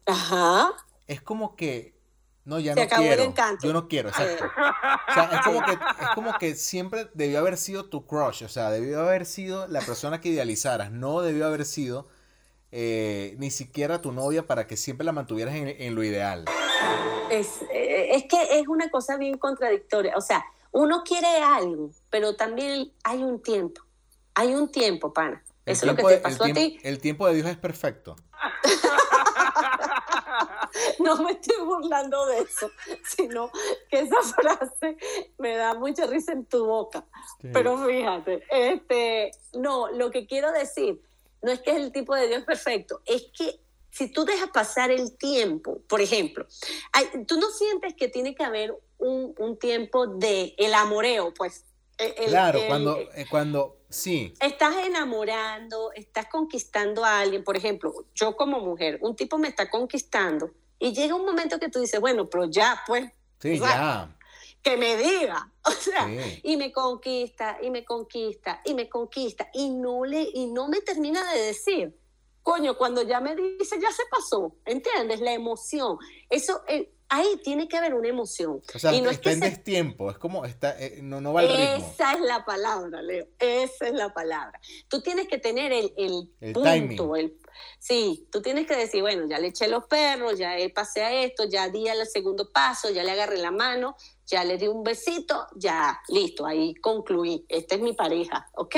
Ajá. 0.06 0.72
es 1.08 1.20
como 1.20 1.56
que 1.56 1.96
No, 2.44 2.60
ya 2.60 2.74
Se 2.74 2.80
no 2.80 2.86
acabó 2.86 3.02
el 3.02 3.08
quiero. 3.08 3.22
encanto. 3.24 3.66
Yo 3.66 3.72
no 3.72 3.88
quiero, 3.88 4.10
exacto. 4.10 4.44
O 4.44 5.12
sea, 5.12 5.24
es 5.32 5.40
como, 5.44 5.64
que, 5.64 5.72
es 5.72 6.08
como 6.14 6.38
que 6.38 6.54
siempre 6.54 7.10
debió 7.14 7.40
haber 7.40 7.56
sido 7.56 7.86
tu 7.86 8.06
crush, 8.06 8.44
o 8.44 8.48
sea, 8.48 8.70
debió 8.70 9.00
haber 9.00 9.26
sido 9.26 9.66
la 9.66 9.80
persona 9.80 10.20
que 10.20 10.28
idealizaras, 10.28 10.92
no 10.92 11.22
debió 11.22 11.46
haber 11.46 11.64
sido 11.64 12.06
eh, 12.70 13.34
ni 13.38 13.50
siquiera 13.50 14.00
tu 14.00 14.12
novia 14.12 14.46
para 14.46 14.68
que 14.68 14.76
siempre 14.76 15.04
la 15.04 15.10
mantuvieras 15.10 15.56
en, 15.56 15.66
en 15.66 15.94
lo 15.96 16.04
ideal. 16.04 16.44
Es, 17.30 17.62
eh, 17.72 18.10
es 18.12 18.24
que 18.26 18.60
es 18.60 18.68
una 18.68 18.90
cosa 18.90 19.16
bien 19.16 19.38
contradictoria. 19.38 20.14
O 20.16 20.20
sea, 20.20 20.44
uno 20.76 21.02
quiere 21.04 21.26
algo, 21.42 21.90
pero 22.10 22.36
también 22.36 22.92
hay 23.02 23.22
un 23.22 23.42
tiempo. 23.42 23.80
Hay 24.34 24.54
un 24.54 24.70
tiempo, 24.70 25.10
pana. 25.12 25.42
El 25.64 25.72
Eso 25.72 25.86
es 25.86 25.92
lo 25.92 25.96
que 25.96 26.02
te 26.14 26.18
pasó 26.18 26.44
a 26.44 26.52
ti. 26.52 26.78
El 26.82 27.00
tiempo 27.00 27.26
de 27.26 27.34
Dios 27.34 27.46
es 27.48 27.56
perfecto. 27.56 28.14
No 30.98 31.16
me 31.22 31.32
estoy 31.32 31.64
burlando 31.64 32.26
de 32.26 32.40
eso, 32.40 32.70
sino 33.04 33.50
que 33.90 34.00
esa 34.00 34.20
frase 34.22 34.96
me 35.38 35.56
da 35.56 35.74
mucha 35.74 36.06
risa 36.06 36.32
en 36.32 36.44
tu 36.44 36.66
boca. 36.66 37.04
Pero 37.52 37.78
fíjate, 37.86 38.42
este, 38.50 39.30
no, 39.54 39.88
lo 39.92 40.10
que 40.10 40.26
quiero 40.26 40.52
decir 40.52 41.00
no 41.42 41.52
es 41.52 41.60
que 41.60 41.70
es 41.70 41.76
el 41.78 41.92
tipo 41.92 42.14
de 42.14 42.28
Dios 42.28 42.44
perfecto, 42.44 43.00
es 43.06 43.26
que 43.36 43.58
si 43.90 44.08
tú 44.12 44.24
dejas 44.24 44.50
pasar 44.50 44.90
el 44.90 45.16
tiempo, 45.16 45.78
por 45.88 46.00
ejemplo, 46.00 46.46
hay- 46.92 47.24
tú 47.26 47.38
no 47.40 47.48
sientes 47.50 47.94
que 47.94 48.08
tiene 48.08 48.34
que 48.34 48.44
haber 48.44 48.74
un, 48.98 49.34
un 49.38 49.58
tiempo 49.58 50.06
de 50.06 50.54
el 50.58 50.74
amoreo, 50.74 51.32
pues. 51.34 51.64
el- 51.98 52.14
claro, 52.28 52.58
el- 52.60 52.66
cuando, 52.66 52.98
eh, 52.98 53.26
cuando, 53.30 53.76
sí, 53.88 54.34
estás 54.40 54.76
enamorando, 54.86 55.92
estás 55.94 56.26
conquistando 56.28 57.04
a 57.04 57.20
alguien, 57.20 57.42
por 57.44 57.56
ejemplo, 57.56 57.92
yo 58.14 58.36
como 58.36 58.60
mujer, 58.60 58.98
un 59.02 59.16
tipo 59.16 59.38
me 59.38 59.48
está 59.48 59.70
conquistando 59.70 60.50
y 60.78 60.92
llega 60.92 61.14
un 61.14 61.24
momento 61.24 61.58
que 61.58 61.68
tú 61.70 61.80
dices, 61.80 62.00
bueno, 62.00 62.26
pero 62.26 62.44
ya, 62.50 62.82
pues, 62.86 63.10
sí, 63.40 63.54
o 63.58 63.64
sea, 63.64 63.70
ya. 63.76 64.16
que 64.62 64.76
me 64.76 64.96
diga, 64.96 65.50
o 65.64 65.70
sea, 65.70 66.06
Sí. 66.06 66.40
y 66.42 66.56
me 66.56 66.70
conquista, 66.72 67.58
y 67.62 67.70
me 67.70 67.84
conquista, 67.84 68.60
y 68.64 68.74
me 68.74 68.88
conquista, 68.88 69.48
y 69.54 69.70
no, 69.70 70.04
le, 70.04 70.28
y 70.34 70.46
no 70.46 70.68
me 70.68 70.80
termina 70.82 71.32
de 71.32 71.40
decir, 71.40 71.98
coño, 72.42 72.76
cuando 72.76 73.02
ya 73.02 73.20
me 73.20 73.34
dice, 73.34 73.78
ya 73.80 73.90
se 73.90 74.02
pasó, 74.10 74.54
¿entiendes? 74.66 75.20
La 75.20 75.32
emoción, 75.32 75.98
eso, 76.30 76.62
eh, 76.68 76.92
ahí 77.08 77.40
tiene 77.44 77.68
que 77.68 77.76
haber 77.76 77.94
una 77.94 78.08
emoción. 78.08 78.60
O 78.74 78.78
sea, 78.78 78.92
y 78.92 79.00
no 79.00 79.10
es 79.10 79.16
está 79.16 79.30
que 79.30 79.34
en 79.34 79.40
se- 79.40 79.50
destiempo, 79.50 80.10
es 80.10 80.18
como, 80.18 80.44
está, 80.44 80.76
eh, 80.82 81.00
no, 81.02 81.20
no 81.20 81.32
va 81.32 81.40
al 81.40 81.48
ritmo. 81.48 81.92
esa 81.92 82.12
es 82.14 82.20
la 82.20 82.44
palabra, 82.44 83.02
Leo. 83.02 83.26
Esa 83.38 83.86
es 83.88 83.94
la 83.94 84.12
palabra. 84.12 84.60
Tú 84.88 85.00
tienes 85.02 85.28
que 85.28 85.38
tener 85.38 85.72
el, 85.72 85.92
el, 85.96 86.30
El 86.40 86.52
punto. 86.52 86.70
timing. 86.70 87.16
el- 87.16 87.36
sí, 87.78 88.28
tú 88.30 88.42
tienes 88.42 88.66
que 88.66 88.76
decir, 88.76 89.02
bueno, 89.02 89.26
ya 89.28 89.38
le 89.38 89.48
eché 89.48 89.68
los 89.68 89.86
perros, 89.86 90.38
ya 90.38 90.56
pasé 90.74 91.02
a 91.02 91.12
esto, 91.22 91.44
ya 91.44 91.68
di 91.68 91.88
al 91.88 92.06
segundo 92.06 92.50
paso, 92.52 92.90
ya 92.90 93.02
le 93.04 93.12
agarré 93.12 93.38
la 93.38 93.50
mano, 93.50 93.96
ya 94.26 94.42
le 94.44 94.58
di 94.58 94.66
un 94.66 94.82
besito, 94.82 95.46
ya, 95.54 96.00
listo, 96.08 96.44
ahí 96.46 96.74
concluí. 96.74 97.44
Esta 97.48 97.76
es 97.76 97.80
mi 97.80 97.92
pareja, 97.92 98.48
¿ok? 98.54 98.74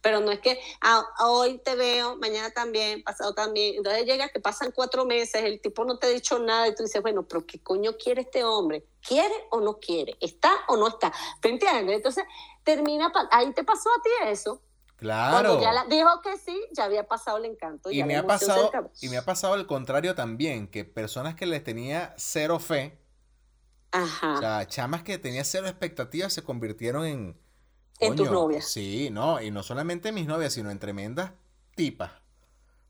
Pero 0.00 0.20
no 0.20 0.30
es 0.30 0.38
que 0.40 0.60
ah, 0.80 1.04
hoy 1.20 1.58
te 1.58 1.74
veo, 1.74 2.16
mañana 2.16 2.50
también, 2.50 3.02
pasado 3.02 3.34
también. 3.34 3.74
Entonces 3.76 4.06
llega 4.06 4.28
que 4.28 4.40
pasan 4.40 4.70
cuatro 4.72 5.04
meses, 5.04 5.42
el 5.42 5.60
tipo 5.60 5.84
no 5.84 5.98
te 5.98 6.06
ha 6.06 6.10
dicho 6.10 6.38
nada 6.38 6.68
y 6.68 6.74
tú 6.74 6.84
dices, 6.84 7.02
bueno, 7.02 7.24
pero 7.26 7.44
¿qué 7.44 7.60
coño 7.60 7.96
quiere 7.96 8.22
este 8.22 8.44
hombre? 8.44 8.84
¿Quiere 9.06 9.34
o 9.50 9.60
no 9.60 9.78
quiere? 9.80 10.16
¿Está 10.20 10.52
o 10.68 10.76
no 10.76 10.88
está? 10.88 11.12
¿Te 11.40 11.48
entiendes? 11.48 11.96
Entonces 11.96 12.24
termina, 12.62 13.12
ahí 13.30 13.52
te 13.52 13.64
pasó 13.64 13.90
a 13.90 14.02
ti 14.02 14.10
eso. 14.30 14.62
Claro. 14.96 15.32
Cuando 15.32 15.60
ya 15.60 15.72
la- 15.72 15.84
dijo 15.86 16.22
que 16.22 16.38
sí, 16.38 16.58
ya 16.72 16.84
había 16.84 17.06
pasado 17.06 17.38
el 17.38 17.46
encanto. 17.46 17.90
Y 17.90 17.98
ya 17.98 18.06
me, 18.06 18.16
ha 18.16 18.26
pasado, 18.26 18.70
y 19.02 19.08
me 19.08 19.16
ha 19.18 19.24
pasado 19.24 19.56
el 19.56 19.66
contrario 19.66 20.14
también, 20.14 20.68
que 20.68 20.84
personas 20.84 21.34
que 21.34 21.46
les 21.46 21.64
tenía 21.64 22.14
cero 22.16 22.58
fe, 22.60 22.96
Ajá. 23.94 24.32
o 24.34 24.38
sea, 24.40 24.66
chamas 24.66 25.02
que 25.02 25.18
tenía 25.18 25.44
cero 25.44 25.66
expectativas 25.68 26.32
se 26.32 26.42
convirtieron 26.42 27.04
en... 27.06 27.36
En 28.00 28.16
tus 28.16 28.30
novias. 28.30 28.66
Sí, 28.70 29.08
no, 29.10 29.40
y 29.40 29.50
no 29.52 29.62
solamente 29.62 30.10
mis 30.12 30.26
novias, 30.26 30.52
sino 30.52 30.70
en 30.70 30.78
tremendas 30.80 31.30
tipas. 31.76 32.10
O 32.12 32.16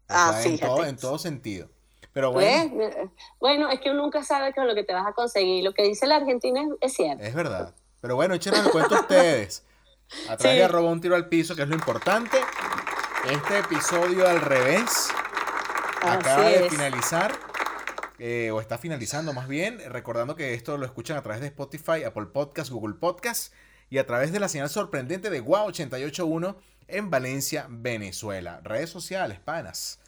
Ah, 0.08 0.32
sea, 0.32 0.42
en 0.44 0.52
fíjate. 0.52 0.66
todo, 0.74 0.84
en 0.86 0.96
todo 0.96 1.18
sentido. 1.18 1.68
Pero 2.12 2.32
bueno, 2.32 2.74
¿Ves? 2.78 2.94
Eh, 2.96 3.08
Bueno, 3.38 3.68
es 3.70 3.80
que 3.80 3.90
uno 3.90 4.02
nunca 4.02 4.22
sabe 4.24 4.54
con 4.54 4.66
lo 4.66 4.74
que 4.74 4.82
te 4.84 4.94
vas 4.94 5.06
a 5.06 5.12
conseguir. 5.12 5.62
Lo 5.64 5.74
que 5.74 5.82
dice 5.82 6.06
la 6.06 6.16
Argentina 6.16 6.62
es, 6.62 6.68
es 6.80 6.92
cierto. 6.94 7.22
es 7.22 7.34
verdad. 7.34 7.74
Pero 8.00 8.16
bueno, 8.16 8.34
échenos 8.34 8.64
el 8.64 8.70
cuento 8.72 8.94
ustedes. 8.94 9.64
A 10.28 10.36
través 10.36 10.52
Sí. 10.54 10.58
de 10.58 10.64
arroba 10.64 10.90
un 10.90 11.00
tiro 11.00 11.14
al 11.16 11.28
piso, 11.28 11.54
que 11.56 11.62
es 11.62 11.68
lo 11.68 11.74
importante. 11.74 12.38
Este 13.30 13.58
episodio 13.58 14.28
al 14.28 14.40
revés 14.40 15.08
acaba 16.02 16.44
de 16.44 16.66
es. 16.66 16.70
finalizar. 16.72 17.32
Eh, 18.18 18.50
o 18.52 18.60
está 18.60 18.78
finalizando 18.78 19.32
más 19.32 19.48
bien, 19.48 19.80
recordando 19.90 20.36
que 20.36 20.54
esto 20.54 20.76
lo 20.78 20.86
escuchan 20.86 21.16
a 21.16 21.22
través 21.22 21.40
de 21.40 21.48
Spotify, 21.48 22.04
Apple 22.04 22.26
Podcast, 22.26 22.70
Google 22.70 22.94
Podcast 22.94 23.52
y 23.90 23.98
a 23.98 24.06
través 24.06 24.32
de 24.32 24.40
la 24.40 24.48
señal 24.48 24.70
sorprendente 24.70 25.30
de 25.30 25.40
Wow 25.40 25.66
881 25.66 26.56
en 26.88 27.10
Valencia, 27.10 27.66
Venezuela. 27.68 28.60
Redes 28.62 28.90
sociales, 28.90 29.40
panas. 29.40 30.00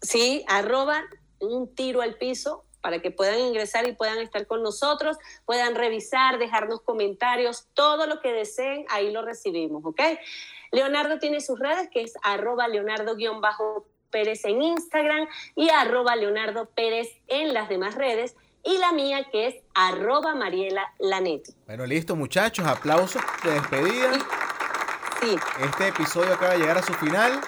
Sí, 0.00 0.44
arroba 0.48 1.02
un 1.38 1.74
tiro 1.74 2.02
al 2.02 2.16
piso 2.16 2.64
para 2.80 3.00
que 3.00 3.10
puedan 3.10 3.38
ingresar 3.38 3.86
y 3.88 3.92
puedan 3.92 4.18
estar 4.18 4.46
con 4.46 4.62
nosotros, 4.62 5.16
puedan 5.44 5.74
revisar, 5.74 6.38
dejarnos 6.38 6.82
comentarios, 6.82 7.68
todo 7.74 8.06
lo 8.06 8.20
que 8.20 8.32
deseen, 8.32 8.84
ahí 8.90 9.12
lo 9.12 9.22
recibimos, 9.22 9.84
¿ok? 9.84 10.00
Leonardo 10.72 11.18
tiene 11.18 11.40
sus 11.40 11.58
redes, 11.58 11.88
que 11.90 12.02
es 12.02 12.14
arroba 12.22 12.66
leonardo-pérez 14.12 14.44
en 14.44 14.62
Instagram 14.62 15.26
y 15.56 15.70
arroba 15.70 16.16
leonardo 16.16 16.66
pérez 16.74 17.08
en 17.28 17.54
las 17.54 17.68
demás 17.68 17.94
redes, 17.94 18.34
y 18.64 18.78
la 18.78 18.92
mía 18.92 19.26
que 19.32 19.48
es 19.48 19.54
arroba 19.74 20.34
mariela 20.34 20.92
lanetti. 21.00 21.52
Bueno, 21.66 21.84
listo 21.84 22.14
muchachos, 22.14 22.64
aplausos 22.66 23.20
de 23.42 23.52
despedida. 23.54 24.12
Sí, 25.20 25.36
Este 25.64 25.88
episodio 25.88 26.34
acaba 26.34 26.52
de 26.52 26.58
llegar 26.60 26.78
a 26.78 26.82
su 26.82 26.92
final. 26.94 27.40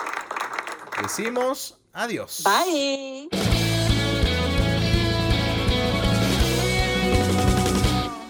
Decimos 1.02 1.78
adiós. 1.92 2.42
bye. 2.44 3.28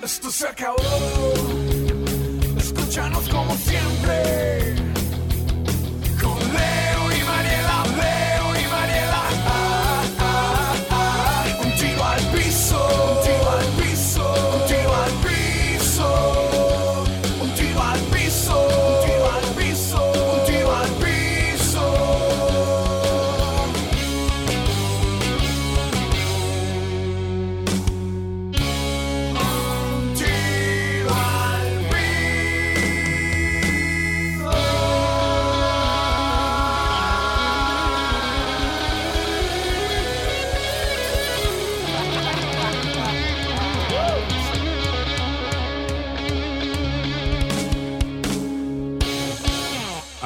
Esto 0.02 0.30
se 0.30 0.46
acabó. 0.46 0.76
Escúchanos 2.58 3.28
como 3.30 3.54
siempre. 3.56 4.73